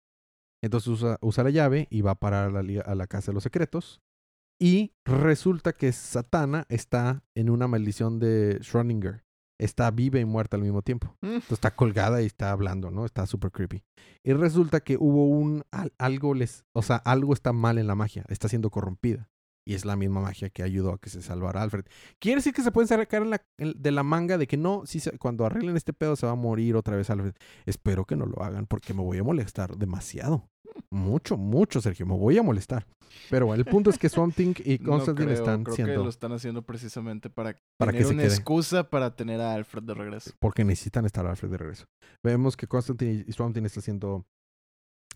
Entonces 0.62 0.88
usa, 0.88 1.18
usa 1.20 1.44
la 1.44 1.50
llave 1.50 1.88
y 1.90 2.02
va 2.02 2.12
a 2.12 2.20
parar 2.20 2.54
a 2.54 2.62
la, 2.62 2.80
a 2.82 2.94
la 2.94 3.06
casa 3.06 3.32
de 3.32 3.34
los 3.34 3.42
secretos. 3.42 4.00
Y 4.60 4.92
resulta 5.06 5.72
que 5.72 5.90
Satana 5.90 6.66
está 6.68 7.24
en 7.34 7.48
una 7.48 7.66
maldición 7.66 8.18
de 8.18 8.60
Schrödinger 8.60 9.22
está 9.60 9.90
viva 9.90 10.18
y 10.18 10.24
muerta 10.24 10.56
al 10.56 10.62
mismo 10.62 10.82
tiempo. 10.82 11.16
Mm. 11.20 11.26
Entonces 11.26 11.52
está 11.52 11.74
colgada 11.74 12.22
y 12.22 12.26
está 12.26 12.50
hablando, 12.50 12.90
¿no? 12.90 13.04
Está 13.04 13.26
súper 13.26 13.52
creepy. 13.52 13.84
Y 14.24 14.32
resulta 14.32 14.80
que 14.80 14.96
hubo 14.98 15.26
un 15.26 15.62
algo 15.98 16.34
les, 16.34 16.64
o 16.72 16.82
sea, 16.82 16.96
algo 16.96 17.32
está 17.32 17.52
mal 17.52 17.78
en 17.78 17.86
la 17.86 17.94
magia, 17.94 18.24
está 18.28 18.48
siendo 18.48 18.70
corrompida. 18.70 19.30
Y 19.66 19.74
es 19.74 19.84
la 19.84 19.94
misma 19.94 20.20
magia 20.22 20.48
que 20.48 20.62
ayudó 20.62 20.94
a 20.94 20.98
que 20.98 21.10
se 21.10 21.22
salvara 21.22 21.62
Alfred. 21.62 21.84
Quiere 22.18 22.36
decir 22.36 22.54
que 22.54 22.62
se 22.62 22.72
pueden 22.72 22.88
sacar 22.88 23.26
la, 23.26 23.44
de 23.58 23.90
la 23.90 24.02
manga 24.02 24.38
de 24.38 24.46
que 24.46 24.56
no, 24.56 24.82
si 24.86 25.00
cuando 25.18 25.44
arreglen 25.44 25.76
este 25.76 25.92
pedo 25.92 26.16
se 26.16 26.26
va 26.26 26.32
a 26.32 26.36
morir 26.36 26.76
otra 26.76 26.96
vez 26.96 27.10
Alfred. 27.10 27.34
Espero 27.66 28.06
que 28.06 28.16
no 28.16 28.24
lo 28.26 28.42
hagan 28.42 28.66
porque 28.66 28.94
me 28.94 29.02
voy 29.02 29.18
a 29.18 29.22
molestar 29.22 29.76
demasiado. 29.76 30.49
Mucho, 30.92 31.36
mucho, 31.36 31.80
Sergio. 31.80 32.04
Me 32.06 32.16
voy 32.16 32.36
a 32.36 32.42
molestar. 32.42 32.86
Pero 33.28 33.46
bueno, 33.46 33.60
el 33.60 33.66
punto 33.66 33.90
es 33.90 33.98
que 33.98 34.08
Swamp 34.08 34.38
y 34.38 34.78
Constantine 34.78 35.32
están 35.32 35.64
creo 35.64 35.76
siendo... 35.76 35.92
que 35.92 35.98
lo 35.98 36.08
están 36.08 36.32
haciendo 36.32 36.62
precisamente 36.62 37.30
para, 37.30 37.56
para 37.76 37.92
tener 37.92 38.06
que 38.06 38.12
una 38.12 38.24
excusa 38.24 38.88
para 38.88 39.14
tener 39.14 39.40
a 39.40 39.54
Alfred 39.54 39.82
de 39.84 39.94
regreso. 39.94 40.30
Porque 40.38 40.64
necesitan 40.64 41.04
estar 41.06 41.26
a 41.26 41.30
Alfred 41.30 41.50
de 41.50 41.58
regreso. 41.58 41.84
Vemos 42.24 42.56
que 42.56 42.66
Constantine 42.66 43.24
y 43.26 43.32
Swamp 43.32 43.56
están 43.56 43.82
siendo, 43.82 44.26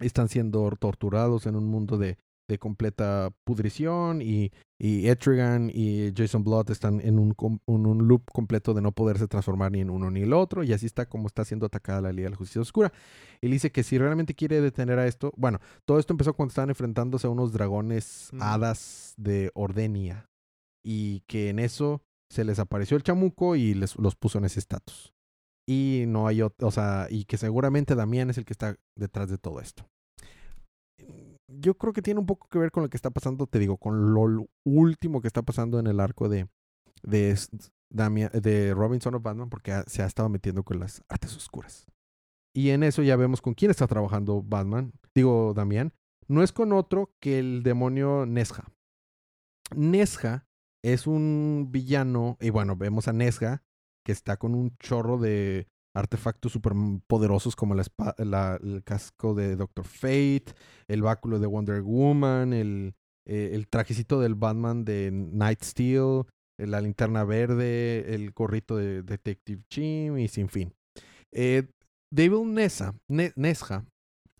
están 0.00 0.28
siendo 0.28 0.70
torturados 0.78 1.46
en 1.46 1.56
un 1.56 1.66
mundo 1.66 1.98
de 1.98 2.18
de 2.48 2.58
completa 2.58 3.32
pudrición 3.44 4.20
y, 4.20 4.52
y 4.78 5.08
Etrigan 5.08 5.70
y 5.72 6.12
Jason 6.14 6.44
Blood 6.44 6.70
están 6.70 7.00
en 7.00 7.18
un, 7.18 7.34
un, 7.64 8.08
loop 8.08 8.24
completo 8.32 8.74
de 8.74 8.82
no 8.82 8.92
poderse 8.92 9.26
transformar 9.26 9.72
ni 9.72 9.80
en 9.80 9.90
uno 9.90 10.10
ni 10.10 10.22
el 10.22 10.32
otro 10.32 10.62
y 10.62 10.72
así 10.72 10.86
está 10.86 11.06
como 11.06 11.26
está 11.26 11.44
siendo 11.44 11.66
atacada 11.66 12.02
la 12.02 12.12
Liga 12.12 12.26
de 12.26 12.30
la 12.30 12.36
Justicia 12.36 12.60
Oscura. 12.60 12.92
Él 13.40 13.50
dice 13.50 13.72
que 13.72 13.82
si 13.82 13.98
realmente 13.98 14.34
quiere 14.34 14.60
detener 14.60 14.98
a 14.98 15.06
esto, 15.06 15.32
bueno, 15.36 15.58
todo 15.84 15.98
esto 15.98 16.12
empezó 16.12 16.34
cuando 16.34 16.50
estaban 16.50 16.70
enfrentándose 16.70 17.26
a 17.26 17.30
unos 17.30 17.52
dragones 17.52 18.28
mm. 18.32 18.42
hadas 18.42 19.14
de 19.16 19.50
Ordenia 19.54 20.28
y 20.82 21.20
que 21.20 21.48
en 21.48 21.58
eso 21.58 22.02
se 22.28 22.44
les 22.44 22.58
apareció 22.58 22.96
el 22.96 23.02
chamuco 23.02 23.56
y 23.56 23.74
les, 23.74 23.96
los 23.96 24.16
puso 24.16 24.38
en 24.38 24.44
ese 24.44 24.58
estatus. 24.60 25.14
Y 25.66 26.04
no 26.08 26.26
hay, 26.26 26.42
o 26.42 26.70
sea, 26.70 27.06
y 27.08 27.24
que 27.24 27.38
seguramente 27.38 27.94
Damián 27.94 28.28
es 28.28 28.36
el 28.36 28.44
que 28.44 28.52
está 28.52 28.76
detrás 28.96 29.30
de 29.30 29.38
todo 29.38 29.60
esto 29.60 29.88
yo 31.60 31.74
creo 31.76 31.92
que 31.92 32.02
tiene 32.02 32.20
un 32.20 32.26
poco 32.26 32.48
que 32.48 32.58
ver 32.58 32.70
con 32.70 32.82
lo 32.82 32.88
que 32.88 32.96
está 32.96 33.10
pasando, 33.10 33.46
te 33.46 33.58
digo, 33.58 33.76
con 33.76 34.14
lo 34.14 34.46
último 34.64 35.20
que 35.20 35.28
está 35.28 35.42
pasando 35.42 35.78
en 35.78 35.86
el 35.86 36.00
arco 36.00 36.28
de, 36.28 36.48
de, 37.02 37.38
de 37.90 38.74
Robinson 38.74 39.14
of 39.14 39.22
Batman, 39.22 39.50
porque 39.50 39.82
se 39.86 40.02
ha 40.02 40.06
estado 40.06 40.28
metiendo 40.28 40.62
con 40.62 40.80
las 40.80 41.02
artes 41.08 41.36
oscuras. 41.36 41.86
Y 42.54 42.70
en 42.70 42.82
eso 42.82 43.02
ya 43.02 43.16
vemos 43.16 43.42
con 43.42 43.54
quién 43.54 43.70
está 43.70 43.86
trabajando 43.86 44.42
Batman, 44.42 44.92
digo 45.14 45.54
Damián. 45.54 45.92
No 46.28 46.42
es 46.42 46.52
con 46.52 46.72
otro 46.72 47.12
que 47.20 47.38
el 47.38 47.62
demonio 47.62 48.26
Nesja. 48.26 48.64
Nesja 49.74 50.46
es 50.82 51.06
un 51.06 51.68
villano, 51.70 52.36
y 52.40 52.50
bueno, 52.50 52.76
vemos 52.76 53.08
a 53.08 53.12
Nesja 53.12 53.62
que 54.04 54.12
está 54.12 54.36
con 54.36 54.54
un 54.54 54.76
chorro 54.78 55.18
de 55.18 55.68
artefactos 55.94 56.52
súper 56.52 56.72
poderosos 57.06 57.54
como 57.56 57.74
la, 57.74 58.58
el 58.62 58.82
casco 58.84 59.34
de 59.34 59.56
Doctor 59.56 59.86
Fate, 59.86 60.46
el 60.88 61.02
báculo 61.02 61.38
de 61.38 61.46
Wonder 61.46 61.82
Woman, 61.82 62.52
el, 62.52 62.94
eh, 63.26 63.50
el 63.52 63.68
trajecito 63.68 64.20
del 64.20 64.34
Batman 64.34 64.84
de 64.84 65.10
Night 65.12 65.62
Steel, 65.62 66.24
eh, 66.58 66.66
la 66.66 66.80
linterna 66.80 67.24
verde, 67.24 68.14
el 68.14 68.32
gorrito 68.32 68.76
de 68.76 69.02
Detective 69.02 69.62
Jim 69.70 70.18
y 70.18 70.28
sin 70.28 70.48
fin. 70.48 70.74
Eh, 71.32 71.68
Devil 72.12 72.52
Nessa, 72.52 72.94
Nesja 73.08 73.84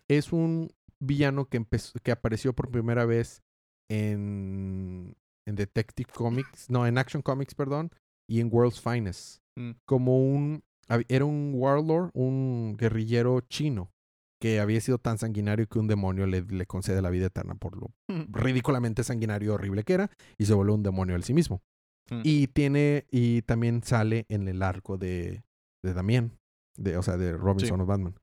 es 0.09 0.31
un 0.31 0.71
villano 0.99 1.45
que, 1.45 1.65
que 2.03 2.11
apareció 2.11 2.53
por 2.53 2.69
primera 2.69 3.05
vez 3.05 3.43
en, 3.89 5.15
en 5.47 5.55
Detective 5.55 6.09
Comics, 6.13 6.69
no, 6.69 6.85
en 6.85 6.97
Action 6.97 7.21
Comics, 7.21 7.55
perdón, 7.55 7.91
y 8.29 8.39
en 8.39 8.49
World's 8.51 8.81
Finest, 8.81 9.39
mm. 9.57 9.71
como 9.85 10.19
un 10.19 10.63
era 11.07 11.25
un 11.25 11.53
warlord, 11.55 12.11
un 12.13 12.75
guerrillero 12.77 13.41
chino 13.41 13.91
que 14.39 14.59
había 14.59 14.81
sido 14.81 14.97
tan 14.97 15.17
sanguinario 15.17 15.67
que 15.67 15.79
un 15.79 15.87
demonio 15.87 16.27
le, 16.27 16.41
le 16.41 16.65
concede 16.65 17.01
la 17.01 17.09
vida 17.09 17.27
eterna 17.27 17.55
por 17.55 17.77
lo 17.77 17.93
mm. 18.09 18.33
ridículamente 18.33 19.03
sanguinario 19.03 19.47
y 19.47 19.53
horrible 19.55 19.83
que 19.83 19.93
era 19.93 20.11
y 20.37 20.45
se 20.45 20.53
volvió 20.53 20.75
un 20.75 20.83
demonio 20.83 21.15
él 21.15 21.23
sí 21.23 21.33
mismo. 21.33 21.63
Mm. 22.09 22.21
Y 22.23 22.47
tiene 22.47 23.05
y 23.09 23.41
también 23.43 23.81
sale 23.83 24.25
en 24.29 24.47
el 24.47 24.61
arco 24.61 24.97
de 24.97 25.43
de 25.85 25.93
Damien, 25.93 26.37
de 26.75 26.97
o 26.97 27.03
sea, 27.03 27.15
de 27.15 27.31
Robinson 27.33 27.79
of 27.79 27.87
Batman. 27.87 28.15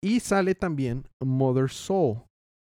Y 0.00 0.20
sale 0.20 0.54
también 0.54 1.08
Mother 1.20 1.68
Soul. 1.70 2.22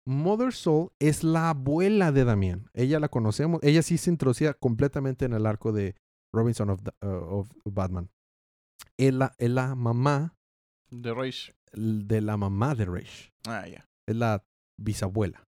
Mother 0.06 0.52
Soul 0.52 0.90
es 1.00 1.24
la 1.24 1.50
abuela 1.50 2.12
de 2.12 2.24
Damien. 2.24 2.70
Ella 2.74 3.00
la 3.00 3.08
conocemos. 3.08 3.58
Ella 3.62 3.82
sí 3.82 3.98
se 3.98 4.10
introducía 4.10 4.54
completamente 4.54 5.24
en 5.24 5.32
el 5.32 5.46
arco 5.46 5.72
de 5.72 5.96
Robinson 6.32 6.70
of, 6.70 6.80
uh, 7.02 7.06
of 7.06 7.48
Batman 7.64 8.10
es 8.98 9.14
la, 9.14 9.34
es 9.38 9.50
la 9.50 9.74
mamá. 9.74 10.34
De 10.90 11.12
Raish. 11.12 11.52
De 11.72 12.20
la 12.20 12.36
mamá 12.36 12.74
de 12.74 12.84
Raish. 12.84 13.32
Ah, 13.46 13.66
ya. 13.66 13.86
Es 14.06 14.16
la 14.16 14.44
bisabuela. 14.80 15.44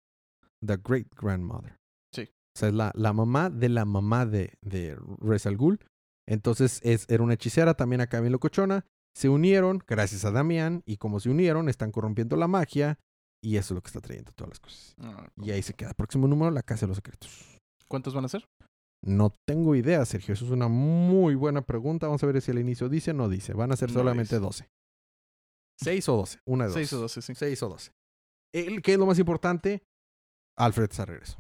The 0.66 0.78
great 0.78 1.08
grandmother. 1.16 1.78
Sí. 2.14 2.30
O 2.56 2.60
sea, 2.60 2.70
es 2.70 2.76
la, 2.76 2.92
la 2.96 3.14
mamá 3.14 3.50
de 3.50 3.70
la 3.70 3.86
mamá 3.86 4.26
de, 4.26 4.54
de 4.62 4.98
Rez 5.20 5.46
Al 5.46 5.58
Ghul. 5.58 5.80
Entonces 6.28 6.80
es, 6.84 7.10
era 7.10 7.24
una 7.24 7.34
hechicera 7.34 7.74
también 7.74 8.02
acá 8.02 8.20
bien 8.20 8.32
locochona. 8.32 8.86
Se 9.16 9.28
unieron 9.28 9.84
gracias 9.88 10.24
a 10.24 10.32
Damián 10.32 10.84
y 10.86 10.98
como 10.98 11.20
se 11.20 11.30
unieron 11.30 11.68
están 11.68 11.92
corrompiendo 11.92 12.38
la 12.38 12.48
magia 12.48 13.00
y 13.44 13.58
eso 13.58 13.74
es 13.74 13.76
lo 13.76 13.82
que 13.82 13.88
está 13.88 14.00
trayendo 14.00 14.32
todas 14.34 14.50
las 14.50 14.60
cosas. 14.60 14.96
Ah, 15.00 15.28
y 15.38 15.52
ahí 15.52 15.62
se 15.64 15.74
queda. 15.74 15.94
Próximo 15.94 16.28
número, 16.28 16.52
la 16.52 16.62
Casa 16.62 16.86
de 16.86 16.90
los 16.90 16.98
Secretos. 16.98 17.60
¿Cuántos 17.88 18.14
van 18.14 18.26
a 18.26 18.30
ser? 18.30 18.46
No 19.04 19.36
tengo 19.48 19.76
idea, 19.76 20.06
Sergio. 20.06 20.34
Eso 20.34 20.46
es 20.46 20.52
una 20.52 20.68
muy 20.68 21.36
buena 21.36 21.62
pregunta. 21.62 22.08
Vamos 22.08 22.24
a 22.24 22.28
ver 22.28 22.42
si 22.42 22.52
al 22.52 22.60
inicio 22.60 22.88
dice 22.88 23.12
o 23.12 23.14
no 23.14 23.30
dice. 23.30 23.54
Van 23.54 23.72
a 23.72 23.76
ser 23.76 23.90
solamente 23.90 24.38
12. 24.38 24.70
6 25.80 26.10
o 26.10 26.18
12. 26.18 26.40
Una 26.46 26.66
de 26.66 26.70
dos. 26.70 26.76
6 26.76 26.94
o 26.94 27.00
12, 27.00 27.22
sí. 27.22 27.36
6 27.36 27.64
o 27.64 27.70
12. 27.70 27.92
El, 28.54 28.82
¿Qué 28.82 28.94
es 28.94 29.00
lo 29.00 29.08
más 29.08 29.18
importante? 29.18 29.84
Alfred 30.58 30.84
está 30.84 31.06
regreso. 31.06 31.40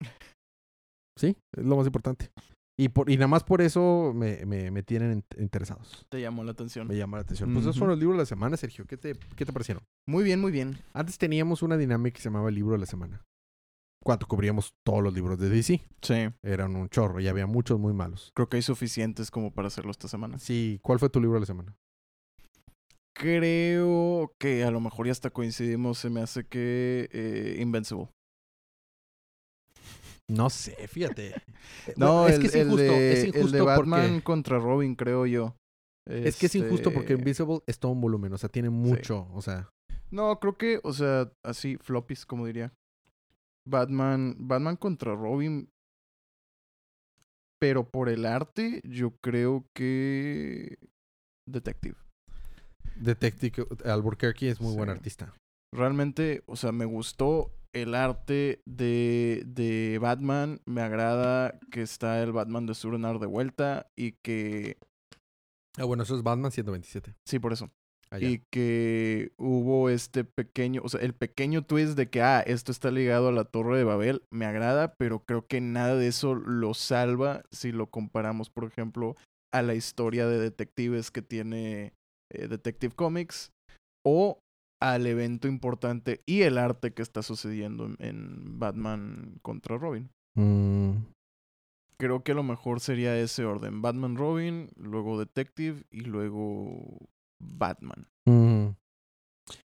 ¿Sí? 1.18 1.36
Es 1.54 1.64
lo 1.64 1.76
más 1.76 1.86
importante. 1.86 2.30
Y, 2.78 2.88
por, 2.88 3.10
y 3.10 3.16
nada 3.16 3.28
más 3.28 3.44
por 3.44 3.60
eso 3.60 4.12
me, 4.14 4.46
me, 4.46 4.70
me 4.70 4.82
tienen 4.82 5.22
interesados. 5.36 6.06
Te 6.08 6.22
llamó 6.22 6.42
la 6.42 6.52
atención. 6.52 6.88
Me 6.88 6.96
llamó 6.96 7.16
la 7.16 7.22
atención. 7.22 7.52
Pues 7.52 7.66
esos 7.66 7.76
fueron 7.76 7.90
los 7.90 7.98
libros 7.98 8.16
de 8.16 8.22
la 8.22 8.26
semana, 8.26 8.56
Sergio. 8.56 8.86
¿Qué 8.86 8.96
te, 8.96 9.14
¿Qué 9.36 9.44
te 9.44 9.52
parecieron? 9.52 9.84
Muy 10.08 10.24
bien, 10.24 10.40
muy 10.40 10.50
bien. 10.50 10.78
Antes 10.94 11.18
teníamos 11.18 11.62
una 11.62 11.76
dinámica 11.76 12.14
que 12.14 12.22
se 12.22 12.30
llamaba 12.30 12.48
el 12.48 12.54
libro 12.54 12.72
de 12.72 12.78
la 12.78 12.86
semana 12.86 13.22
cuando 14.02 14.26
cubríamos 14.26 14.74
todos 14.84 15.02
los 15.02 15.14
libros 15.14 15.38
de 15.38 15.48
DC. 15.48 15.80
Sí. 16.02 16.28
Eran 16.42 16.76
un 16.76 16.88
chorro 16.88 17.20
y 17.20 17.28
había 17.28 17.46
muchos 17.46 17.78
muy 17.78 17.92
malos. 17.92 18.32
Creo 18.34 18.48
que 18.48 18.56
hay 18.56 18.62
suficientes 18.62 19.30
como 19.30 19.52
para 19.52 19.68
hacerlo 19.68 19.90
esta 19.90 20.08
semana. 20.08 20.38
Sí. 20.38 20.80
¿Cuál 20.82 20.98
fue 20.98 21.08
tu 21.08 21.20
libro 21.20 21.34
de 21.34 21.40
la 21.40 21.46
semana? 21.46 21.76
Creo 23.14 24.34
que 24.38 24.64
a 24.64 24.70
lo 24.70 24.80
mejor 24.80 25.06
ya 25.06 25.12
hasta 25.12 25.30
coincidimos. 25.30 25.98
Se 25.98 26.10
me 26.10 26.22
hace 26.22 26.44
que 26.44 27.08
eh, 27.12 27.58
Invincible. 27.60 28.08
No 30.28 30.50
sé, 30.50 30.88
fíjate. 30.88 31.34
no, 31.96 32.26
es 32.26 32.38
que 32.38 32.46
es 32.46 32.56
injusto. 32.56 32.76
De, 32.76 33.12
es 33.12 33.24
injusto 33.24 33.46
el 33.46 33.52
de 33.52 33.60
Batman 33.60 34.20
contra 34.20 34.58
Robin, 34.58 34.94
creo 34.94 35.26
yo. 35.26 35.56
Es 36.06 36.36
que 36.36 36.46
es 36.46 36.54
injusto 36.56 36.90
porque 36.92 37.12
este 37.12 37.20
Invincible 37.20 37.60
es 37.66 37.78
todo 37.78 37.92
un 37.92 38.00
volumen, 38.00 38.32
o 38.32 38.38
sea, 38.38 38.48
tiene 38.48 38.70
mucho, 38.70 39.28
o 39.32 39.40
sea. 39.40 39.70
No, 40.10 40.40
creo 40.40 40.58
que, 40.58 40.80
o 40.82 40.92
sea, 40.92 41.30
así, 41.44 41.76
floppies, 41.76 42.26
como 42.26 42.46
diría. 42.46 42.72
Batman, 43.66 44.36
Batman 44.38 44.76
contra 44.76 45.14
Robin. 45.14 45.68
Pero 47.60 47.88
por 47.88 48.08
el 48.08 48.26
arte, 48.26 48.80
yo 48.84 49.12
creo 49.22 49.64
que 49.74 50.78
Detective. 51.48 51.96
Detective 52.96 53.66
Albuquerque 53.84 54.50
es 54.50 54.60
muy 54.60 54.74
buen 54.74 54.90
artista. 54.90 55.34
Realmente, 55.74 56.42
o 56.46 56.56
sea, 56.56 56.72
me 56.72 56.84
gustó 56.84 57.52
el 57.72 57.94
arte 57.94 58.60
de, 58.66 59.42
de 59.46 59.98
Batman. 60.00 60.60
Me 60.66 60.82
agrada 60.82 61.58
que 61.70 61.82
está 61.82 62.22
el 62.22 62.32
Batman 62.32 62.66
de 62.66 62.74
Surenar 62.74 63.18
de 63.18 63.26
vuelta 63.26 63.86
y 63.96 64.12
que... 64.22 64.76
Ah, 65.78 65.84
bueno, 65.84 66.02
eso 66.02 66.16
es 66.16 66.22
Batman 66.22 66.50
127. 66.50 67.14
Sí, 67.26 67.38
por 67.38 67.52
eso. 67.52 67.70
Allá. 68.12 68.28
Y 68.28 68.42
que 68.50 69.32
hubo 69.38 69.88
este 69.88 70.22
pequeño, 70.24 70.82
o 70.84 70.88
sea, 70.90 71.00
el 71.00 71.14
pequeño 71.14 71.64
twist 71.64 71.96
de 71.96 72.10
que, 72.10 72.20
ah, 72.20 72.40
esto 72.40 72.70
está 72.70 72.90
ligado 72.90 73.28
a 73.28 73.32
la 73.32 73.44
Torre 73.44 73.78
de 73.78 73.84
Babel, 73.84 74.22
me 74.30 74.44
agrada, 74.44 74.94
pero 74.98 75.24
creo 75.24 75.46
que 75.46 75.62
nada 75.62 75.96
de 75.96 76.08
eso 76.08 76.34
lo 76.34 76.74
salva 76.74 77.42
si 77.50 77.72
lo 77.72 77.86
comparamos, 77.88 78.50
por 78.50 78.64
ejemplo, 78.64 79.16
a 79.50 79.62
la 79.62 79.74
historia 79.74 80.26
de 80.26 80.38
detectives 80.38 81.10
que 81.10 81.22
tiene 81.22 81.94
eh, 82.30 82.48
Detective 82.48 82.94
Comics 82.94 83.50
o 84.04 84.38
al 84.78 85.06
evento 85.06 85.48
importante 85.48 86.20
y 86.26 86.42
el 86.42 86.58
arte 86.58 86.92
que 86.92 87.02
está 87.02 87.22
sucediendo 87.22 87.86
en, 87.86 87.96
en 87.98 88.58
Batman 88.58 89.38
contra 89.40 89.78
Robin. 89.78 90.10
Mm, 90.34 90.96
Creo 92.02 92.24
que 92.24 92.34
lo 92.34 92.42
mejor 92.42 92.80
sería 92.80 93.16
ese 93.16 93.44
orden, 93.44 93.80
Batman 93.80 94.16
Robin, 94.16 94.70
luego 94.76 95.20
Detective 95.20 95.84
y 95.92 96.00
luego 96.00 96.98
Batman. 97.42 98.06
mm. 98.26 98.68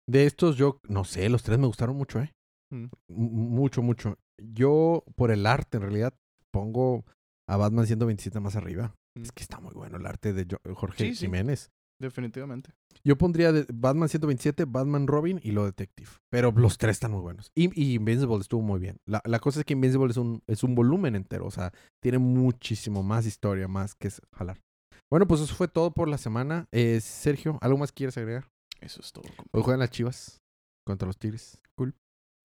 De 0.08 0.26
estos 0.26 0.58
yo, 0.58 0.82
no 0.90 1.04
sé, 1.06 1.30
los 1.30 1.44
tres 1.44 1.58
me 1.58 1.68
gustaron 1.68 1.96
mucho, 1.96 2.20
¿eh? 2.20 2.32
Mm. 2.74 2.86
Mucho, 3.10 3.82
mucho. 3.82 4.18
Yo, 4.42 5.04
por 5.16 5.32
el 5.32 5.46
arte, 5.46 5.78
en 5.78 5.84
realidad, 5.84 6.14
pongo 6.52 7.06
a 7.48 7.56
Batman 7.58 7.86
127 7.88 8.40
más 8.40 8.56
arriba. 8.56 8.94
Mm. 9.18 9.22
Es 9.24 9.32
que 9.32 9.44
está 9.44 9.60
muy 9.60 9.74
bueno 9.74 9.98
el 9.98 10.06
arte 10.06 10.34
de 10.34 10.46
Jo- 10.50 10.74
Jorge 10.76 11.06
Sí, 11.06 11.16
sí. 11.16 11.26
Jiménez. 11.26 11.70
Definitivamente. 12.02 12.72
Yo 13.04 13.16
pondría 13.16 13.52
de 13.52 13.66
Batman 13.72 14.10
127, 14.10 14.66
Batman 14.66 15.06
Robin 15.06 15.40
y 15.44 15.52
lo 15.52 15.66
Detective. 15.66 16.10
Pero 16.32 16.52
los 16.52 16.78
tres 16.80 16.94
están 16.96 17.12
muy 17.12 17.22
buenos. 17.22 17.52
Y, 17.56 17.70
y 17.80 17.94
Invincible 17.94 18.38
estuvo 18.38 18.62
muy 18.64 18.80
bien. 18.80 18.98
La, 19.06 19.22
la 19.24 19.40
cosa 19.40 19.60
es 19.60 19.66
que 19.66 19.74
Invincible 19.74 20.10
es 20.10 20.18
un, 20.18 20.42
es 20.48 20.64
un 20.64 20.74
volumen 20.74 21.16
entero. 21.16 21.46
O 21.46 21.52
sea, 21.52 21.72
tiene 22.02 22.18
muchísimo 22.18 23.04
más 23.04 23.28
historia, 23.28 23.68
más 23.68 23.94
que 23.94 24.10
jalar. 24.34 24.60
Bueno, 25.12 25.28
pues 25.28 25.42
eso 25.42 25.54
fue 25.56 25.68
todo 25.68 25.92
por 25.92 26.08
la 26.08 26.18
semana. 26.18 26.68
Eh, 26.72 27.02
Sergio, 27.02 27.58
¿algo 27.62 27.78
más 27.78 27.92
quieres 27.92 28.18
agregar? 28.18 28.50
Eso 28.80 29.02
es 29.02 29.12
todo. 29.12 29.24
compa. 29.36 29.50
Hoy 29.52 29.62
juegan 29.64 29.80
las 29.80 29.90
Chivas 29.92 30.42
contra 30.88 31.06
los 31.06 31.18
Tigres. 31.18 31.60
Cool. 31.78 31.94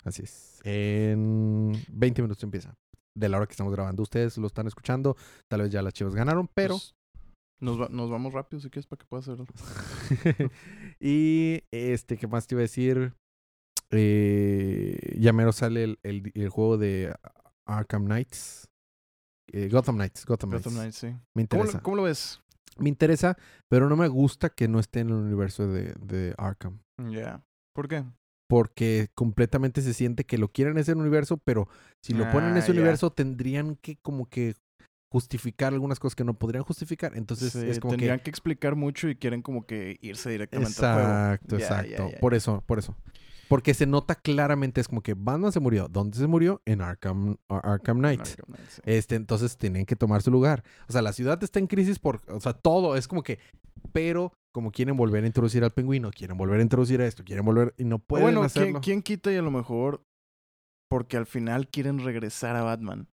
Así 0.05 0.23
es. 0.23 0.61
En 0.64 1.73
20 1.89 2.23
minutos 2.23 2.43
empieza. 2.43 2.75
De 3.17 3.29
la 3.29 3.37
hora 3.39 3.47
que 3.47 3.53
estamos 3.53 3.73
grabando. 3.73 4.03
Ustedes 4.03 4.37
lo 4.37 4.47
están 4.49 4.67
escuchando. 4.67 5.17
Tal 5.49 5.62
vez 5.62 5.71
ya 5.71 5.81
las 5.83 5.95
Chivas 5.95 6.14
ganaron, 6.14 6.49
pero... 6.53 6.75
Pues, 6.75 6.95
nos, 7.61 7.81
va- 7.81 7.89
nos 7.89 8.11
vamos 8.11 8.35
rápido 8.35 8.61
si 8.61 8.69
quieres 8.69 8.87
para 8.87 8.99
que 8.99 9.07
pueda 9.07 9.21
hacerlo. 9.23 9.47
y 11.01 11.62
este, 11.71 12.19
¿qué 12.19 12.27
más 12.27 12.47
te 12.47 12.55
iba 12.55 12.61
a 12.61 12.62
decir? 12.62 13.14
Eh, 13.91 15.17
ya 15.19 15.33
mero 15.33 15.53
sale 15.53 15.85
el, 15.85 15.99
el- 16.03 16.33
el 16.35 16.49
juego 16.51 16.77
de 16.77 17.14
Arkham 17.67 18.05
Knights. 18.05 18.69
Eh, 19.53 19.69
Gotham 19.71 19.95
Knights. 19.97 20.27
Gotham, 20.27 20.51
Gotham 20.51 20.75
Knights. 20.75 20.99
Knights, 20.99 20.99
sí. 20.99 21.07
Me 21.35 21.47
¿Cómo, 21.47 21.62
interesa. 21.62 21.81
cómo 21.83 21.97
lo 21.97 22.03
ves? 22.03 22.43
Me 22.79 22.89
interesa, 22.89 23.37
pero 23.68 23.89
no 23.89 23.97
me 23.97 24.09
gusta 24.09 24.51
que 24.51 24.68
no 24.68 24.79
esté 24.79 25.01
en 25.01 25.09
el 25.09 25.14
universo 25.14 25.66
de, 25.68 25.95
de 26.01 26.35
Arkham. 26.39 26.81
Ya. 27.11 27.43
¿Por 27.74 27.89
qué? 27.89 28.05
Porque 28.49 29.09
completamente 29.14 29.83
se 29.83 29.93
siente 29.95 30.24
que 30.24 30.39
lo 30.39 30.49
quieren 30.49 30.74
en 30.74 30.79
ese 30.81 30.93
universo, 30.93 31.39
pero 31.39 31.68
si 32.05 32.14
lo 32.14 32.31
ponen 32.31 32.51
en 32.51 32.57
Ah, 32.57 32.59
ese 32.61 32.70
universo 32.72 33.11
tendrían 33.11 33.77
que 33.77 33.97
como 33.97 34.27
que 34.29 34.55
justificar 35.12 35.72
algunas 35.72 35.99
cosas 35.99 36.14
que 36.14 36.24
no 36.24 36.35
podrían 36.35 36.64
justificar. 36.64 37.16
Entonces 37.16 37.53
Sí, 37.53 37.66
es 37.68 37.81
como 37.81 37.93
que... 37.93 37.97
tendrían 37.99 38.20
que... 38.20 38.31
explicar 38.31 38.77
mucho 38.77 39.09
y 39.09 39.16
quieren 39.16 39.43
como 39.43 39.66
que 39.66 39.99
irse 40.01 40.31
directamente 40.31 40.85
al 40.85 40.95
juego. 40.95 41.09
Exacto, 41.09 41.57
exacto. 41.57 42.11
por 42.20 42.35
eso, 42.35 42.62
por 42.66 42.79
eso. 42.79 42.97
Porque 43.49 43.74
se 43.74 43.86
nota 43.86 44.14
claramente, 44.16 44.80
es 44.80 44.88
como 44.88 45.03
que 45.03 45.14
Batman 45.14 45.53
se 45.53 45.61
murió. 45.61 45.88
¿Dónde 45.88 46.18
se 46.18 46.26
murió? 46.26 46.62
En 46.64 46.80
Arkham, 46.80 47.36
Ar- 47.49 47.61
Arkham 47.64 47.99
Knight. 47.99 48.20
Arkham 48.20 48.47
Knight, 48.47 48.68
sí. 48.68 48.80
Este, 48.84 49.14
entonces 49.14 49.57
tenían 49.57 49.86
que 49.86 49.94
tomar 49.97 50.22
su 50.22 50.30
lugar. 50.30 50.64
O 50.88 50.92
sea, 50.92 51.03
la 51.03 51.12
ciudad 51.12 51.42
está 51.42 51.59
en 51.59 51.66
crisis 51.66 51.99
por, 51.99 52.22
o 52.28 52.40
sea, 52.40 52.53
todo 52.55 52.97
es 52.97 53.07
como 53.07 53.22
que, 53.22 53.38
pero 53.92 54.32
como 54.53 54.72
quieren 54.72 54.97
volver 54.97 55.22
a 55.24 55.26
introducir 55.26 55.62
al 55.64 55.70
pingüino, 55.70 56.11
quieren 56.11 56.36
volver 56.36 56.59
a 56.61 56.62
introducir 56.62 57.01
a 57.01 57.07
esto, 57.07 57.22
quieren 57.24 57.44
volver 57.44 57.74
y 57.76 57.84
no 57.84 57.99
pueden 57.99 58.24
bueno, 58.26 58.40
¿quién, 58.40 58.47
hacerlo. 58.47 58.80
quién 58.80 59.03
quita 59.03 59.30
y 59.32 59.36
a 59.36 59.42
lo 59.42 59.51
mejor 59.51 60.03
porque 60.90 61.16
al 61.16 61.26
final 61.26 61.68
quieren 61.68 61.99
regresar 61.99 62.57
a 62.57 62.62
Batman? 62.62 63.09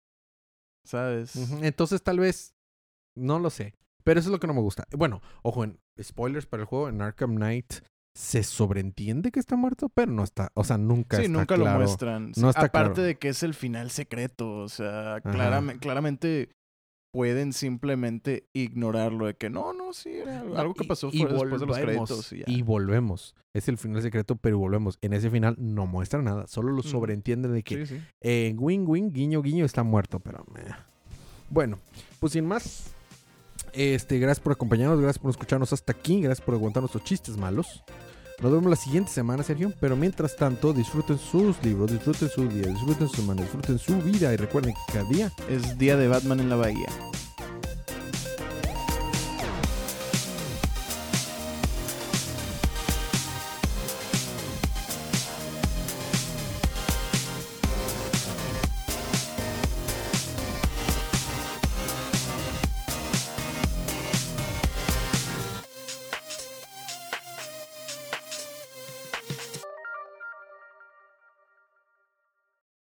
¿Sabes? 0.85 1.35
Entonces 1.61 2.01
tal 2.01 2.19
vez, 2.19 2.55
no 3.15 3.39
lo 3.39 3.49
sé. 3.49 3.75
Pero 4.03 4.19
eso 4.19 4.29
es 4.29 4.31
lo 4.33 4.39
que 4.39 4.47
no 4.47 4.53
me 4.53 4.59
gusta. 4.61 4.85
Bueno, 4.97 5.21
ojo, 5.43 5.63
en 5.63 5.79
spoilers 6.01 6.45
para 6.45 6.63
el 6.63 6.67
juego, 6.67 6.89
en 6.89 7.01
Arkham 7.01 7.35
Knight 7.35 7.75
se 8.15 8.43
sobreentiende 8.43 9.31
que 9.31 9.39
está 9.39 9.55
muerto, 9.55 9.89
pero 9.89 10.11
no 10.11 10.23
está, 10.23 10.51
o 10.53 10.63
sea, 10.63 10.77
nunca 10.77 11.17
Sí, 11.17 11.23
está 11.23 11.33
nunca 11.39 11.55
claro. 11.55 11.79
lo 11.79 11.85
muestran. 11.85 12.33
Sí, 12.35 12.41
No 12.41 12.49
está 12.49 12.65
Aparte 12.65 12.93
claro. 12.93 13.03
de 13.07 13.15
que 13.15 13.29
es 13.29 13.41
el 13.43 13.53
final 13.53 13.89
secreto. 13.89 14.57
O 14.59 14.69
sea, 14.69 15.17
clarame- 15.23 15.79
claramente 15.79 16.49
pueden 17.11 17.53
simplemente 17.53 18.47
ignorarlo 18.55 19.27
de 19.27 19.35
que 19.35 19.49
no, 19.49 19.71
no, 19.73 19.93
sí, 19.93 20.09
era 20.09 20.39
algo 20.57 20.73
que 20.73 20.83
Y- 20.83 20.87
pasó 20.87 21.09
y 21.11 21.23
después 21.25 21.59
de 21.59 21.65
los 21.67 21.77
créditos 21.77 22.33
y 22.33 22.39
ya. 22.39 22.45
y 22.47 22.61
volvemos. 22.63 23.35
Es 23.55 23.67
el 23.67 23.77
final 23.77 24.01
secreto, 24.01 24.35
pero 24.35 24.57
volvemos. 24.57 24.97
En 25.01 25.13
ese 25.13 25.29
final 25.29 25.55
no 25.59 25.85
muestra 25.85 26.21
nada. 26.23 26.47
Solo 26.47 26.71
lo 26.71 26.79
Mm. 26.79 26.83
sobreentienden 26.85 27.53
de 27.53 27.61
que 27.63 27.85
Sí, 27.85 27.99
sí. 28.23 28.55
wing 28.57 28.85
wing, 28.87 29.11
guiño 29.11 29.41
guiño, 29.43 29.63
está 29.65 29.83
muerto. 29.83 30.19
Pero 30.19 30.43
meh. 30.53 30.61
bueno, 31.49 31.77
pues 32.19 32.33
sin 32.33 32.45
más. 32.45 32.92
Este, 33.73 34.19
gracias 34.19 34.39
por 34.39 34.53
acompañarnos, 34.53 34.99
gracias 34.99 35.19
por 35.19 35.31
escucharnos 35.31 35.73
hasta 35.73 35.91
aquí, 35.93 36.21
gracias 36.21 36.45
por 36.45 36.55
aguantar 36.55 36.81
nuestros 36.81 37.03
chistes 37.03 37.37
malos. 37.37 37.83
Nos 38.41 38.51
vemos 38.51 38.69
la 38.69 38.75
siguiente 38.75 39.11
semana, 39.11 39.43
Sergio. 39.43 39.73
Pero 39.79 39.95
mientras 39.95 40.35
tanto, 40.35 40.73
disfruten 40.73 41.17
sus 41.17 41.61
libros, 41.63 41.91
disfruten 41.91 42.29
su 42.29 42.47
día, 42.47 42.67
disfruten 42.67 43.07
su 43.07 43.15
semana, 43.17 43.41
disfruten 43.41 43.79
su 43.79 43.97
vida 44.01 44.33
y 44.33 44.37
recuerden 44.37 44.73
que 44.73 44.93
cada 44.93 45.09
día 45.09 45.31
Es 45.49 45.77
día 45.77 45.97
de 45.97 46.07
Batman 46.07 46.39
en 46.39 46.49
la 46.49 46.55
bahía. 46.55 46.89